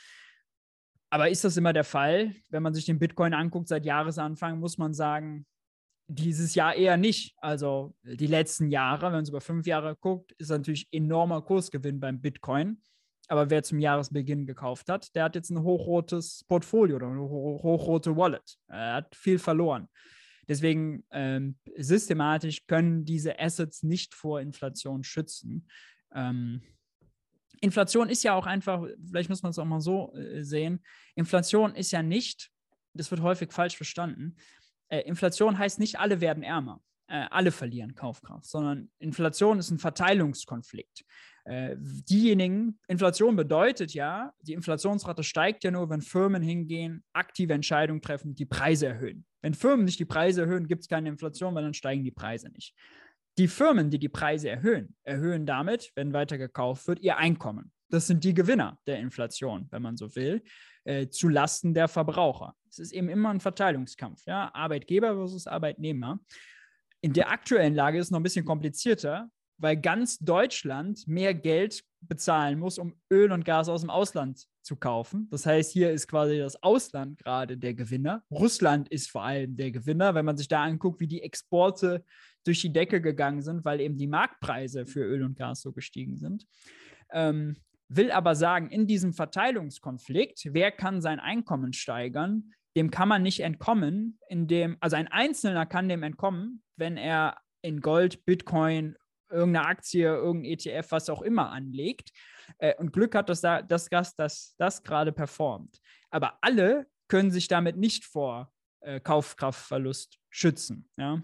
Aber 1.10 1.28
ist 1.28 1.44
das 1.44 1.56
immer 1.56 1.72
der 1.72 1.84
Fall? 1.84 2.34
Wenn 2.48 2.62
man 2.62 2.74
sich 2.74 2.84
den 2.84 2.98
Bitcoin 2.98 3.34
anguckt 3.34 3.68
seit 3.68 3.84
Jahresanfang, 3.84 4.60
muss 4.60 4.78
man 4.78 4.94
sagen, 4.94 5.44
dieses 6.06 6.54
Jahr 6.54 6.74
eher 6.74 6.96
nicht. 6.96 7.34
Also 7.38 7.94
die 8.02 8.26
letzten 8.26 8.70
Jahre, 8.70 9.06
wenn 9.06 9.12
man 9.12 9.22
es 9.22 9.28
über 9.28 9.40
fünf 9.40 9.66
Jahre 9.66 9.96
guckt, 9.96 10.32
ist 10.32 10.50
natürlich 10.50 10.88
enormer 10.92 11.42
Kursgewinn 11.42 12.00
beim 12.00 12.20
Bitcoin. 12.20 12.80
Aber 13.28 13.48
wer 13.48 13.62
zum 13.62 13.78
Jahresbeginn 13.78 14.46
gekauft 14.46 14.88
hat, 14.88 15.14
der 15.14 15.24
hat 15.24 15.36
jetzt 15.36 15.50
ein 15.50 15.62
hochrotes 15.62 16.44
Portfolio 16.48 16.96
oder 16.96 17.08
eine 17.08 17.20
hochrote 17.20 18.16
Wallet. 18.16 18.56
Er 18.66 18.94
hat 18.94 19.14
viel 19.14 19.38
verloren. 19.38 19.88
Deswegen 20.50 21.04
ähm, 21.12 21.54
systematisch 21.76 22.66
können 22.66 23.04
diese 23.04 23.38
Assets 23.38 23.84
nicht 23.84 24.16
vor 24.16 24.40
Inflation 24.40 25.04
schützen. 25.04 25.68
Ähm, 26.12 26.60
Inflation 27.60 28.08
ist 28.08 28.24
ja 28.24 28.34
auch 28.34 28.46
einfach, 28.46 28.84
vielleicht 29.06 29.30
muss 29.30 29.44
man 29.44 29.50
es 29.50 29.60
auch 29.60 29.64
mal 29.64 29.80
so 29.80 30.12
äh, 30.12 30.42
sehen, 30.42 30.82
Inflation 31.14 31.76
ist 31.76 31.92
ja 31.92 32.02
nicht, 32.02 32.50
das 32.94 33.12
wird 33.12 33.22
häufig 33.22 33.52
falsch 33.52 33.76
verstanden, 33.76 34.34
äh, 34.88 35.02
Inflation 35.02 35.56
heißt 35.56 35.78
nicht, 35.78 36.00
alle 36.00 36.20
werden 36.20 36.42
ärmer, 36.42 36.82
äh, 37.06 37.26
alle 37.30 37.52
verlieren 37.52 37.94
Kaufkraft, 37.94 38.46
sondern 38.46 38.90
Inflation 38.98 39.60
ist 39.60 39.70
ein 39.70 39.78
Verteilungskonflikt. 39.78 41.04
Äh, 41.44 41.76
diejenigen, 41.78 42.78
Inflation 42.88 43.36
bedeutet 43.36 43.94
ja, 43.94 44.32
die 44.42 44.52
Inflationsrate 44.52 45.22
steigt 45.22 45.64
ja 45.64 45.70
nur, 45.70 45.88
wenn 45.90 46.02
Firmen 46.02 46.42
hingehen, 46.42 47.02
aktive 47.12 47.54
Entscheidungen 47.54 48.02
treffen, 48.02 48.34
die 48.34 48.46
Preise 48.46 48.86
erhöhen. 48.86 49.24
Wenn 49.42 49.54
Firmen 49.54 49.84
nicht 49.84 49.98
die 49.98 50.04
Preise 50.04 50.42
erhöhen, 50.42 50.66
gibt 50.68 50.82
es 50.82 50.88
keine 50.88 51.08
Inflation, 51.08 51.54
weil 51.54 51.62
dann 51.62 51.74
steigen 51.74 52.04
die 52.04 52.10
Preise 52.10 52.50
nicht. 52.50 52.74
Die 53.38 53.48
Firmen, 53.48 53.90
die 53.90 53.98
die 53.98 54.08
Preise 54.08 54.50
erhöhen, 54.50 54.94
erhöhen 55.02 55.46
damit, 55.46 55.92
wenn 55.94 56.12
weiter 56.12 56.36
gekauft 56.36 56.86
wird, 56.88 57.00
ihr 57.00 57.16
Einkommen. 57.16 57.72
Das 57.88 58.06
sind 58.06 58.22
die 58.22 58.34
Gewinner 58.34 58.78
der 58.86 58.98
Inflation, 58.98 59.66
wenn 59.70 59.82
man 59.82 59.96
so 59.96 60.14
will, 60.14 60.42
äh, 60.84 61.08
zu 61.08 61.28
Lasten 61.28 61.74
der 61.74 61.88
Verbraucher. 61.88 62.54
Es 62.68 62.78
ist 62.78 62.92
eben 62.92 63.08
immer 63.08 63.30
ein 63.30 63.40
Verteilungskampf, 63.40 64.24
ja? 64.26 64.54
Arbeitgeber 64.54 65.14
versus 65.14 65.46
Arbeitnehmer. 65.46 66.20
In 67.00 67.12
der 67.12 67.30
aktuellen 67.30 67.74
Lage 67.74 67.98
ist 67.98 68.06
es 68.06 68.10
noch 68.10 68.20
ein 68.20 68.24
bisschen 68.24 68.44
komplizierter, 68.44 69.30
weil 69.60 69.76
ganz 69.76 70.18
Deutschland 70.18 71.06
mehr 71.06 71.34
Geld 71.34 71.84
bezahlen 72.00 72.58
muss, 72.58 72.78
um 72.78 72.94
Öl 73.12 73.30
und 73.30 73.44
Gas 73.44 73.68
aus 73.68 73.82
dem 73.82 73.90
Ausland 73.90 74.46
zu 74.62 74.76
kaufen. 74.76 75.28
Das 75.30 75.46
heißt, 75.46 75.72
hier 75.72 75.90
ist 75.90 76.08
quasi 76.08 76.38
das 76.38 76.62
Ausland 76.62 77.18
gerade 77.18 77.56
der 77.56 77.74
Gewinner. 77.74 78.22
Russland 78.30 78.88
ist 78.88 79.10
vor 79.10 79.22
allem 79.22 79.56
der 79.56 79.70
Gewinner, 79.70 80.14
wenn 80.14 80.24
man 80.24 80.36
sich 80.36 80.48
da 80.48 80.62
anguckt, 80.62 81.00
wie 81.00 81.06
die 81.06 81.22
Exporte 81.22 82.04
durch 82.44 82.60
die 82.60 82.72
Decke 82.72 83.00
gegangen 83.00 83.42
sind, 83.42 83.64
weil 83.64 83.80
eben 83.80 83.98
die 83.98 84.06
Marktpreise 84.06 84.86
für 84.86 85.00
Öl 85.00 85.22
und 85.22 85.36
Gas 85.36 85.60
so 85.60 85.72
gestiegen 85.72 86.16
sind. 86.16 86.46
Ähm, 87.12 87.56
will 87.88 88.10
aber 88.10 88.34
sagen, 88.34 88.70
in 88.70 88.86
diesem 88.86 89.12
Verteilungskonflikt, 89.12 90.54
wer 90.54 90.70
kann 90.70 91.02
sein 91.02 91.20
Einkommen 91.20 91.72
steigern, 91.72 92.52
dem 92.76 92.90
kann 92.90 93.08
man 93.08 93.22
nicht 93.22 93.40
entkommen, 93.40 94.18
indem, 94.28 94.76
also 94.80 94.96
ein 94.96 95.08
Einzelner 95.08 95.66
kann 95.66 95.88
dem 95.88 96.02
entkommen, 96.02 96.62
wenn 96.76 96.96
er 96.96 97.36
in 97.62 97.80
Gold, 97.80 98.24
Bitcoin, 98.24 98.96
irgendeine 99.30 99.66
Aktie, 99.66 100.06
irgendein 100.06 100.52
ETF, 100.52 100.90
was 100.90 101.08
auch 101.08 101.22
immer 101.22 101.50
anlegt 101.50 102.10
äh, 102.58 102.74
und 102.76 102.92
Glück 102.92 103.14
hat, 103.14 103.28
dass 103.28 103.40
da, 103.40 103.62
das 103.62 103.88
Gas, 103.90 104.14
das, 104.16 104.54
das 104.58 104.82
gerade 104.82 105.12
performt. 105.12 105.80
Aber 106.10 106.38
alle 106.42 106.86
können 107.08 107.30
sich 107.30 107.48
damit 107.48 107.76
nicht 107.76 108.04
vor 108.04 108.52
äh, 108.80 109.00
Kaufkraftverlust 109.00 110.18
schützen. 110.28 110.88
Ja? 110.96 111.22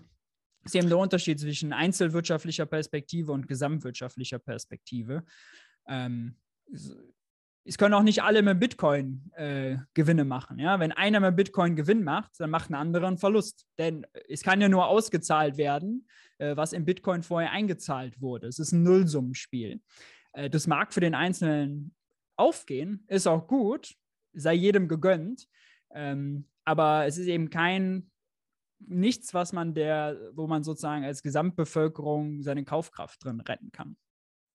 Das 0.63 0.75
ist 0.75 0.79
eben 0.81 0.89
der 0.89 0.99
Unterschied 0.99 1.39
zwischen 1.39 1.73
einzelwirtschaftlicher 1.73 2.67
Perspektive 2.67 3.33
und 3.33 3.47
gesamtwirtschaftlicher 3.47 4.39
Perspektive. 4.39 5.25
Ähm, 5.87 6.37
es 7.67 7.79
können 7.79 7.95
auch 7.95 8.03
nicht 8.03 8.23
alle 8.23 8.43
mit 8.43 8.61
Bitcoin 8.61 9.31
äh, 9.35 9.77
Gewinne 9.95 10.25
machen. 10.25 10.59
Ja? 10.59 10.79
Wenn 10.79 10.93
einer 10.93 11.21
mit 11.21 11.37
Bitcoin 11.37 11.75
Gewinn 11.75 12.05
macht, 12.05 12.39
dann 12.39 12.51
macht 12.51 12.71
ein 12.71 12.75
anderer 12.75 13.09
einen 13.09 13.19
Verlust. 13.19 13.67
Denn 13.79 14.07
es 14.29 14.43
kann 14.43 14.61
ja 14.61 14.69
nur 14.69 14.87
ausgezahlt 14.87 15.57
werden, 15.57 16.07
äh, 16.39 16.57
was 16.57 16.73
in 16.73 16.85
Bitcoin 16.85 17.23
vorher 17.23 17.51
eingezahlt 17.51 18.21
wurde. 18.21 18.47
Es 18.47 18.59
ist 18.59 18.73
ein 18.73 18.85
Nullsummenspiel. 18.85 19.81
Äh, 20.33 20.49
das 20.49 20.67
mag 20.67 20.95
für 20.95 21.01
den 21.01 21.15
Einzelnen 21.15 21.95
aufgehen, 22.37 23.05
ist 23.09 23.27
auch 23.27 23.49
gut, 23.49 23.95
sei 24.33 24.55
jedem 24.55 24.87
gegönnt. 24.87 25.49
Ähm, 25.93 26.49
aber 26.65 27.07
es 27.07 27.19
ist 27.19 27.27
eben 27.27 27.51
kein 27.51 28.11
nichts, 28.79 29.35
was 29.35 29.53
man 29.53 29.75
der, 29.75 30.17
wo 30.35 30.47
man 30.47 30.63
sozusagen 30.63 31.05
als 31.05 31.23
Gesamtbevölkerung 31.23 32.43
seine 32.43 32.65
Kaufkraft 32.65 33.25
drin 33.25 33.41
retten 33.41 33.73
kann. 33.73 33.97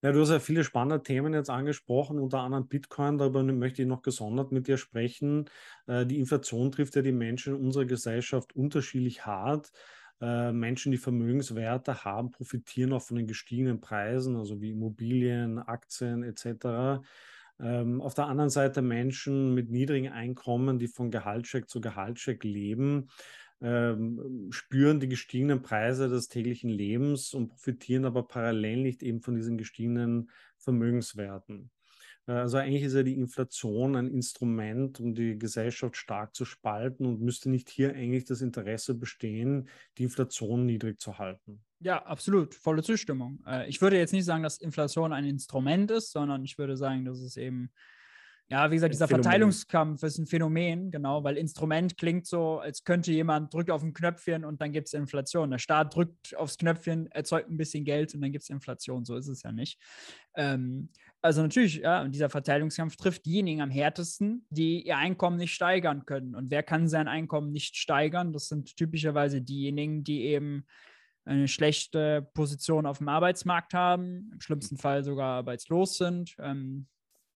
Ja, 0.03 0.11
du 0.11 0.21
hast 0.21 0.29
ja 0.31 0.39
viele 0.39 0.63
spannende 0.63 1.03
Themen 1.03 1.33
jetzt 1.33 1.49
angesprochen, 1.49 2.17
unter 2.19 2.39
anderem 2.39 2.67
Bitcoin. 2.67 3.17
Darüber 3.19 3.43
möchte 3.43 3.83
ich 3.83 3.87
noch 3.87 4.01
gesondert 4.01 4.51
mit 4.51 4.67
dir 4.67 4.77
sprechen. 4.77 5.49
Äh, 5.87 6.05
die 6.07 6.19
Inflation 6.19 6.71
trifft 6.71 6.95
ja 6.95 7.03
die 7.03 7.11
Menschen 7.11 7.55
in 7.55 7.61
unserer 7.61 7.85
Gesellschaft 7.85 8.55
unterschiedlich 8.55 9.25
hart. 9.25 9.71
Äh, 10.19 10.51
Menschen, 10.53 10.91
die 10.91 10.97
Vermögenswerte 10.97 12.03
haben, 12.03 12.31
profitieren 12.31 12.93
auch 12.93 13.01
von 13.03 13.17
den 13.17 13.27
gestiegenen 13.27 13.79
Preisen, 13.79 14.35
also 14.35 14.59
wie 14.61 14.71
Immobilien, 14.71 15.59
Aktien 15.59 16.23
etc. 16.23 17.03
Ähm, 17.59 18.01
auf 18.01 18.13
der 18.15 18.25
anderen 18.25 18.49
Seite 18.49 18.81
Menschen 18.81 19.53
mit 19.53 19.69
niedrigen 19.69 20.09
Einkommen, 20.09 20.79
die 20.79 20.87
von 20.87 21.11
Gehaltscheck 21.11 21.69
zu 21.69 21.79
Gehaltscheck 21.79 22.43
leben, 22.43 23.09
ähm, 23.61 24.47
spüren 24.51 24.99
die 24.99 25.07
gestiegenen 25.07 25.61
Preise 25.61 26.09
des 26.09 26.27
täglichen 26.27 26.69
Lebens 26.69 27.33
und 27.33 27.49
profitieren 27.49 28.05
aber 28.05 28.27
parallel 28.27 28.81
nicht 28.81 29.03
eben 29.03 29.21
von 29.21 29.35
diesen 29.35 29.57
gestiegenen 29.57 30.29
Vermögenswerten. 30.57 31.69
Äh, 32.27 32.33
also 32.33 32.57
eigentlich 32.57 32.83
ist 32.83 32.95
ja 32.95 33.03
die 33.03 33.17
Inflation 33.17 33.95
ein 33.95 34.07
Instrument, 34.07 34.99
um 34.99 35.13
die 35.13 35.37
Gesellschaft 35.37 35.95
stark 35.97 36.35
zu 36.35 36.45
spalten 36.45 37.05
und 37.05 37.21
müsste 37.21 37.49
nicht 37.49 37.69
hier 37.69 37.93
eigentlich 37.93 38.25
das 38.25 38.41
Interesse 38.41 38.95
bestehen, 38.95 39.69
die 39.97 40.03
Inflation 40.03 40.65
niedrig 40.65 40.99
zu 40.99 41.17
halten. 41.17 41.63
Ja, 41.79 42.03
absolut, 42.03 42.53
volle 42.53 42.83
Zustimmung. 42.83 43.43
Äh, 43.45 43.69
ich 43.69 43.81
würde 43.81 43.97
jetzt 43.97 44.13
nicht 44.13 44.25
sagen, 44.25 44.43
dass 44.43 44.57
Inflation 44.57 45.13
ein 45.13 45.25
Instrument 45.25 45.91
ist, 45.91 46.11
sondern 46.11 46.43
ich 46.43 46.57
würde 46.57 46.77
sagen, 46.77 47.05
dass 47.05 47.19
es 47.19 47.37
eben 47.37 47.71
ja, 48.49 48.69
wie 48.69 48.75
gesagt, 48.75 48.93
dieser 48.93 49.07
Phänomen. 49.07 49.23
Verteilungskampf 49.23 50.03
ist 50.03 50.17
ein 50.17 50.25
Phänomen, 50.25 50.91
genau, 50.91 51.23
weil 51.23 51.37
Instrument 51.37 51.97
klingt 51.97 52.27
so, 52.27 52.59
als 52.59 52.83
könnte 52.83 53.13
jemand 53.13 53.53
drückt 53.53 53.71
auf 53.71 53.81
ein 53.81 53.93
Knöpfchen 53.93 54.43
und 54.43 54.61
dann 54.61 54.73
gibt 54.73 54.87
es 54.87 54.93
Inflation. 54.93 55.51
Der 55.51 55.57
Staat 55.57 55.95
drückt 55.95 56.35
aufs 56.35 56.57
Knöpfchen, 56.57 57.09
erzeugt 57.11 57.49
ein 57.49 57.55
bisschen 57.55 57.85
Geld 57.85 58.13
und 58.13 58.21
dann 58.21 58.33
gibt 58.33 58.43
es 58.43 58.49
Inflation. 58.49 59.05
So 59.05 59.15
ist 59.15 59.27
es 59.27 59.43
ja 59.43 59.53
nicht. 59.53 59.79
Ähm, 60.35 60.89
also 61.21 61.41
natürlich, 61.41 61.75
ja, 61.75 62.01
und 62.01 62.13
dieser 62.13 62.29
Verteilungskampf 62.29 62.97
trifft 62.97 63.25
diejenigen 63.25 63.61
am 63.61 63.69
härtesten, 63.69 64.45
die 64.49 64.85
ihr 64.85 64.97
Einkommen 64.97 65.37
nicht 65.37 65.53
steigern 65.53 66.05
können. 66.05 66.35
Und 66.35 66.51
wer 66.51 66.63
kann 66.63 66.89
sein 66.89 67.07
Einkommen 67.07 67.51
nicht 67.51 67.77
steigern? 67.77 68.33
Das 68.33 68.47
sind 68.49 68.75
typischerweise 68.75 69.41
diejenigen, 69.41 70.03
die 70.03 70.23
eben 70.23 70.65
eine 71.23 71.47
schlechte 71.47 72.27
Position 72.33 72.85
auf 72.85 72.97
dem 72.97 73.07
Arbeitsmarkt 73.07 73.73
haben, 73.73 74.29
im 74.33 74.41
schlimmsten 74.41 74.77
Fall 74.77 75.03
sogar 75.03 75.37
arbeitslos 75.37 75.97
sind, 75.97 76.35
ähm, 76.39 76.87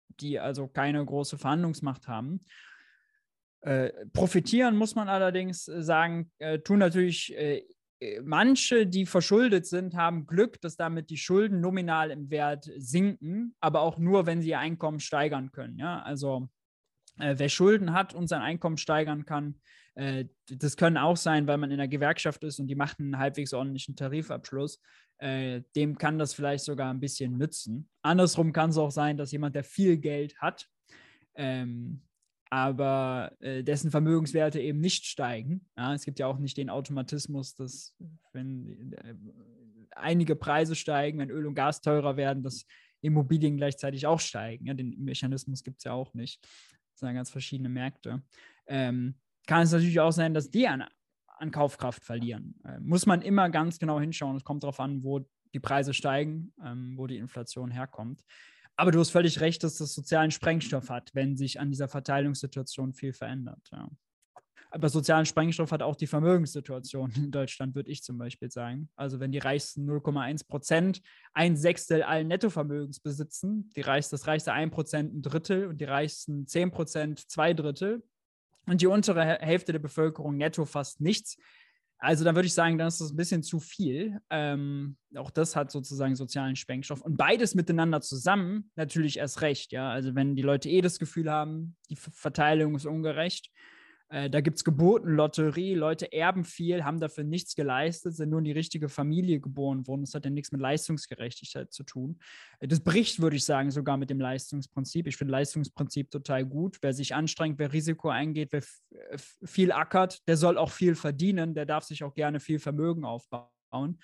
die 0.08 0.38
also 0.38 0.68
keine 0.68 1.04
große 1.04 1.38
Verhandlungsmacht 1.38 2.08
haben. 2.08 2.44
Äh, 3.60 3.90
profitieren 4.12 4.76
muss 4.76 4.94
man 4.94 5.08
allerdings 5.08 5.64
sagen, 5.64 6.30
äh, 6.38 6.58
tun 6.58 6.78
natürlich 6.78 7.34
äh, 7.36 7.64
äh, 8.04 8.20
manche, 8.22 8.86
die 8.86 9.06
verschuldet 9.06 9.66
sind, 9.66 9.94
haben 9.94 10.26
Glück, 10.26 10.60
dass 10.60 10.76
damit 10.76 11.10
die 11.10 11.16
Schulden 11.16 11.60
nominal 11.60 12.10
im 12.10 12.30
Wert 12.30 12.70
sinken, 12.76 13.54
aber 13.60 13.80
auch 13.80 13.98
nur, 13.98 14.26
wenn 14.26 14.42
sie 14.42 14.50
ihr 14.50 14.58
Einkommen 14.58 15.00
steigern 15.00 15.52
können. 15.52 15.78
Ja? 15.78 16.02
Also 16.02 16.48
äh, 17.18 17.34
wer 17.38 17.48
Schulden 17.48 17.92
hat 17.92 18.14
und 18.14 18.28
sein 18.28 18.42
Einkommen 18.42 18.76
steigern 18.76 19.24
kann, 19.24 19.60
äh, 19.94 20.26
das 20.48 20.76
können 20.76 20.96
auch 20.96 21.16
sein, 21.16 21.46
weil 21.46 21.58
man 21.58 21.70
in 21.70 21.78
der 21.78 21.88
Gewerkschaft 21.88 22.42
ist 22.44 22.58
und 22.58 22.66
die 22.66 22.74
macht 22.74 23.00
einen 23.00 23.18
halbwegs 23.18 23.52
ordentlichen 23.52 23.96
Tarifabschluss. 23.96 24.80
Äh, 25.18 25.62
dem 25.76 25.96
kann 25.96 26.18
das 26.18 26.34
vielleicht 26.34 26.64
sogar 26.64 26.92
ein 26.92 27.00
bisschen 27.00 27.38
nützen. 27.38 27.88
Andersrum 28.02 28.52
kann 28.52 28.70
es 28.70 28.78
auch 28.78 28.90
sein, 28.90 29.16
dass 29.16 29.32
jemand, 29.32 29.54
der 29.54 29.64
viel 29.64 29.96
Geld 29.98 30.36
hat, 30.38 30.68
ähm, 31.36 32.02
aber 32.50 33.32
äh, 33.40 33.62
dessen 33.62 33.90
Vermögenswerte 33.90 34.60
eben 34.60 34.80
nicht 34.80 35.06
steigen. 35.06 35.66
Ja, 35.76 35.94
es 35.94 36.04
gibt 36.04 36.18
ja 36.18 36.26
auch 36.26 36.38
nicht 36.38 36.56
den 36.56 36.70
Automatismus, 36.70 37.54
dass 37.54 37.96
wenn 38.32 38.92
äh, 38.92 39.14
einige 39.92 40.36
Preise 40.36 40.74
steigen, 40.74 41.18
wenn 41.18 41.30
Öl 41.30 41.46
und 41.46 41.54
Gas 41.54 41.80
teurer 41.80 42.16
werden, 42.16 42.42
dass 42.42 42.66
Immobilien 43.00 43.56
gleichzeitig 43.56 44.06
auch 44.06 44.20
steigen. 44.20 44.66
Ja, 44.66 44.74
den 44.74 44.98
Mechanismus 45.04 45.62
gibt 45.62 45.78
es 45.78 45.84
ja 45.84 45.92
auch 45.92 46.14
nicht. 46.14 46.42
Das 46.42 47.00
sind 47.00 47.08
ja 47.08 47.14
ganz 47.14 47.30
verschiedene 47.30 47.68
Märkte. 47.68 48.22
Ähm, 48.66 49.14
kann 49.46 49.62
es 49.62 49.72
natürlich 49.72 50.00
auch 50.00 50.12
sein, 50.12 50.34
dass 50.34 50.50
die 50.50 50.68
an, 50.68 50.84
an 51.26 51.50
Kaufkraft 51.50 52.04
verlieren. 52.04 52.54
Äh, 52.64 52.80
muss 52.80 53.06
man 53.06 53.22
immer 53.22 53.50
ganz 53.50 53.78
genau 53.78 54.00
hinschauen. 54.00 54.36
Es 54.36 54.44
kommt 54.44 54.62
darauf 54.62 54.80
an, 54.80 55.02
wo 55.02 55.26
die 55.52 55.60
Preise 55.60 55.94
steigen, 55.94 56.52
ähm, 56.62 56.94
wo 56.96 57.06
die 57.06 57.18
Inflation 57.18 57.70
herkommt. 57.70 58.22
Aber 58.76 58.90
du 58.90 58.98
hast 58.98 59.10
völlig 59.10 59.40
recht, 59.40 59.62
dass 59.62 59.76
das 59.76 59.94
sozialen 59.94 60.32
Sprengstoff 60.32 60.90
hat, 60.90 61.14
wenn 61.14 61.36
sich 61.36 61.60
an 61.60 61.70
dieser 61.70 61.88
Verteilungssituation 61.88 62.92
viel 62.92 63.12
verändert. 63.12 63.60
Ja. 63.70 63.88
Aber 64.74 64.88
sozialen 64.88 65.24
Sprengstoff 65.24 65.70
hat 65.70 65.82
auch 65.82 65.94
die 65.94 66.08
Vermögenssituation 66.08 67.12
in 67.14 67.30
Deutschland, 67.30 67.76
würde 67.76 67.92
ich 67.92 68.02
zum 68.02 68.18
Beispiel 68.18 68.50
sagen. 68.50 68.88
Also 68.96 69.20
wenn 69.20 69.30
die 69.30 69.38
reichsten 69.38 69.88
0,1 69.88 70.48
Prozent 70.48 71.00
ein 71.32 71.56
Sechstel 71.56 72.02
allen 72.02 72.26
Nettovermögens 72.26 72.98
besitzen, 72.98 73.70
die 73.76 73.82
reichst, 73.82 74.12
das 74.12 74.26
reichste 74.26 74.52
1 74.52 74.72
Prozent 74.72 75.14
ein 75.14 75.22
Drittel 75.22 75.68
und 75.68 75.80
die 75.80 75.84
reichsten 75.84 76.48
10 76.48 76.72
Prozent 76.72 77.30
zwei 77.30 77.54
Drittel 77.54 78.02
und 78.66 78.80
die 78.80 78.86
untere 78.86 79.38
Hälfte 79.40 79.72
der 79.72 79.78
Bevölkerung 79.78 80.36
netto 80.36 80.64
fast 80.64 81.00
nichts, 81.00 81.36
also 82.04 82.24
da 82.24 82.34
würde 82.34 82.46
ich 82.46 82.54
sagen, 82.54 82.76
dann 82.76 82.88
ist 82.88 83.00
das 83.00 83.12
ein 83.12 83.16
bisschen 83.16 83.42
zu 83.42 83.60
viel. 83.60 84.20
Ähm, 84.28 84.96
auch 85.16 85.30
das 85.30 85.56
hat 85.56 85.70
sozusagen 85.70 86.16
sozialen 86.16 86.54
Sprengstoff. 86.54 87.00
Und 87.00 87.16
beides 87.16 87.54
miteinander 87.54 88.02
zusammen 88.02 88.70
natürlich 88.76 89.18
erst 89.18 89.40
recht, 89.40 89.72
ja. 89.72 89.90
Also 89.90 90.14
wenn 90.14 90.36
die 90.36 90.42
Leute 90.42 90.68
eh 90.68 90.82
das 90.82 90.98
Gefühl 90.98 91.30
haben, 91.30 91.76
die 91.88 91.96
Verteilung 91.96 92.74
ist 92.74 92.84
ungerecht, 92.84 93.50
äh, 94.14 94.30
da 94.30 94.40
gibt 94.40 94.58
es 94.58 94.64
Geburtenlotterie, 94.64 95.74
Leute 95.74 96.12
erben 96.12 96.44
viel, 96.44 96.84
haben 96.84 97.00
dafür 97.00 97.24
nichts 97.24 97.56
geleistet, 97.56 98.14
sind 98.14 98.30
nur 98.30 98.38
in 98.38 98.44
die 98.44 98.52
richtige 98.52 98.88
Familie 98.88 99.40
geboren 99.40 99.88
worden. 99.88 100.02
Das 100.02 100.14
hat 100.14 100.24
ja 100.24 100.30
nichts 100.30 100.52
mit 100.52 100.60
Leistungsgerechtigkeit 100.60 101.72
zu 101.72 101.82
tun. 101.82 102.20
Äh, 102.60 102.68
das 102.68 102.78
bricht, 102.78 103.20
würde 103.20 103.34
ich 103.34 103.44
sagen, 103.44 103.72
sogar 103.72 103.96
mit 103.96 104.10
dem 104.10 104.20
Leistungsprinzip. 104.20 105.08
Ich 105.08 105.16
finde 105.16 105.32
Leistungsprinzip 105.32 106.12
total 106.12 106.46
gut. 106.46 106.78
Wer 106.80 106.94
sich 106.94 107.12
anstrengt, 107.12 107.58
wer 107.58 107.72
Risiko 107.72 108.08
eingeht, 108.08 108.52
wer 108.52 108.62
viel 109.44 109.72
ackert, 109.72 110.26
der 110.28 110.36
soll 110.36 110.58
auch 110.58 110.70
viel 110.70 110.94
verdienen, 110.94 111.54
der 111.54 111.66
darf 111.66 111.82
sich 111.82 112.04
auch 112.04 112.14
gerne 112.14 112.38
viel 112.38 112.60
Vermögen 112.60 113.04
aufbauen. 113.04 113.98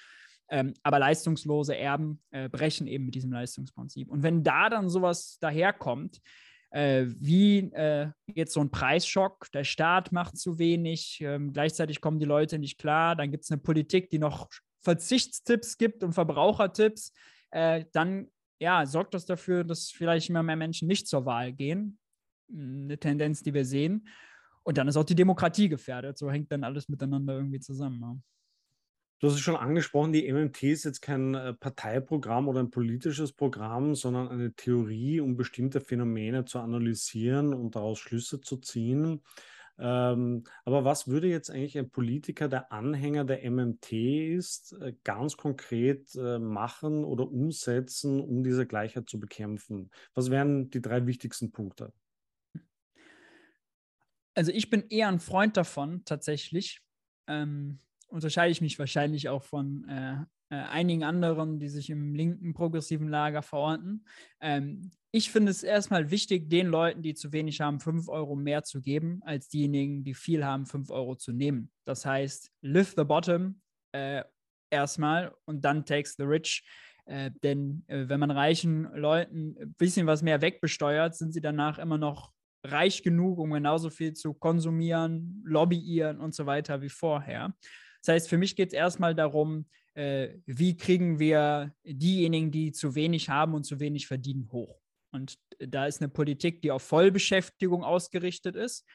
Ähm, 0.49 0.75
aber 0.83 0.99
leistungslose 0.99 1.77
Erben 1.77 2.21
äh, 2.33 2.49
brechen 2.49 2.89
eben 2.89 3.05
mit 3.05 3.15
diesem 3.15 3.31
Leistungsprinzip. 3.31 4.11
Und 4.11 4.25
wenn 4.25 4.43
da 4.43 4.69
dann 4.71 4.89
sowas 4.89 5.39
daherkommt, 5.41 6.21
äh, 6.71 7.07
wie 7.19 7.73
äh, 7.73 8.11
jetzt 8.27 8.53
so 8.53 8.61
ein 8.61 8.71
Preisschock, 8.71 9.51
der 9.53 9.65
Staat 9.65 10.13
macht 10.13 10.37
zu 10.37 10.59
wenig, 10.59 11.21
ähm, 11.21 11.53
gleichzeitig 11.53 12.01
kommen 12.01 12.19
die 12.19 12.27
Leute 12.27 12.59
nicht 12.59 12.79
klar, 12.79 13.17
dann 13.17 13.31
gibt 13.31 13.45
es 13.45 13.51
eine 13.51 13.61
Politik, 13.61 14.11
die 14.11 14.19
noch 14.19 14.49
Verzichtstipps 14.81 15.79
gibt 15.79 16.03
und 16.03 16.13
Verbrauchertipps, 16.13 17.13
äh, 17.51 17.85
dann 17.93 18.29
ja, 18.61 18.85
sorgt 18.87 19.15
das 19.15 19.27
dafür, 19.27 19.65
dass 19.65 19.91
vielleicht 19.91 20.29
immer 20.29 20.43
mehr 20.43 20.57
Menschen 20.57 20.87
nicht 20.87 21.09
zur 21.09 21.25
Wahl 21.25 21.53
gehen. 21.53 21.99
Eine 22.53 22.99
Tendenz, 22.99 23.43
die 23.43 23.55
wir 23.55 23.65
sehen. 23.65 24.07
Und 24.63 24.77
dann 24.77 24.87
ist 24.87 24.97
auch 24.97 25.05
die 25.05 25.15
Demokratie 25.15 25.69
gefährdet. 25.69 26.19
So 26.19 26.31
hängt 26.31 26.53
dann 26.53 26.65
alles 26.65 26.89
miteinander 26.89 27.35
irgendwie 27.35 27.61
zusammen. 27.61 28.01
Ja. 28.01 28.17
Du 29.21 29.27
hast 29.27 29.35
es 29.35 29.41
schon 29.41 29.57
angesprochen, 29.57 30.15
die 30.15 30.33
MMT 30.33 30.63
ist 30.63 30.85
jetzt 30.85 31.03
kein 31.03 31.35
äh, 31.35 31.53
Parteiprogramm 31.53 32.49
oder 32.49 32.61
ein 32.61 32.71
politisches 32.71 33.35
Programm, 33.35 33.95
sondern 33.95 34.29
eine 34.29 34.55
Theorie, 34.55 35.21
um 35.21 35.37
bestimmte 35.37 35.83
Phänomene 35.83 36.47
zu 36.47 36.59
analysieren 36.59 37.53
und 37.53 37.77
daraus 37.77 37.99
Schlüsse 37.99 38.41
zu 38.41 38.57
ziehen. 38.57 39.21
Ähm, 39.79 40.45
aber 40.65 40.87
was 40.87 41.07
würde 41.07 41.29
jetzt 41.29 41.51
eigentlich 41.51 41.77
ein 41.77 41.91
Politiker, 41.91 42.49
der 42.49 42.73
Anhänger 42.73 43.27
der 43.27 43.45
MMT 43.45 43.93
ist, 43.93 44.73
äh, 44.81 44.95
ganz 45.05 45.37
konkret 45.37 46.15
äh, 46.15 46.39
machen 46.39 47.05
oder 47.05 47.31
umsetzen, 47.31 48.21
um 48.21 48.43
diese 48.43 48.67
Gleichheit 48.67 49.11
zu 49.11 49.21
bekämpfen? 49.21 49.91
Was 50.15 50.31
wären 50.31 50.71
die 50.71 50.81
drei 50.81 51.07
wichtigsten 51.07 51.53
Punkte? 51.53 51.93
Also 54.35 54.51
ich 54.51 54.71
bin 54.71 54.89
eher 54.89 55.09
ein 55.09 55.21
Freund 55.21 55.59
davon, 55.59 56.07
tatsächlich. 56.07 56.81
Ähm, 57.27 57.81
unterscheide 58.11 58.53
ich 58.53 58.61
mich 58.61 58.79
wahrscheinlich 58.79 59.29
auch 59.29 59.43
von 59.43 59.85
äh, 59.89 60.17
äh, 60.51 60.57
einigen 60.57 61.05
anderen, 61.05 61.59
die 61.59 61.69
sich 61.69 61.91
im 61.91 62.15
linken 62.15 62.55
progressiven 62.55 63.09
Lager 63.09 63.43
verorten. 63.43 64.05
Ähm, 64.41 64.91
ich 65.13 65.31
finde 65.31 65.51
es 65.51 65.63
erstmal 65.63 66.11
wichtig, 66.11 66.51
den 66.51 66.67
Leuten, 66.67 67.03
die 67.03 67.15
zu 67.15 67.33
wenig 67.33 67.61
haben, 67.61 67.81
5 67.81 68.09
Euro 68.09 68.37
mehr 68.37 68.63
zu 68.63 68.81
geben, 68.81 69.21
als 69.25 69.49
diejenigen, 69.49 70.05
die 70.05 70.15
viel 70.15 70.45
haben, 70.45 70.67
5 70.67 70.91
Euro 70.91 71.15
zu 71.17 71.33
nehmen. 71.33 71.71
Das 71.85 72.05
heißt, 72.05 72.51
lift 72.63 72.97
the 72.97 73.05
bottom 73.05 73.61
äh, 73.93 74.23
erstmal 74.71 75.35
und 75.47 75.65
dann 75.65 75.85
takes 75.85 76.17
the 76.17 76.25
rich. 76.25 76.65
Äh, 77.07 77.31
denn 77.43 77.85
äh, 77.89 78.09
wenn 78.09 78.21
man 78.21 78.31
reichen 78.31 78.85
Leuten 78.95 79.57
ein 79.61 79.75
bisschen 79.75 80.07
was 80.07 80.23
mehr 80.23 80.43
wegbesteuert, 80.43 81.17
sind 81.17 81.33
sie 81.33 81.41
danach 81.41 81.79
immer 81.79 81.99
noch 81.99 82.33
reich 82.65 83.03
genug, 83.03 83.39
um 83.39 83.51
genauso 83.51 83.91
viel 83.91 84.13
zu 84.13 84.35
konsumieren, 84.35 85.43
lobbyieren 85.45 86.21
und 86.21 86.35
so 86.35 86.47
weiter 86.47 86.83
wie 86.83 86.89
vorher. 86.89 87.55
Das 88.01 88.15
heißt, 88.15 88.29
für 88.29 88.39
mich 88.39 88.57
geht 88.57 88.69
es 88.69 88.75
erstmal 88.75 89.15
darum, 89.15 89.67
äh, 89.95 90.31
wie 90.47 90.77
kriegen 90.77 91.19
wir 91.19 91.75
diejenigen, 91.85 92.51
die 92.51 92.73
zu 92.73 92.95
wenig 92.95 93.29
haben 93.29 93.55
und 93.55 93.65
zu 93.65 93.81
wenig 93.81 94.07
verdienen, 94.07 94.49
hoch. 94.53 94.81
Und 95.13 95.39
da 95.59 95.87
ist 95.87 96.01
eine 96.01 96.09
Politik, 96.09 96.63
die 96.63 96.71
auf 96.71 96.83
Vollbeschäftigung 96.83 97.85
ausgerichtet 97.85 98.57
ist, 98.57 98.87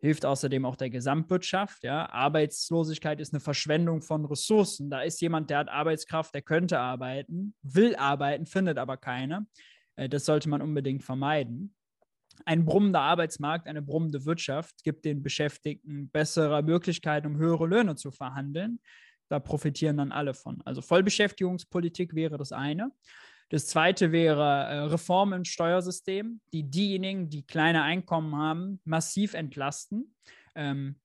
hilft 0.00 0.24
außerdem 0.24 0.64
auch 0.64 0.76
der 0.76 0.90
Gesamtwirtschaft. 0.90 1.82
Ja. 1.82 2.08
Arbeitslosigkeit 2.10 3.20
ist 3.20 3.32
eine 3.32 3.40
Verschwendung 3.40 4.02
von 4.02 4.24
Ressourcen. 4.26 4.90
Da 4.90 5.02
ist 5.02 5.20
jemand, 5.20 5.50
der 5.50 5.58
hat 5.58 5.68
Arbeitskraft, 5.68 6.34
der 6.34 6.42
könnte 6.42 6.78
arbeiten, 6.78 7.54
will 7.62 7.96
arbeiten, 7.96 8.46
findet 8.46 8.78
aber 8.78 8.96
keine. 8.96 9.46
Äh, 9.96 10.08
das 10.08 10.24
sollte 10.24 10.48
man 10.48 10.62
unbedingt 10.62 11.02
vermeiden 11.02 11.74
ein 12.44 12.64
brummender 12.64 13.00
Arbeitsmarkt, 13.00 13.66
eine 13.66 13.82
brummende 13.82 14.24
Wirtschaft 14.24 14.82
gibt 14.84 15.04
den 15.04 15.22
Beschäftigten 15.22 16.08
bessere 16.10 16.62
Möglichkeiten, 16.62 17.26
um 17.26 17.36
höhere 17.36 17.66
Löhne 17.66 17.96
zu 17.96 18.10
verhandeln. 18.10 18.80
Da 19.28 19.38
profitieren 19.38 19.98
dann 19.98 20.12
alle 20.12 20.34
von. 20.34 20.62
Also 20.64 20.80
Vollbeschäftigungspolitik 20.80 22.14
wäre 22.14 22.38
das 22.38 22.52
eine. 22.52 22.90
Das 23.50 23.66
zweite 23.66 24.12
wäre 24.12 24.42
äh, 24.42 24.78
Reform 24.80 25.32
im 25.32 25.44
Steuersystem, 25.44 26.40
die 26.52 26.64
diejenigen, 26.64 27.30
die 27.30 27.46
kleine 27.46 27.82
Einkommen 27.82 28.36
haben, 28.36 28.80
massiv 28.84 29.34
entlasten. 29.34 30.14
Ähm, 30.54 30.96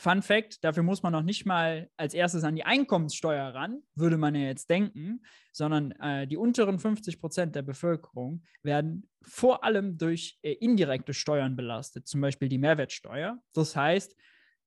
Fun 0.00 0.22
Fact, 0.22 0.64
dafür 0.64 0.82
muss 0.82 1.02
man 1.02 1.12
noch 1.12 1.22
nicht 1.22 1.44
mal 1.44 1.90
als 1.98 2.14
erstes 2.14 2.42
an 2.42 2.56
die 2.56 2.64
Einkommenssteuer 2.64 3.54
ran, 3.54 3.82
würde 3.94 4.16
man 4.16 4.34
ja 4.34 4.46
jetzt 4.46 4.70
denken, 4.70 5.22
sondern 5.52 5.92
äh, 6.00 6.26
die 6.26 6.38
unteren 6.38 6.78
50 6.78 7.20
Prozent 7.20 7.54
der 7.54 7.60
Bevölkerung 7.60 8.42
werden 8.62 9.10
vor 9.20 9.62
allem 9.62 9.98
durch 9.98 10.38
äh, 10.40 10.52
indirekte 10.52 11.12
Steuern 11.12 11.54
belastet, 11.54 12.08
zum 12.08 12.22
Beispiel 12.22 12.48
die 12.48 12.56
Mehrwertsteuer. 12.56 13.38
Das 13.52 13.76
heißt, 13.76 14.16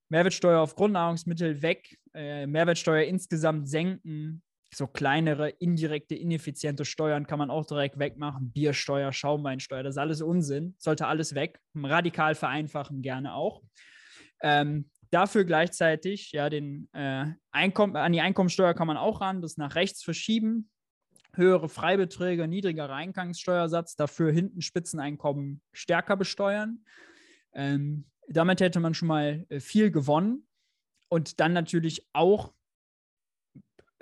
Mehrwertsteuer 0.09 0.61
auf 0.61 0.75
Grundnahrungsmittel 0.75 1.63
weg, 1.63 1.97
äh, 2.13 2.45
Mehrwertsteuer 2.45 3.05
insgesamt 3.05 3.67
senken, 3.67 4.43
so 4.71 4.86
kleinere, 4.86 5.49
indirekte, 5.49 6.13
ineffiziente 6.13 6.86
Steuern 6.86 7.25
kann 7.25 7.39
man 7.39 7.49
auch 7.49 7.65
direkt 7.65 7.97
wegmachen. 7.97 8.51
Biersteuer, 8.51 9.11
Schaumweinsteuer, 9.11 9.81
das 9.81 9.95
ist 9.95 9.99
alles 9.99 10.21
Unsinn, 10.21 10.75
sollte 10.77 11.07
alles 11.07 11.34
weg. 11.34 11.59
Radikal 11.75 12.36
vereinfachen 12.36 13.01
gerne 13.01 13.34
auch. 13.34 13.63
Ähm, 14.43 14.91
Dafür 15.14 15.43
gleichzeitig, 15.45 16.32
ja, 16.32 16.49
den 16.49 16.89
äh, 16.91 17.28
Einkommen, 17.51 17.95
an 17.95 18.14
die 18.14 18.22
Einkommensteuer 18.22 18.74
kann 18.74 18.88
man 18.88 18.97
auch 18.97 19.22
ran, 19.22 19.43
das 19.43 19.57
nach 19.57 19.76
rechts 19.76 20.01
verschieben. 20.03 20.72
Höhere 21.36 21.70
Freibeträge, 21.70 22.47
niedrigerer 22.47 22.95
Eingangssteuersatz, 22.95 23.95
dafür 23.95 24.32
hinten 24.32 24.64
Spitzeneinkommen 24.64 25.61
stärker 25.72 26.18
besteuern. 26.18 26.84
Ähm, 27.53 28.05
damit 28.28 28.59
hätte 28.59 28.80
man 28.80 28.95
schon 28.95 29.07
mal 29.07 29.45
äh, 29.49 29.59
viel 29.59 29.91
gewonnen. 29.91 30.47
Und 31.09 31.39
dann 31.39 31.53
natürlich 31.53 32.09
auch 32.14 32.51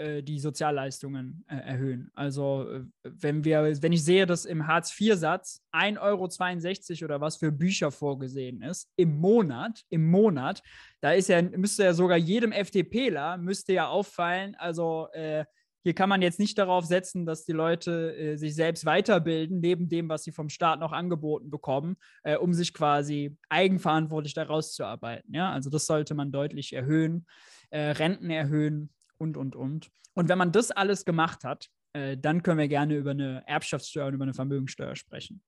äh, 0.02 0.24
die 0.24 0.40
Sozialleistungen 0.40 1.46
äh, 1.48 1.56
erhöhen. 1.56 2.10
Also 2.14 2.68
äh, 2.70 2.84
wenn 3.04 3.44
wir, 3.44 3.64
wenn 3.82 3.94
ich 3.94 4.04
sehe, 4.04 4.26
dass 4.26 4.46
im 4.46 4.68
Hartz-IV-Satz 4.68 5.62
1,62 5.72 6.92
Euro 7.02 7.06
oder 7.06 7.22
was 7.22 7.38
für 7.38 7.52
Bücher 7.52 7.92
vorgesehen 7.92 8.62
ist, 8.62 8.90
im 8.96 9.18
Monat, 9.18 9.84
im 9.90 10.10
Monat, 10.10 10.62
da 11.00 11.12
ist 11.12 11.30
ja, 11.30 11.42
müsste 11.42 11.84
ja 11.84 11.94
sogar 11.94 12.18
jedem 12.18 12.52
FDPler, 12.52 13.38
müsste 13.38 13.74
ja 13.74 13.88
auffallen, 13.88 14.56
also 14.56 15.08
äh, 15.14 15.46
hier 15.84 15.96
kann 15.96 16.10
man 16.10 16.22
jetzt 16.22 16.40
nicht 16.40 16.58
darauf 16.58 16.86
setzen, 16.86 17.26
dass 17.26 17.44
die 17.44 17.54
Leute 17.54 18.16
äh, 18.16 18.36
sich 18.38 18.54
selbst 18.54 18.86
weiterbilden, 18.86 19.60
neben 19.60 19.90
dem, 19.90 20.10
was 20.10 20.24
sie 20.24 20.32
vom 20.32 20.50
Staat 20.50 20.80
noch 20.80 20.92
angeboten 20.92 21.50
bekommen, 21.50 21.98
äh, 22.24 22.38
um 22.38 22.54
sich 22.54 22.74
quasi 22.74 23.36
eigenverantwortlich 23.50 24.34
daraus 24.34 24.74
zu 24.74 24.84
arbeiten. 24.84 25.34
Ja? 25.34 25.52
Also 25.52 25.70
das 25.70 25.88
sollte 25.88 26.14
man 26.14 26.32
deutlich 26.32 26.74
erhöhen, 26.74 27.26
äh, 27.72 27.80
Renten 27.92 28.30
erhöhen 28.30 28.92
und, 29.22 29.38
und, 29.38 29.56
und. 29.56 29.92
Und 30.14 30.28
wenn 30.30 30.38
man 30.38 30.52
das 30.52 30.72
alles 30.72 31.06
gemacht 31.06 31.44
hat, 31.44 31.70
äh, 31.94 32.18
dann 32.18 32.44
können 32.44 32.58
wir 32.58 32.68
gerne 32.68 32.96
über 32.96 33.12
eine 33.12 33.44
Erbschaftssteuer 33.48 34.08
und 34.08 34.16
über 34.16 34.24
eine 34.24 34.34
Vermögensteuer 34.34 34.96
sprechen. 34.96 35.42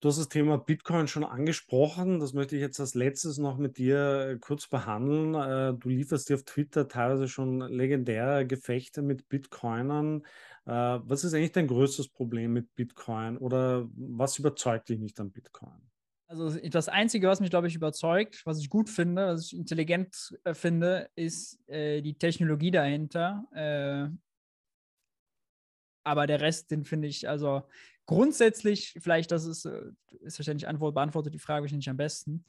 Du 0.00 0.08
hast 0.08 0.18
das 0.18 0.28
Thema 0.28 0.58
Bitcoin 0.58 1.08
schon 1.08 1.24
angesprochen. 1.24 2.20
Das 2.20 2.34
möchte 2.34 2.56
ich 2.56 2.60
jetzt 2.60 2.78
als 2.78 2.94
letztes 2.94 3.38
noch 3.38 3.56
mit 3.56 3.78
dir 3.78 4.28
äh, 4.28 4.38
kurz 4.38 4.68
behandeln. 4.68 5.34
Äh, 5.34 5.78
du 5.78 5.88
lieferst 5.88 6.28
dir 6.28 6.34
auf 6.34 6.44
Twitter 6.44 6.88
teilweise 6.88 7.26
schon 7.26 7.60
legendäre 7.60 8.46
Gefechte 8.46 9.02
mit 9.02 9.28
Bitcoinern. 9.28 10.22
Äh, 10.66 10.70
was 10.70 11.24
ist 11.24 11.34
eigentlich 11.34 11.52
dein 11.52 11.66
größtes 11.66 12.08
Problem 12.08 12.52
mit 12.52 12.74
Bitcoin 12.74 13.38
oder 13.38 13.88
was 13.96 14.38
überzeugt 14.38 14.88
dich 14.90 15.00
nicht 15.00 15.18
an 15.20 15.32
Bitcoin? 15.32 15.90
Also 16.34 16.58
das 16.68 16.88
Einzige, 16.88 17.28
was 17.28 17.40
mich, 17.40 17.50
glaube 17.50 17.68
ich, 17.68 17.76
überzeugt, 17.76 18.44
was 18.44 18.58
ich 18.58 18.68
gut 18.68 18.90
finde, 18.90 19.28
was 19.28 19.46
ich 19.46 19.56
intelligent 19.56 20.36
äh, 20.42 20.52
finde, 20.52 21.08
ist 21.14 21.60
äh, 21.68 22.02
die 22.02 22.18
Technologie 22.18 22.72
dahinter. 22.72 23.44
Äh, 23.52 24.08
aber 26.02 26.26
der 26.26 26.40
Rest, 26.40 26.72
den 26.72 26.84
finde 26.84 27.06
ich, 27.06 27.28
also 27.28 27.62
grundsätzlich, 28.06 28.94
vielleicht, 29.00 29.30
das 29.30 29.46
ist, 29.46 29.64
äh, 29.64 29.82
ist 30.20 30.38
wahrscheinlich 30.40 30.66
Antwort, 30.66 30.94
beantwortet 30.94 31.34
die 31.34 31.38
Frage 31.38 31.62
wahrscheinlich 31.62 31.88
am 31.88 31.96
besten. 31.96 32.44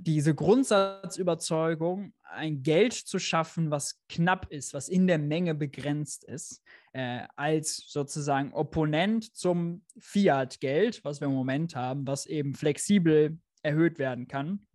Diese 0.00 0.34
Grundsatzüberzeugung, 0.34 2.12
ein 2.22 2.62
Geld 2.62 2.92
zu 2.92 3.18
schaffen, 3.18 3.70
was 3.70 4.00
knapp 4.08 4.50
ist, 4.50 4.74
was 4.74 4.88
in 4.88 5.06
der 5.06 5.18
Menge 5.18 5.54
begrenzt 5.54 6.24
ist, 6.24 6.62
äh, 6.92 7.26
als 7.36 7.84
sozusagen 7.88 8.52
Opponent 8.52 9.36
zum 9.36 9.84
Fiat-Geld, 9.98 11.04
was 11.04 11.20
wir 11.20 11.28
im 11.28 11.34
Moment 11.34 11.74
haben, 11.74 12.06
was 12.06 12.26
eben 12.26 12.54
flexibel 12.54 13.38
erhöht 13.62 13.98
werden 13.98 14.28
kann. 14.28 14.66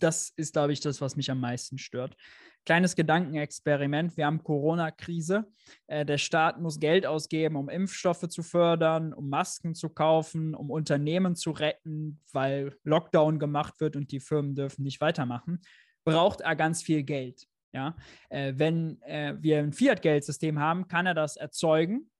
Das 0.00 0.30
ist, 0.36 0.52
glaube 0.52 0.72
ich, 0.72 0.80
das, 0.80 1.00
was 1.00 1.16
mich 1.16 1.30
am 1.30 1.40
meisten 1.40 1.78
stört. 1.78 2.16
Kleines 2.64 2.96
Gedankenexperiment. 2.96 4.16
Wir 4.16 4.26
haben 4.26 4.42
Corona-Krise. 4.42 5.46
Äh, 5.86 6.06
der 6.06 6.18
Staat 6.18 6.60
muss 6.60 6.80
Geld 6.80 7.04
ausgeben, 7.04 7.56
um 7.56 7.68
Impfstoffe 7.68 8.26
zu 8.28 8.42
fördern, 8.42 9.12
um 9.12 9.28
Masken 9.28 9.74
zu 9.74 9.90
kaufen, 9.90 10.54
um 10.54 10.70
Unternehmen 10.70 11.36
zu 11.36 11.50
retten, 11.50 12.20
weil 12.32 12.76
Lockdown 12.84 13.38
gemacht 13.38 13.80
wird 13.80 13.96
und 13.96 14.12
die 14.12 14.20
Firmen 14.20 14.54
dürfen 14.54 14.82
nicht 14.82 15.00
weitermachen. 15.00 15.60
Braucht 16.04 16.40
er 16.40 16.56
ganz 16.56 16.82
viel 16.82 17.02
Geld. 17.02 17.46
Ja? 17.72 17.96
Äh, 18.30 18.54
wenn 18.56 19.00
äh, 19.02 19.34
wir 19.40 19.58
ein 19.58 19.72
Fiat-Geldsystem 19.72 20.58
haben, 20.58 20.88
kann 20.88 21.06
er 21.06 21.14
das 21.14 21.36
erzeugen 21.36 22.10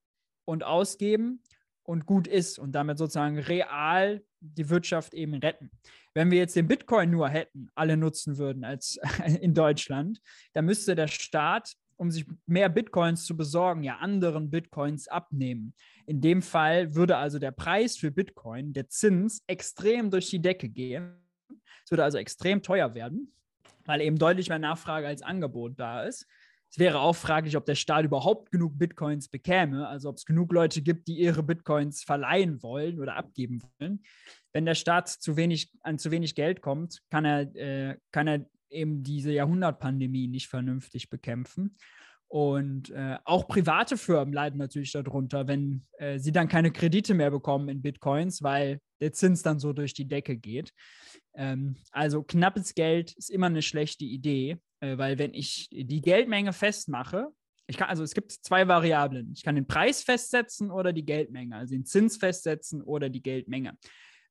und 0.45 0.63
ausgeben 0.63 1.41
und 1.85 2.07
gut 2.07 2.27
ist 2.27 2.59
und 2.59 2.73
damit 2.73 2.99
sozusagen 2.99 3.39
real 3.39 4.23
die 4.41 4.69
Wirtschaft 4.69 5.15
eben 5.15 5.35
retten. 5.35 5.71
Wenn 6.15 6.31
wir 6.31 6.39
jetzt 6.39 6.57
den 6.57 6.69
Bitcoin 6.69 7.11
nur 7.11 7.29
hätten, 7.29 7.69
alle 7.75 7.97
nutzen 7.97 8.39
würden 8.39 8.65
als 8.65 8.99
in 9.41 9.55
Deutschland, 9.55 10.21
dann 10.53 10.65
müsste 10.65 10.95
der 10.95 11.09
Staat, 11.09 11.75
um 11.97 12.11
sich 12.11 12.27
mehr 12.47 12.69
Bitcoins 12.69 13.25
zu 13.25 13.37
besorgen, 13.37 13.83
ja 13.83 13.99
anderen 13.99 14.51
Bitcoins 14.51 15.09
abnehmen. 15.09 15.75
In 16.07 16.21
dem 16.21 16.43
Fall 16.43 16.95
würde 16.95 17.17
also 17.17 17.39
der 17.39 17.53
Preis 17.53 17.97
für 17.97 18.11
Bitcoin, 18.11 18.73
der 18.73 18.89
Zins, 18.89 19.43
extrem 19.47 20.11
durch 20.11 20.29
die 20.29 20.43
Decke 20.43 20.69
gehen. 20.69 21.17
Es 21.85 21.91
würde 21.91 22.05
also 22.05 22.19
extrem 22.19 22.63
teuer 22.63 22.95
werden, 22.95 23.33
weil 23.85 24.01
eben 24.01 24.19
deutlich 24.19 24.49
mehr 24.49 24.59
Nachfrage 24.59 25.07
als 25.07 25.23
Angebot 25.23 25.79
da 25.79 26.05
ist. 26.05 26.27
Es 26.75 26.81
wäre 26.81 26.99
auch 26.99 27.15
fraglich, 27.15 27.57
ob 27.57 27.67
der 27.67 27.77
Staat 27.77 28.05
überhaupt 28.05 28.51
genug 28.51 28.77
Bitcoins 28.77 29.29
bekäme, 29.29 29.87
also 29.87 30.09
ob 30.09 30.17
es 30.17 30.25
genug 30.25 30.53
Leute 30.53 30.83
gibt, 30.83 31.07
die 31.07 31.21
ihre 31.21 31.45
Bitcoins 31.45 32.03
verleihen 32.03 32.65
wollen 32.65 32.99
oder 32.99 33.15
abgeben 33.15 33.63
wollen. 33.79 34.03
Wenn 34.53 34.65
der 34.65 34.75
Staat 34.75 35.09
zu 35.09 35.37
wenig, 35.37 35.71
an 35.83 36.01
zu 36.01 36.11
wenig 36.11 36.35
Geld 36.35 36.63
kommt, 36.63 37.01
kann 37.11 37.25
er, 37.25 37.55
äh, 37.55 37.97
kann 38.11 38.27
er 38.27 38.47
eben 38.71 39.05
diese 39.05 39.31
Jahrhundertpandemie 39.31 40.27
nicht 40.27 40.49
vernünftig 40.49 41.11
bekämpfen. 41.11 41.77
Und 42.27 42.91
äh, 42.91 43.19
auch 43.23 43.47
private 43.47 43.97
Firmen 43.97 44.35
leiden 44.35 44.59
natürlich 44.59 44.91
darunter, 44.91 45.47
wenn 45.47 45.87
äh, 45.99 46.19
sie 46.19 46.33
dann 46.33 46.49
keine 46.49 46.73
Kredite 46.73 47.15
mehr 47.15 47.31
bekommen 47.31 47.69
in 47.69 47.83
Bitcoins, 47.83 48.43
weil 48.43 48.81
der 49.01 49.13
Zins 49.13 49.45
dann 49.45 49.61
so 49.61 49.73
durch 49.73 49.95
die 49.95 50.09
Decke 50.09 50.37
geht. 50.37 50.73
Ähm, 51.37 51.77
also 51.93 52.25
knappes 52.25 52.75
Geld 52.75 53.13
ist 53.13 53.31
immer 53.31 53.47
eine 53.47 53.63
schlechte 53.63 54.05
Idee, 54.05 54.59
weil 54.99 55.19
wenn 55.19 55.35
ich 55.35 55.69
die 55.71 56.01
Geldmenge 56.01 56.53
festmache, 56.53 57.29
ich 57.67 57.77
kann, 57.77 57.89
also 57.89 58.03
es 58.03 58.15
gibt 58.15 58.33
zwei 58.33 58.69
Variablen. 58.69 59.33
Ich 59.35 59.43
kann 59.43 59.55
den 59.55 59.67
Preis 59.67 60.03
festsetzen 60.03 60.71
oder 60.71 60.93
die 60.93 61.05
Geldmenge, 61.05 61.57
also 61.57 61.75
den 61.75 61.87
Zins 61.87 62.17
festsetzen 62.17 62.83
oder 62.83 63.09
die 63.09 63.23
Geldmenge. 63.23 63.77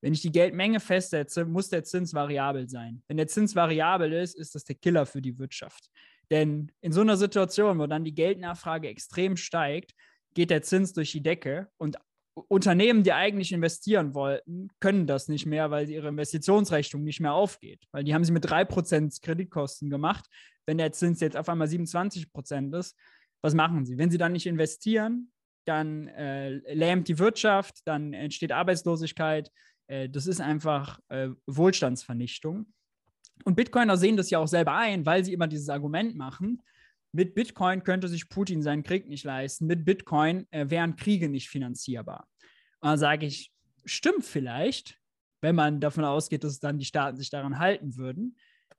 Wenn 0.02 0.14
ich 0.14 0.22
die 0.22 0.32
Geldmenge 0.32 0.80
festsetze, 0.80 1.46
muss 1.46 1.70
der 1.70 1.84
Zins 1.84 2.14
variabel 2.14 2.70
sein. 2.70 3.02
Wenn 3.08 3.18
der 3.18 3.28
Zins 3.28 3.56
variabel 3.56 4.14
ist, 4.14 4.36
ist 4.36 4.54
das 4.54 4.66
der 4.66 4.76
Killer 4.76 5.06
für 5.06 5.22
die 5.22 5.40
Wirtschaft. 5.40 5.90
Denn 6.30 6.72
in 6.82 6.92
so 6.92 7.02
einer 7.02 7.18
Situation, 7.18 7.80
wo 7.80 7.88
dann 7.88 8.04
die 8.04 8.14
Geldnachfrage 8.14 8.90
extrem 8.90 9.38
steigt, 9.38 9.94
geht 10.34 10.50
der 10.50 10.62
Zins 10.62 10.94
durch 10.94 11.12
die 11.12 11.24
Decke 11.24 11.70
und 11.78 11.98
Unternehmen, 12.36 13.04
die 13.04 13.14
eigentlich 13.14 13.52
investieren 13.52 14.14
wollten, 14.16 14.70
können 14.80 15.06
das 15.06 15.28
nicht 15.28 15.46
mehr, 15.46 15.72
weil 15.72 15.90
ihre 15.90 16.08
Investitionsrechnung 16.08 17.04
nicht 17.04 17.20
mehr 17.20 17.34
aufgeht. 17.34 17.86
Weil 17.92 18.04
die 18.04 18.14
haben 18.14 18.24
sie 18.24 18.32
mit 18.32 18.46
3% 18.46 19.22
Kreditkosten 19.22 19.90
gemacht. 19.90 20.26
Wenn 20.66 20.78
der 20.78 20.92
Zins 20.92 21.20
jetzt 21.20 21.38
auf 21.38 21.50
einmal 21.50 21.68
27% 21.68 22.78
ist, 22.78 22.98
was 23.42 23.54
machen 23.54 23.86
sie? 23.86 23.98
Wenn 23.98 24.10
sie 24.10 24.18
dann 24.18 24.32
nicht 24.32 24.48
investieren, 24.48 25.32
dann 25.66 26.08
äh, 26.08 26.74
lähmt 26.74 27.08
die 27.08 27.20
Wirtschaft, 27.20 27.82
dann 27.86 28.14
entsteht 28.14 28.52
Arbeitslosigkeit. 28.52 29.52
Äh, 29.88 30.10
das 30.10 30.28
ist 30.28 30.42
einfach 30.42 31.00
äh, 31.10 31.30
Wohlstandsvernichtung. 31.46 32.74
Und 33.46 33.56
Bitcoiner 33.56 33.98
sehen 33.98 34.18
das 34.18 34.30
ja 34.30 34.40
auch 34.40 34.48
selber 34.48 34.76
ein, 34.76 35.06
weil 35.06 35.24
sie 35.24 35.34
immer 35.34 35.48
dieses 35.48 35.70
Argument 35.70 36.16
machen. 36.16 36.62
Mit 37.16 37.36
Bitcoin 37.36 37.84
könnte 37.84 38.08
sich 38.08 38.28
Putin 38.28 38.64
seinen 38.64 38.84
Krieg 38.84 39.08
nicht 39.08 39.24
leisten. 39.24 39.68
Mit 39.68 39.86
Bitcoin 39.86 40.48
äh, 40.52 40.70
wären 40.70 40.96
Kriege 40.96 41.30
nicht 41.30 41.48
finanzierbar. 41.48 42.28
Und 42.82 42.90
dann 42.90 42.98
sage 42.98 43.28
ich, 43.28 43.52
stimmt 43.86 44.26
vielleicht, 44.26 44.98
wenn 45.42 45.56
man 45.56 45.80
davon 45.80 46.06
ausgeht, 46.06 46.44
dass 46.44 46.60
dann 46.60 46.80
die 46.80 46.86
Staaten 46.86 47.18
sich 47.18 47.30
daran 47.30 47.60
halten 47.60 47.98
würden. 47.98 48.36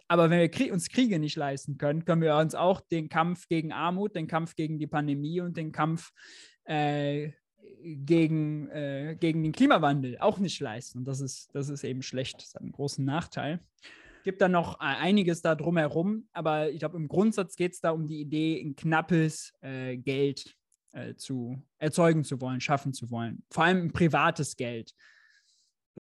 Aber 0.08 0.30
wenn 0.30 0.40
wir 0.40 0.48
Krieg, 0.48 0.72
uns 0.72 0.88
Kriege 0.88 1.18
nicht 1.20 1.36
leisten 1.36 1.78
können, 1.78 2.04
können 2.04 2.22
wir 2.22 2.36
uns 2.36 2.54
auch 2.56 2.80
den 2.80 3.08
Kampf 3.08 3.46
gegen 3.48 3.72
Armut, 3.72 4.16
den 4.16 4.26
Kampf 4.26 4.56
gegen 4.56 4.78
die 4.78 4.88
Pandemie 4.88 5.40
und 5.40 5.56
den 5.56 5.70
Kampf 5.70 6.10
äh, 6.64 7.30
gegen, 7.82 8.68
äh, 8.70 9.16
gegen 9.18 9.44
den 9.44 9.52
Klimawandel 9.52 10.18
auch 10.18 10.38
nicht 10.38 10.60
leisten. 10.60 10.98
Und 10.98 11.04
das 11.04 11.20
ist, 11.20 11.54
das 11.54 11.68
ist 11.68 11.84
eben 11.84 12.02
schlecht. 12.02 12.42
Das 12.42 12.54
hat 12.54 12.62
einen 12.62 12.72
großen 12.72 13.04
Nachteil 13.04 13.60
gibt 14.24 14.40
da 14.40 14.48
noch 14.48 14.80
äh, 14.80 14.84
einiges 14.84 15.42
da 15.42 15.54
drumherum, 15.54 16.26
aber 16.32 16.70
ich 16.70 16.80
glaube, 16.80 16.96
im 16.96 17.06
Grundsatz 17.06 17.54
geht 17.54 17.74
es 17.74 17.80
da 17.80 17.90
um 17.90 18.06
die 18.06 18.20
Idee, 18.20 18.60
ein 18.60 18.74
knappes 18.74 19.52
äh, 19.60 19.96
Geld 19.96 20.56
äh, 20.92 21.14
zu 21.14 21.62
erzeugen 21.78 22.24
zu 22.24 22.40
wollen, 22.40 22.60
schaffen 22.60 22.92
zu 22.92 23.10
wollen. 23.10 23.44
Vor 23.50 23.64
allem 23.64 23.86
ein 23.86 23.92
privates 23.92 24.56
Geld. 24.56 24.94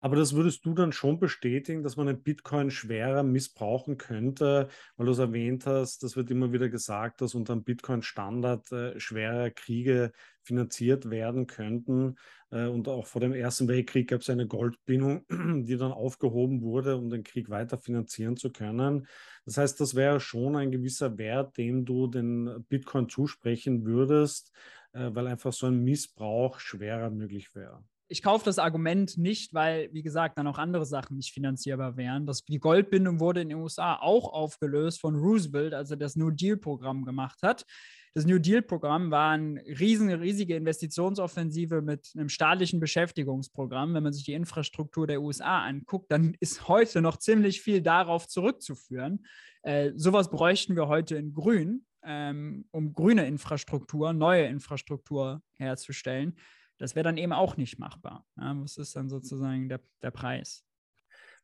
Aber 0.01 0.15
das 0.15 0.35
würdest 0.35 0.65
du 0.65 0.75
dann 0.75 0.93
schon 0.93 1.19
bestätigen, 1.19 1.83
dass 1.83 1.97
man 1.97 2.07
den 2.07 2.23
Bitcoin 2.23 2.71
schwerer 2.71 3.25
missbrauchen 3.25 3.97
könnte, 3.97 4.69
weil 4.97 5.07
du 5.07 5.13
es 5.13 5.19
erwähnt 5.19 5.67
hast, 5.67 6.05
das 6.05 6.15
wird 6.17 6.31
immer 6.31 6.53
wieder 6.53 6.69
gesagt, 6.69 7.21
dass 7.21 7.35
unter 7.35 7.55
dem 7.55 7.65
Bitcoin-Standard 7.65 8.71
äh, 8.71 9.01
schwere 9.01 9.51
Kriege 9.51 10.13
finanziert 10.43 11.11
werden 11.11 11.49
könnten. 11.49 12.15
Äh, 12.51 12.67
und 12.67 12.87
auch 12.87 13.07
vor 13.07 13.21
dem 13.21 13.33
Ersten 13.33 13.67
Weltkrieg 13.67 14.09
gab 14.09 14.21
es 14.21 14.31
eine 14.31 14.47
Goldbindung, 14.47 15.27
die 15.67 15.77
dann 15.77 15.93
aufgehoben 15.93 16.63
wurde, 16.63 16.97
um 16.97 17.11
den 17.11 17.25
Krieg 17.25 17.51
weiter 17.51 17.77
finanzieren 17.79 18.37
zu 18.37 18.53
können. 18.53 19.09
Das 19.47 19.57
heißt, 19.57 19.81
das 19.81 19.97
wäre 19.97 20.21
schon 20.21 20.55
ein 20.55 20.71
gewisser 20.71 21.19
Wert, 21.19 21.57
dem 21.57 21.85
du 21.85 22.07
den 22.07 22.65
Bitcoin 22.69 23.09
zusprechen 23.09 23.85
würdest, 23.85 24.53
äh, 24.93 25.11
weil 25.13 25.27
einfach 25.27 25.53
so 25.53 25.67
ein 25.67 25.83
Missbrauch 25.83 26.61
schwerer 26.61 27.11
möglich 27.11 27.53
wäre 27.57 27.83
ich 28.09 28.23
kaufe 28.23 28.45
das 28.45 28.59
Argument 28.59 29.19
nicht, 29.19 29.53
weil, 29.53 29.93
wie 29.93 30.03
gesagt, 30.03 30.39
dann 30.39 30.47
auch 30.47 30.59
andere 30.59 30.87
Sachen 30.87 31.17
nicht 31.17 31.33
finanzierbar 31.33 31.97
wären. 31.97 32.27
Das, 32.27 32.45
die 32.45 32.59
Goldbindung 32.59 33.21
wurde 33.21 33.43
in 33.43 33.51
den 33.51 33.59
USA 33.59 33.97
auch 33.97 34.33
aufgelöst 34.33 35.01
von 35.01 35.15
Roosevelt, 35.17 35.75
als 35.75 35.91
er 35.91 35.99
das 35.99 36.17
New 36.17 36.31
Deal-Programm 36.31 37.05
gemacht 37.05 37.39
hat. 37.43 37.67
Das 38.15 38.25
New 38.25 38.39
Deal-Programm 38.39 39.11
war 39.11 39.33
eine 39.33 39.63
riesen, 39.79 40.11
riesige 40.11 40.57
Investitionsoffensive 40.57 41.83
mit 41.83 42.11
einem 42.17 42.31
staatlichen 42.31 42.81
Beschäftigungsprogramm. 42.81 43.95
Wenn 43.95 44.03
man 44.03 44.15
sich 44.15 44.25
die 44.25 44.33
Infrastruktur 44.33 45.07
der 45.07 45.21
USA 45.21 45.61
anguckt, 45.61 46.11
dann 46.11 46.35
ist 46.41 46.67
heute 46.67 47.03
noch 47.03 47.19
ziemlich 47.19 47.61
viel 47.61 47.83
darauf 47.83 48.27
zurückzuführen. 48.27 49.27
Äh, 49.63 49.93
sowas 49.95 50.31
bräuchten 50.31 50.77
wir 50.77 50.89
heute 50.89 51.17
in 51.17 51.35
Grün. 51.35 51.85
ähm, 52.05 52.65
um 52.71 52.95
grüne 52.95 53.27
Infrastruktur, 53.27 54.13
neue 54.13 54.47
Infrastruktur 54.47 55.43
herzustellen. 55.55 56.37
Das 56.79 56.95
wäre 56.95 57.05
dann 57.05 57.18
eben 57.18 57.33
auch 57.33 57.57
nicht 57.57 57.79
machbar. 57.79 58.24
Ja, 58.37 58.55
was 58.61 58.76
ist 58.76 58.97
dann 58.97 59.09
sozusagen 59.09 59.68
der, 59.68 59.81
der 60.03 60.11
Preis? 60.11 60.64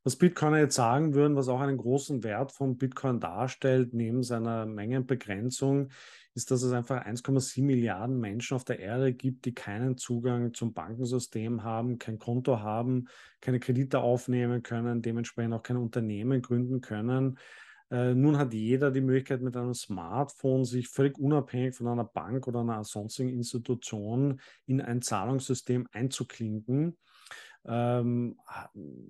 Was 0.06 0.16
Bitcoiner 0.16 0.58
jetzt 0.58 0.74
sagen 0.74 1.14
würden, 1.14 1.34
was 1.34 1.48
auch 1.48 1.60
einen 1.60 1.78
großen 1.78 2.22
Wert 2.22 2.52
von 2.52 2.76
Bitcoin 2.76 3.20
darstellt, 3.20 3.94
neben 3.94 4.22
seiner 4.22 4.66
Mengenbegrenzung, 4.66 5.88
ist, 6.34 6.50
dass 6.50 6.62
es 6.62 6.72
einfach 6.72 7.06
1,7 7.06 7.62
Milliarden 7.62 8.20
Menschen 8.20 8.54
auf 8.54 8.64
der 8.64 8.80
Erde 8.80 9.14
gibt, 9.14 9.46
die 9.46 9.54
keinen 9.54 9.96
Zugang 9.96 10.52
zum 10.52 10.74
Bankensystem 10.74 11.64
haben, 11.64 11.98
kein 11.98 12.18
Konto 12.18 12.60
haben, 12.60 13.06
keine 13.40 13.60
Kredite 13.60 14.00
aufnehmen 14.00 14.62
können, 14.62 15.00
dementsprechend 15.00 15.54
auch 15.54 15.62
kein 15.62 15.78
Unternehmen 15.78 16.42
gründen 16.42 16.82
können. 16.82 17.38
Äh, 17.90 18.14
nun 18.14 18.38
hat 18.38 18.54
jeder 18.54 18.90
die 18.90 19.00
Möglichkeit, 19.00 19.42
mit 19.42 19.56
einem 19.56 19.74
Smartphone 19.74 20.64
sich 20.64 20.88
völlig 20.88 21.18
unabhängig 21.18 21.74
von 21.74 21.88
einer 21.88 22.04
Bank 22.04 22.48
oder 22.48 22.60
einer 22.60 22.84
sonstigen 22.84 23.30
Institution 23.30 24.40
in 24.66 24.80
ein 24.80 25.02
Zahlungssystem 25.02 25.86
einzuklinken. 25.92 26.96
Ähm, 27.66 28.38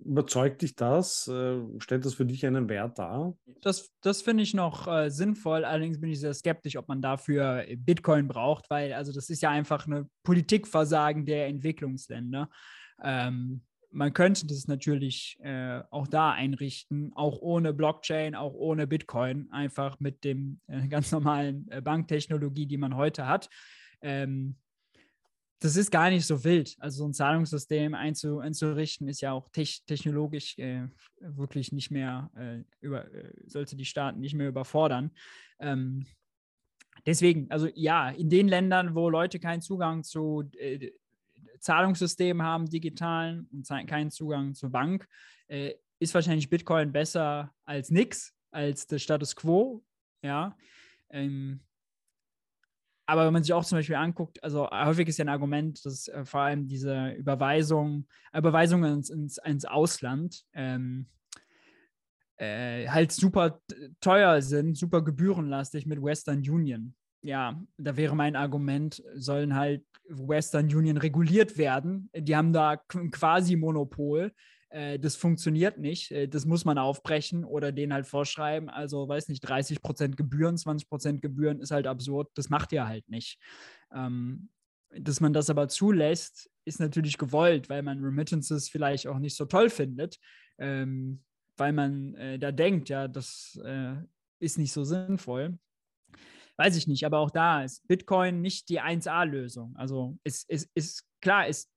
überzeugt 0.04 0.62
dich 0.62 0.76
das? 0.76 1.26
Äh, 1.26 1.60
stellt 1.78 2.04
das 2.04 2.14
für 2.14 2.24
dich 2.24 2.46
einen 2.46 2.68
Wert 2.68 2.98
dar? 2.98 3.36
Das, 3.62 3.92
das 4.00 4.22
finde 4.22 4.44
ich 4.44 4.54
noch 4.54 4.86
äh, 4.86 5.10
sinnvoll. 5.10 5.64
Allerdings 5.64 6.00
bin 6.00 6.10
ich 6.10 6.20
sehr 6.20 6.34
skeptisch, 6.34 6.76
ob 6.76 6.86
man 6.88 7.02
dafür 7.02 7.64
Bitcoin 7.76 8.28
braucht, 8.28 8.70
weil 8.70 8.92
also 8.92 9.12
das 9.12 9.28
ist 9.28 9.42
ja 9.42 9.50
einfach 9.50 9.86
eine 9.86 10.08
Politikversagen 10.22 11.26
der 11.26 11.48
Entwicklungsländer. 11.48 12.48
Ähm, 13.02 13.62
man 13.94 14.12
könnte 14.12 14.46
das 14.46 14.66
natürlich 14.66 15.38
äh, 15.40 15.80
auch 15.90 16.08
da 16.08 16.32
einrichten, 16.32 17.12
auch 17.14 17.38
ohne 17.40 17.72
Blockchain, 17.72 18.34
auch 18.34 18.52
ohne 18.52 18.86
Bitcoin, 18.86 19.50
einfach 19.52 20.00
mit 20.00 20.24
dem 20.24 20.60
äh, 20.66 20.88
ganz 20.88 21.12
normalen 21.12 21.68
äh, 21.70 21.80
Banktechnologie, 21.80 22.66
die 22.66 22.76
man 22.76 22.96
heute 22.96 23.26
hat. 23.26 23.48
Ähm, 24.02 24.56
das 25.60 25.76
ist 25.76 25.90
gar 25.90 26.10
nicht 26.10 26.26
so 26.26 26.44
wild. 26.44 26.76
Also 26.78 26.98
so 26.98 27.08
ein 27.08 27.14
Zahlungssystem 27.14 27.94
einzu, 27.94 28.40
einzurichten, 28.40 29.08
ist 29.08 29.22
ja 29.22 29.32
auch 29.32 29.48
te 29.48 29.64
technologisch 29.86 30.58
äh, 30.58 30.88
wirklich 31.20 31.72
nicht 31.72 31.90
mehr, 31.90 32.30
äh, 32.36 32.64
über, 32.80 33.10
äh, 33.14 33.32
sollte 33.46 33.76
die 33.76 33.86
Staaten 33.86 34.20
nicht 34.20 34.34
mehr 34.34 34.48
überfordern. 34.48 35.12
Ähm, 35.60 36.04
deswegen, 37.06 37.50
also 37.50 37.68
ja, 37.74 38.10
in 38.10 38.28
den 38.28 38.48
Ländern, 38.48 38.94
wo 38.94 39.08
Leute 39.08 39.38
keinen 39.38 39.62
Zugang 39.62 40.02
zu 40.02 40.50
Zahlungssystemen 41.64 42.46
haben, 42.46 42.68
digitalen 42.68 43.48
und 43.52 43.66
keinen 43.86 44.10
Zugang 44.10 44.54
zur 44.54 44.70
Bank, 44.70 45.08
äh, 45.48 45.74
ist 45.98 46.14
wahrscheinlich 46.14 46.50
Bitcoin 46.50 46.92
besser 46.92 47.52
als 47.64 47.90
nichts, 47.90 48.34
als 48.50 48.86
der 48.86 48.98
Status 48.98 49.34
quo. 49.34 49.82
Ja. 50.22 50.56
Ähm, 51.10 51.60
aber 53.06 53.26
wenn 53.26 53.32
man 53.32 53.42
sich 53.42 53.52
auch 53.52 53.64
zum 53.64 53.78
Beispiel 53.78 53.96
anguckt, 53.96 54.42
also 54.42 54.70
häufig 54.70 55.08
ist 55.08 55.18
ja 55.18 55.24
ein 55.24 55.30
Argument, 55.30 55.84
dass 55.84 56.08
äh, 56.08 56.24
vor 56.24 56.40
allem 56.40 56.68
diese 56.68 57.10
Überweisung, 57.10 58.06
Überweisungen 58.34 58.94
ins, 58.94 59.10
ins, 59.10 59.38
ins 59.38 59.64
Ausland 59.64 60.44
ähm, 60.52 61.06
äh, 62.36 62.88
halt 62.88 63.12
super 63.12 63.60
teuer 64.00 64.40
sind, 64.42 64.76
super 64.76 65.02
gebührenlastig 65.02 65.86
mit 65.86 66.02
Western 66.02 66.38
Union. 66.38 66.94
Ja, 67.24 67.58
da 67.78 67.96
wäre 67.96 68.14
mein 68.14 68.36
Argument, 68.36 69.02
sollen 69.14 69.56
halt 69.56 69.82
Western 70.10 70.66
Union 70.66 70.98
reguliert 70.98 71.56
werden. 71.56 72.10
Die 72.14 72.36
haben 72.36 72.52
da 72.52 72.76
quasi 72.76 73.56
Monopol. 73.56 74.30
Äh, 74.68 74.98
das 74.98 75.16
funktioniert 75.16 75.78
nicht. 75.78 76.10
Äh, 76.10 76.28
das 76.28 76.44
muss 76.44 76.66
man 76.66 76.76
aufbrechen 76.76 77.44
oder 77.44 77.72
denen 77.72 77.94
halt 77.94 78.06
vorschreiben. 78.06 78.68
Also, 78.68 79.08
weiß 79.08 79.28
nicht, 79.28 79.40
30 79.40 79.80
Prozent 79.80 80.18
Gebühren, 80.18 80.58
20 80.58 80.86
Prozent 80.86 81.22
Gebühren 81.22 81.60
ist 81.60 81.70
halt 81.70 81.86
absurd. 81.86 82.28
Das 82.34 82.50
macht 82.50 82.72
ihr 82.72 82.86
halt 82.86 83.08
nicht. 83.08 83.38
Ähm, 83.90 84.50
dass 84.90 85.20
man 85.20 85.32
das 85.32 85.48
aber 85.48 85.68
zulässt, 85.68 86.50
ist 86.66 86.78
natürlich 86.78 87.16
gewollt, 87.16 87.70
weil 87.70 87.82
man 87.82 88.04
Remittances 88.04 88.68
vielleicht 88.68 89.06
auch 89.06 89.18
nicht 89.18 89.34
so 89.34 89.46
toll 89.46 89.70
findet, 89.70 90.18
ähm, 90.58 91.22
weil 91.56 91.72
man 91.72 92.14
äh, 92.16 92.38
da 92.38 92.52
denkt, 92.52 92.90
ja, 92.90 93.08
das 93.08 93.58
ist 94.40 94.58
nicht 94.58 94.72
so 94.72 94.84
sinnvoll. 94.84 95.58
Weiß 96.56 96.76
ich 96.76 96.86
nicht, 96.86 97.04
aber 97.04 97.18
auch 97.18 97.30
da 97.30 97.62
ist 97.62 97.86
Bitcoin 97.88 98.40
nicht 98.40 98.68
die 98.68 98.80
1A-Lösung. 98.80 99.74
Also 99.76 100.16
es, 100.22 100.44
es 100.48 100.68
ist 100.74 101.04
klar, 101.20 101.48
es 101.48 101.68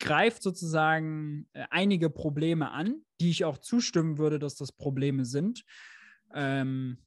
greift 0.00 0.42
sozusagen 0.42 1.48
äh, 1.52 1.64
einige 1.70 2.10
Probleme 2.10 2.70
an, 2.70 2.96
die 3.20 3.30
ich 3.30 3.44
auch 3.44 3.58
zustimmen 3.58 4.18
würde, 4.18 4.38
dass 4.38 4.56
das 4.56 4.72
Probleme 4.72 5.24
sind. 5.24 5.64
Ähm, 6.34 6.98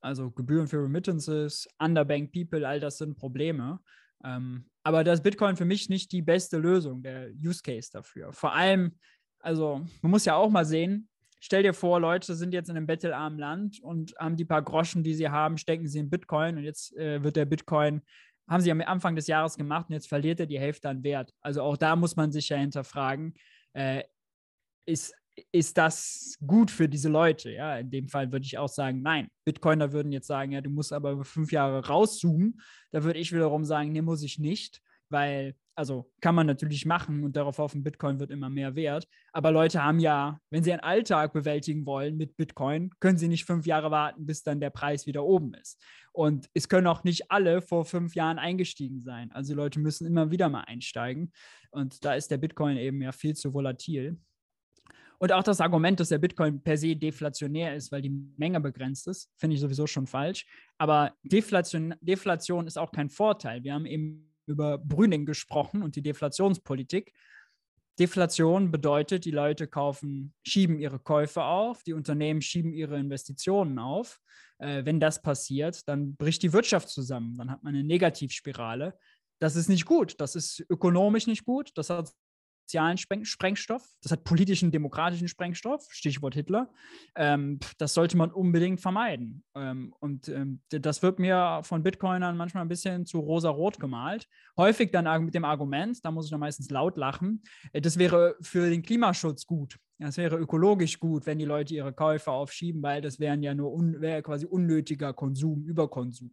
also 0.00 0.30
Gebühren 0.30 0.68
für 0.68 0.82
Remittances, 0.82 1.68
Underbank 1.78 2.32
People, 2.32 2.66
all 2.66 2.78
das 2.78 2.98
sind 2.98 3.16
Probleme. 3.16 3.80
Ähm, 4.24 4.70
aber 4.84 5.02
das 5.02 5.22
Bitcoin 5.22 5.56
für 5.56 5.64
mich 5.64 5.88
nicht 5.88 6.12
die 6.12 6.22
beste 6.22 6.58
Lösung, 6.58 7.02
der 7.02 7.30
Use 7.32 7.62
Case 7.62 7.90
dafür. 7.92 8.32
Vor 8.32 8.54
allem, 8.54 8.96
also 9.40 9.84
man 10.02 10.10
muss 10.10 10.24
ja 10.24 10.36
auch 10.36 10.50
mal 10.50 10.64
sehen, 10.64 11.08
stell 11.46 11.62
dir 11.62 11.72
vor, 11.72 12.00
Leute 12.00 12.34
sind 12.34 12.52
jetzt 12.52 12.68
in 12.68 12.76
einem 12.76 12.86
bettelarmen 12.86 13.38
Land 13.38 13.80
und 13.80 14.14
haben 14.18 14.36
die 14.36 14.44
paar 14.44 14.62
Groschen, 14.62 15.04
die 15.04 15.14
sie 15.14 15.28
haben, 15.28 15.58
stecken 15.58 15.86
sie 15.86 16.00
in 16.00 16.10
Bitcoin 16.10 16.58
und 16.58 16.64
jetzt 16.64 16.94
äh, 16.96 17.22
wird 17.22 17.36
der 17.36 17.44
Bitcoin 17.44 18.02
haben 18.48 18.60
sie 18.60 18.70
am 18.70 18.80
Anfang 18.80 19.16
des 19.16 19.26
Jahres 19.26 19.56
gemacht 19.56 19.86
und 19.88 19.94
jetzt 19.94 20.08
verliert 20.08 20.38
er 20.38 20.46
die 20.46 20.58
Hälfte 20.58 20.88
an 20.88 21.02
Wert. 21.02 21.32
Also 21.40 21.62
auch 21.62 21.76
da 21.76 21.96
muss 21.96 22.14
man 22.14 22.30
sich 22.30 22.48
ja 22.48 22.56
hinterfragen, 22.56 23.34
äh, 23.72 24.04
ist, 24.86 25.14
ist 25.52 25.76
das 25.76 26.36
gut 26.46 26.70
für 26.70 26.88
diese 26.88 27.08
Leute? 27.08 27.50
Ja, 27.50 27.78
in 27.78 27.90
dem 27.90 28.08
Fall 28.08 28.30
würde 28.30 28.46
ich 28.46 28.56
auch 28.56 28.68
sagen, 28.68 29.02
nein. 29.02 29.28
Bitcoiner 29.44 29.92
würden 29.92 30.12
jetzt 30.12 30.28
sagen, 30.28 30.52
ja, 30.52 30.60
du 30.60 30.70
musst 30.70 30.92
aber 30.92 31.10
über 31.12 31.24
fünf 31.24 31.50
Jahre 31.50 31.86
rauszoomen. 31.86 32.60
Da 32.92 33.02
würde 33.02 33.18
ich 33.18 33.32
wiederum 33.32 33.64
sagen, 33.64 33.92
nee, 33.92 34.02
muss 34.02 34.22
ich 34.22 34.38
nicht, 34.38 34.80
weil 35.10 35.54
also 35.76 36.10
kann 36.22 36.34
man 36.34 36.46
natürlich 36.46 36.86
machen 36.86 37.22
und 37.22 37.36
darauf 37.36 37.58
hoffen, 37.58 37.84
Bitcoin 37.84 38.18
wird 38.18 38.30
immer 38.30 38.48
mehr 38.48 38.74
wert. 38.74 39.06
Aber 39.32 39.50
Leute 39.50 39.84
haben 39.84 40.00
ja, 40.00 40.40
wenn 40.48 40.64
sie 40.64 40.72
einen 40.72 40.80
Alltag 40.80 41.34
bewältigen 41.34 41.84
wollen 41.84 42.16
mit 42.16 42.34
Bitcoin, 42.36 42.90
können 42.98 43.18
sie 43.18 43.28
nicht 43.28 43.44
fünf 43.44 43.66
Jahre 43.66 43.90
warten, 43.90 44.24
bis 44.24 44.42
dann 44.42 44.58
der 44.58 44.70
Preis 44.70 45.06
wieder 45.06 45.22
oben 45.24 45.52
ist. 45.52 45.78
Und 46.12 46.48
es 46.54 46.70
können 46.70 46.86
auch 46.86 47.04
nicht 47.04 47.30
alle 47.30 47.60
vor 47.60 47.84
fünf 47.84 48.14
Jahren 48.14 48.38
eingestiegen 48.38 49.02
sein. 49.02 49.30
Also 49.32 49.54
Leute 49.54 49.78
müssen 49.78 50.06
immer 50.06 50.30
wieder 50.30 50.48
mal 50.48 50.62
einsteigen. 50.62 51.30
Und 51.70 52.02
da 52.06 52.14
ist 52.14 52.30
der 52.30 52.38
Bitcoin 52.38 52.78
eben 52.78 53.02
ja 53.02 53.12
viel 53.12 53.34
zu 53.34 53.52
volatil. 53.52 54.18
Und 55.18 55.32
auch 55.32 55.42
das 55.42 55.60
Argument, 55.60 56.00
dass 56.00 56.08
der 56.08 56.18
Bitcoin 56.18 56.62
per 56.62 56.78
se 56.78 56.96
deflationär 56.96 57.74
ist, 57.74 57.92
weil 57.92 58.02
die 58.02 58.14
Menge 58.36 58.60
begrenzt 58.60 59.08
ist, 59.08 59.30
finde 59.36 59.54
ich 59.54 59.60
sowieso 59.60 59.86
schon 59.86 60.06
falsch. 60.06 60.46
Aber 60.78 61.14
Deflation, 61.22 61.94
Deflation 62.00 62.66
ist 62.66 62.78
auch 62.78 62.92
kein 62.92 63.10
Vorteil. 63.10 63.62
Wir 63.62 63.74
haben 63.74 63.86
eben 63.86 64.25
über 64.46 64.78
Brüning 64.78 65.26
gesprochen 65.26 65.82
und 65.82 65.96
die 65.96 66.02
Deflationspolitik. 66.02 67.12
Deflation 67.98 68.70
bedeutet, 68.70 69.24
die 69.24 69.30
Leute 69.30 69.66
kaufen, 69.66 70.34
schieben 70.42 70.78
ihre 70.78 70.98
Käufe 70.98 71.44
auf, 71.44 71.82
die 71.82 71.94
Unternehmen 71.94 72.42
schieben 72.42 72.72
ihre 72.72 72.98
Investitionen 72.98 73.78
auf. 73.78 74.20
Äh, 74.58 74.84
wenn 74.84 75.00
das 75.00 75.22
passiert, 75.22 75.88
dann 75.88 76.16
bricht 76.16 76.42
die 76.42 76.52
Wirtschaft 76.52 76.88
zusammen. 76.88 77.36
Dann 77.36 77.50
hat 77.50 77.62
man 77.62 77.74
eine 77.74 77.84
Negativspirale. 77.84 78.98
Das 79.38 79.56
ist 79.56 79.68
nicht 79.68 79.86
gut. 79.86 80.20
Das 80.20 80.34
ist 80.34 80.64
ökonomisch 80.68 81.26
nicht 81.26 81.44
gut. 81.44 81.72
Das 81.74 81.90
hat 81.90 82.12
sozialen 82.66 82.98
Sprengstoff, 82.98 83.82
das 84.02 84.10
hat 84.10 84.24
politischen, 84.24 84.72
demokratischen 84.72 85.28
Sprengstoff, 85.28 85.86
Stichwort 85.90 86.34
Hitler. 86.34 86.68
Ähm, 87.14 87.60
das 87.78 87.94
sollte 87.94 88.16
man 88.16 88.32
unbedingt 88.32 88.80
vermeiden. 88.80 89.44
Ähm, 89.54 89.94
und 90.00 90.28
ähm, 90.28 90.60
das 90.68 91.02
wird 91.02 91.20
mir 91.20 91.60
von 91.62 91.84
Bitcoinern 91.84 92.36
manchmal 92.36 92.64
ein 92.64 92.68
bisschen 92.68 93.06
zu 93.06 93.20
rosa-rot 93.20 93.78
gemalt. 93.78 94.28
Häufig 94.56 94.90
dann 94.90 95.24
mit 95.24 95.34
dem 95.34 95.44
Argument, 95.44 96.04
da 96.04 96.10
muss 96.10 96.26
ich 96.26 96.30
dann 96.32 96.40
meistens 96.40 96.68
laut 96.70 96.96
lachen, 96.96 97.42
äh, 97.72 97.80
das 97.80 97.98
wäre 97.98 98.36
für 98.40 98.68
den 98.68 98.82
Klimaschutz 98.82 99.46
gut. 99.46 99.78
Das 99.98 100.16
wäre 100.16 100.36
ökologisch 100.36 100.98
gut, 100.98 101.24
wenn 101.24 101.38
die 101.38 101.44
Leute 101.44 101.74
ihre 101.74 101.92
Käufe 101.92 102.30
aufschieben, 102.30 102.82
weil 102.82 103.00
das 103.00 103.18
wären 103.18 103.42
ja 103.42 103.54
nur 103.54 103.72
un 103.72 104.00
wäre 104.00 104.22
quasi 104.22 104.44
unnötiger 104.44 105.14
Konsum, 105.14 105.64
Überkonsum. 105.64 106.32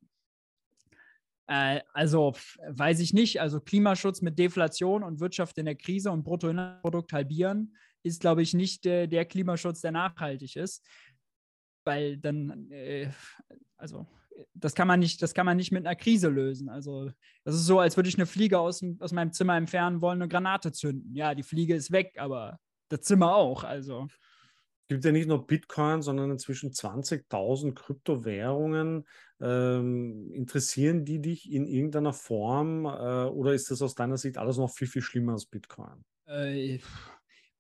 Äh, 1.48 1.82
also 1.94 2.34
weiß 2.68 3.00
ich 3.00 3.14
nicht. 3.14 3.42
Also 3.42 3.60
Klimaschutz 3.60 4.22
mit 4.22 4.40
Deflation 4.40 5.04
und 5.04 5.20
Wirtschaft 5.20 5.58
in 5.58 5.66
der 5.66 5.76
Krise 5.76 6.12
und 6.12 6.24
Bruttoinlandsprodukt 6.24 7.14
halbieren 7.14 7.76
ist, 8.04 8.22
glaube 8.22 8.42
ich, 8.42 8.54
nicht 8.54 8.86
äh, 8.86 9.08
der 9.08 9.26
Klimaschutz, 9.26 9.82
der 9.82 9.92
nachhaltig 9.92 10.56
ist. 10.56 10.86
Weil 11.86 12.18
dann, 12.18 12.70
äh, 12.72 13.10
also 13.78 14.08
das 14.54 14.74
kann 14.74 14.88
man 14.88 15.00
nicht, 15.00 15.22
das 15.22 15.34
kann 15.34 15.46
man 15.46 15.58
nicht 15.58 15.72
mit 15.72 15.86
einer 15.86 15.96
Krise 15.96 16.30
lösen. 16.30 16.70
Also 16.70 17.12
das 17.44 17.56
ist 17.56 17.66
so, 17.66 17.80
als 17.80 17.96
würde 17.98 18.10
ich 18.10 18.16
eine 18.16 18.26
Fliege 18.26 18.60
aus, 18.60 18.84
aus 19.00 19.12
meinem 19.12 19.32
Zimmer 19.32 19.56
entfernen 19.58 20.02
wollen, 20.02 20.22
eine 20.22 20.30
Granate 20.30 20.72
zünden. 20.72 21.16
Ja, 21.16 21.36
die 21.36 21.44
Fliege 21.44 21.76
ist 21.76 21.92
weg, 21.92 22.14
aber 22.18 22.60
das 22.90 23.02
Zimmer 23.02 23.36
auch. 23.36 23.64
Also 23.64 24.08
gibt 24.88 25.06
ja 25.06 25.12
nicht 25.12 25.28
nur 25.28 25.46
Bitcoin, 25.46 26.02
sondern 26.02 26.32
inzwischen 26.32 26.72
20.000 26.72 27.74
Kryptowährungen. 27.74 29.06
Ähm, 29.42 30.32
interessieren 30.34 31.06
die 31.06 31.20
dich 31.20 31.52
in 31.52 31.66
irgendeiner 31.68 32.14
Form 32.14 32.86
äh, 32.86 33.26
oder 33.26 33.54
ist 33.54 33.72
das 33.72 33.82
aus 33.82 33.96
deiner 33.96 34.18
Sicht 34.18 34.38
alles 34.38 34.58
noch 34.58 34.72
viel, 34.72 34.88
viel 34.88 35.02
schlimmer 35.02 35.34
als 35.34 35.46
Bitcoin? 35.46 36.04
Äh, 36.26 36.80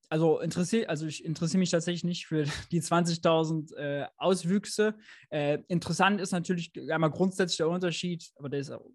also 0.09 0.39
interessiert, 0.39 0.89
also 0.89 1.07
ich 1.07 1.25
interessiere 1.25 1.59
mich 1.59 1.71
tatsächlich 1.71 2.03
nicht 2.03 2.27
für 2.27 2.45
die 2.71 2.81
20.000 2.81 3.75
äh, 3.75 4.07
Auswüchse. 4.17 4.95
Äh, 5.29 5.59
interessant 5.67 6.21
ist 6.21 6.31
natürlich 6.31 6.71
einmal 6.91 7.09
grundsätzlich 7.09 7.57
der 7.57 7.69
Unterschied, 7.69 8.31
aber 8.35 8.49
der 8.49 8.59
ist 8.59 8.69
auch, 8.69 8.85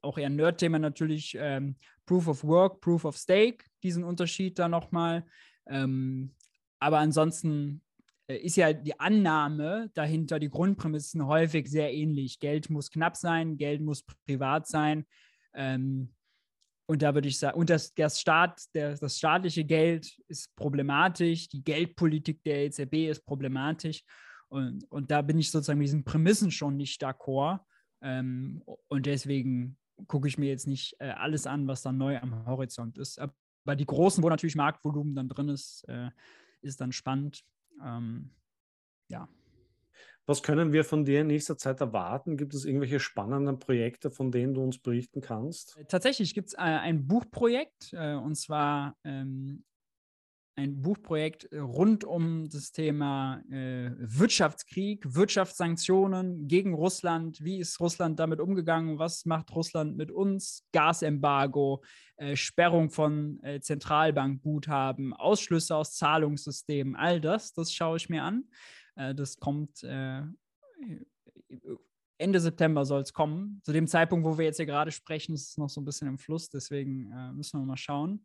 auch 0.00 0.18
eher 0.18 0.26
ein 0.26 0.36
Nerd-Thema 0.36 0.78
natürlich, 0.78 1.36
ähm, 1.38 1.76
Proof 2.06 2.28
of 2.28 2.44
Work, 2.44 2.80
Proof 2.80 3.04
of 3.04 3.16
Stake, 3.16 3.64
diesen 3.82 4.04
Unterschied 4.04 4.58
da 4.58 4.68
nochmal. 4.68 5.26
Ähm, 5.66 6.34
aber 6.82 6.98
ansonsten 6.98 7.80
äh, 8.26 8.36
ist 8.36 8.56
ja 8.56 8.72
die 8.72 8.98
Annahme 8.98 9.90
dahinter, 9.94 10.40
die 10.40 10.50
Grundprämissen 10.50 11.24
häufig 11.26 11.70
sehr 11.70 11.94
ähnlich. 11.94 12.40
Geld 12.40 12.70
muss 12.70 12.90
knapp 12.90 13.16
sein, 13.16 13.56
Geld 13.56 13.80
muss 13.80 14.02
privat 14.26 14.66
sein. 14.66 15.06
Ähm, 15.54 16.12
und 16.86 17.02
da 17.02 17.14
würde 17.14 17.28
ich 17.28 17.38
sagen, 17.38 17.56
und 17.56 17.70
das, 17.70 17.94
der 17.94 18.10
Staat, 18.10 18.62
der, 18.74 18.96
das 18.96 19.16
staatliche 19.16 19.64
Geld 19.64 20.12
ist 20.26 20.54
problematisch, 20.56 21.48
die 21.48 21.62
Geldpolitik 21.62 22.42
der 22.42 22.64
EZB 22.64 23.08
ist 23.08 23.24
problematisch. 23.24 24.02
Und, 24.48 24.84
und 24.90 25.10
da 25.12 25.22
bin 25.22 25.38
ich 25.38 25.52
sozusagen 25.52 25.78
mit 25.78 25.86
diesen 25.86 26.04
Prämissen 26.04 26.50
schon 26.50 26.76
nicht 26.76 27.00
d'accord. 27.00 27.60
Ähm, 28.02 28.60
und 28.88 29.06
deswegen 29.06 29.78
gucke 30.08 30.26
ich 30.26 30.36
mir 30.36 30.48
jetzt 30.48 30.66
nicht 30.66 30.96
äh, 30.98 31.10
alles 31.10 31.46
an, 31.46 31.68
was 31.68 31.82
da 31.82 31.92
neu 31.92 32.18
am 32.18 32.44
Horizont 32.44 32.98
ist. 32.98 33.20
Aber 33.20 33.76
die 33.76 33.86
großen, 33.86 34.22
wo 34.22 34.28
natürlich 34.28 34.56
Marktvolumen 34.56 35.14
dann 35.14 35.28
drin 35.28 35.48
ist, 35.48 35.84
äh, 35.88 36.10
ist 36.62 36.80
dann 36.80 36.92
spannend. 36.92 37.44
Ähm, 37.84 38.30
ja. 39.08 39.28
Was 40.26 40.42
können 40.42 40.72
wir 40.72 40.84
von 40.84 41.04
dir 41.04 41.22
in 41.22 41.26
nächster 41.26 41.58
Zeit 41.58 41.80
erwarten? 41.80 42.36
Gibt 42.36 42.54
es 42.54 42.64
irgendwelche 42.64 43.00
spannenden 43.00 43.58
Projekte, 43.58 44.10
von 44.10 44.30
denen 44.30 44.54
du 44.54 44.62
uns 44.62 44.78
berichten 44.78 45.20
kannst? 45.20 45.76
Tatsächlich 45.88 46.32
gibt 46.32 46.48
es 46.48 46.54
äh, 46.54 46.58
ein 46.58 47.06
Buchprojekt 47.08 47.92
äh, 47.92 48.14
und 48.14 48.36
zwar 48.36 48.96
ähm, 49.04 49.64
ein 50.54 50.82
Buchprojekt 50.82 51.48
rund 51.52 52.04
um 52.04 52.48
das 52.48 52.72
Thema 52.72 53.42
äh, 53.50 53.90
Wirtschaftskrieg, 53.96 55.14
Wirtschaftssanktionen 55.14 56.46
gegen 56.46 56.74
Russland. 56.74 57.42
Wie 57.42 57.58
ist 57.58 57.80
Russland 57.80 58.18
damit 58.20 58.40
umgegangen? 58.40 58.98
Was 58.98 59.24
macht 59.24 59.54
Russland 59.54 59.96
mit 59.96 60.10
uns? 60.10 60.66
Gasembargo, 60.72 61.82
äh, 62.16 62.36
Sperrung 62.36 62.90
von 62.90 63.42
äh, 63.42 63.60
Zentralbankguthaben, 63.60 65.14
Ausschlüsse 65.14 65.74
aus 65.74 65.94
Zahlungssystemen, 65.96 66.96
all 66.96 67.20
das, 67.20 67.54
das 67.54 67.72
schaue 67.72 67.96
ich 67.96 68.10
mir 68.10 68.22
an. 68.22 68.44
Äh, 68.96 69.14
das 69.14 69.36
kommt 69.36 69.82
äh, 69.84 70.22
Ende 72.18 72.40
September 72.40 72.84
soll 72.84 73.00
es 73.00 73.12
kommen. 73.12 73.60
Zu 73.64 73.72
dem 73.72 73.88
Zeitpunkt, 73.88 74.24
wo 74.24 74.38
wir 74.38 74.44
jetzt 74.44 74.58
hier 74.58 74.66
gerade 74.66 74.92
sprechen, 74.92 75.34
ist 75.34 75.50
es 75.50 75.58
noch 75.58 75.68
so 75.68 75.80
ein 75.80 75.84
bisschen 75.84 76.08
im 76.08 76.18
Fluss, 76.18 76.48
deswegen 76.50 77.10
äh, 77.10 77.32
müssen 77.32 77.58
wir 77.58 77.66
mal 77.66 77.76
schauen. 77.76 78.24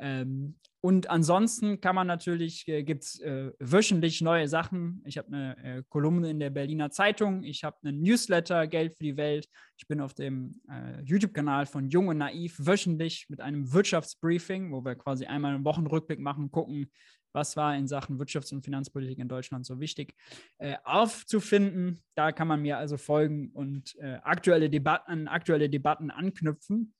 Ähm, 0.00 0.56
und 0.82 1.10
ansonsten 1.10 1.80
kann 1.82 1.94
man 1.94 2.06
natürlich, 2.06 2.66
äh, 2.66 2.82
gibt 2.82 3.04
es 3.04 3.20
äh, 3.20 3.52
wöchentlich 3.58 4.22
neue 4.22 4.48
Sachen. 4.48 5.02
Ich 5.04 5.18
habe 5.18 5.28
eine 5.28 5.56
äh, 5.62 5.82
Kolumne 5.90 6.30
in 6.30 6.40
der 6.40 6.48
Berliner 6.48 6.90
Zeitung, 6.90 7.42
ich 7.42 7.64
habe 7.64 7.76
einen 7.82 8.00
Newsletter, 8.00 8.66
Geld 8.66 8.94
für 8.96 9.04
die 9.04 9.18
Welt. 9.18 9.46
Ich 9.76 9.86
bin 9.86 10.00
auf 10.00 10.14
dem 10.14 10.62
äh, 10.70 11.02
YouTube-Kanal 11.02 11.66
von 11.66 11.88
Jung 11.90 12.08
und 12.08 12.18
Naiv 12.18 12.56
wöchentlich 12.58 13.26
mit 13.28 13.42
einem 13.42 13.72
Wirtschaftsbriefing, 13.72 14.72
wo 14.72 14.82
wir 14.82 14.94
quasi 14.94 15.26
einmal 15.26 15.54
einen 15.54 15.64
Wochenrückblick 15.66 16.18
machen, 16.18 16.50
gucken, 16.50 16.90
was 17.32 17.56
war 17.56 17.76
in 17.76 17.86
Sachen 17.86 18.18
Wirtschafts- 18.18 18.52
und 18.52 18.64
Finanzpolitik 18.64 19.18
in 19.18 19.28
Deutschland 19.28 19.66
so 19.66 19.80
wichtig, 19.80 20.14
äh, 20.58 20.76
aufzufinden. 20.84 22.00
Da 22.14 22.32
kann 22.32 22.48
man 22.48 22.62
mir 22.62 22.78
also 22.78 22.96
folgen 22.96 23.50
und 23.50 23.96
äh, 23.98 24.18
aktuelle 24.22 24.70
Debatten, 24.70 25.28
aktuelle 25.28 25.68
Debatten 25.68 26.10
anknüpfen. 26.10 26.94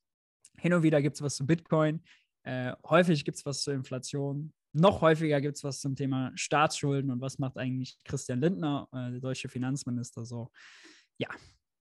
Hin 0.59 0.75
und 0.75 0.83
wieder 0.83 1.01
gibt 1.01 1.17
es 1.17 1.23
was 1.23 1.37
zu 1.37 1.47
Bitcoin. 1.47 2.03
Äh, 2.43 2.73
häufig 2.85 3.25
gibt 3.25 3.39
es 3.39 3.47
was 3.47 3.63
zur 3.63 3.75
Inflation. 3.75 4.53
Noch 4.73 5.01
häufiger 5.01 5.41
gibt 5.41 5.57
es 5.57 5.65
was 5.65 5.81
zum 5.81 5.97
Thema 5.97 6.31
Staatsschulden 6.35 7.11
und 7.11 7.21
was 7.21 7.39
macht 7.39 7.57
eigentlich 7.57 7.99
Christian 8.05 8.41
Lindner, 8.41 8.89
äh, 8.93 9.11
der 9.11 9.21
deutsche 9.21 9.49
Finanzminister, 9.49 10.25
so. 10.25 10.51
Ja, 11.19 11.29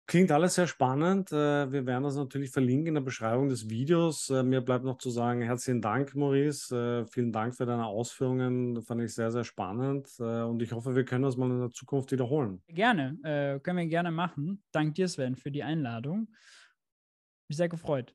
Klingt 0.06 0.32
alles 0.32 0.56
sehr 0.56 0.66
spannend. 0.66 1.32
Äh, 1.32 1.72
wir 1.72 1.86
werden 1.86 2.02
das 2.02 2.16
natürlich 2.16 2.50
verlinken 2.50 2.88
in 2.88 2.94
der 2.94 3.00
Beschreibung 3.02 3.48
des 3.48 3.70
Videos. 3.70 4.28
Äh, 4.30 4.42
mir 4.42 4.60
bleibt 4.60 4.84
noch 4.84 4.98
zu 4.98 5.10
sagen, 5.10 5.40
herzlichen 5.40 5.80
Dank, 5.80 6.14
Maurice. 6.14 7.06
Vielen 7.10 7.32
Dank 7.32 7.54
für 7.54 7.64
deine 7.64 7.86
Ausführungen. 7.86 8.74
Das 8.74 8.84
fand 8.84 9.00
ich 9.00 9.14
sehr, 9.14 9.30
sehr 9.30 9.44
spannend. 9.44 10.08
Und 10.18 10.60
ich 10.60 10.72
hoffe, 10.72 10.94
wir 10.94 11.04
können 11.04 11.22
das 11.22 11.36
mal 11.36 11.50
in 11.50 11.60
der 11.60 11.70
Zukunft 11.70 12.12
wiederholen. 12.12 12.62
Gerne, 12.68 13.60
können 13.62 13.78
wir 13.78 13.86
gerne 13.86 14.10
machen. 14.10 14.62
Dank 14.72 14.96
dir, 14.96 15.08
Sven, 15.08 15.36
für 15.36 15.50
die 15.50 15.62
Einladung. 15.62 16.28
Mich 17.48 17.56
sehr 17.56 17.68
gefreut. 17.68 18.14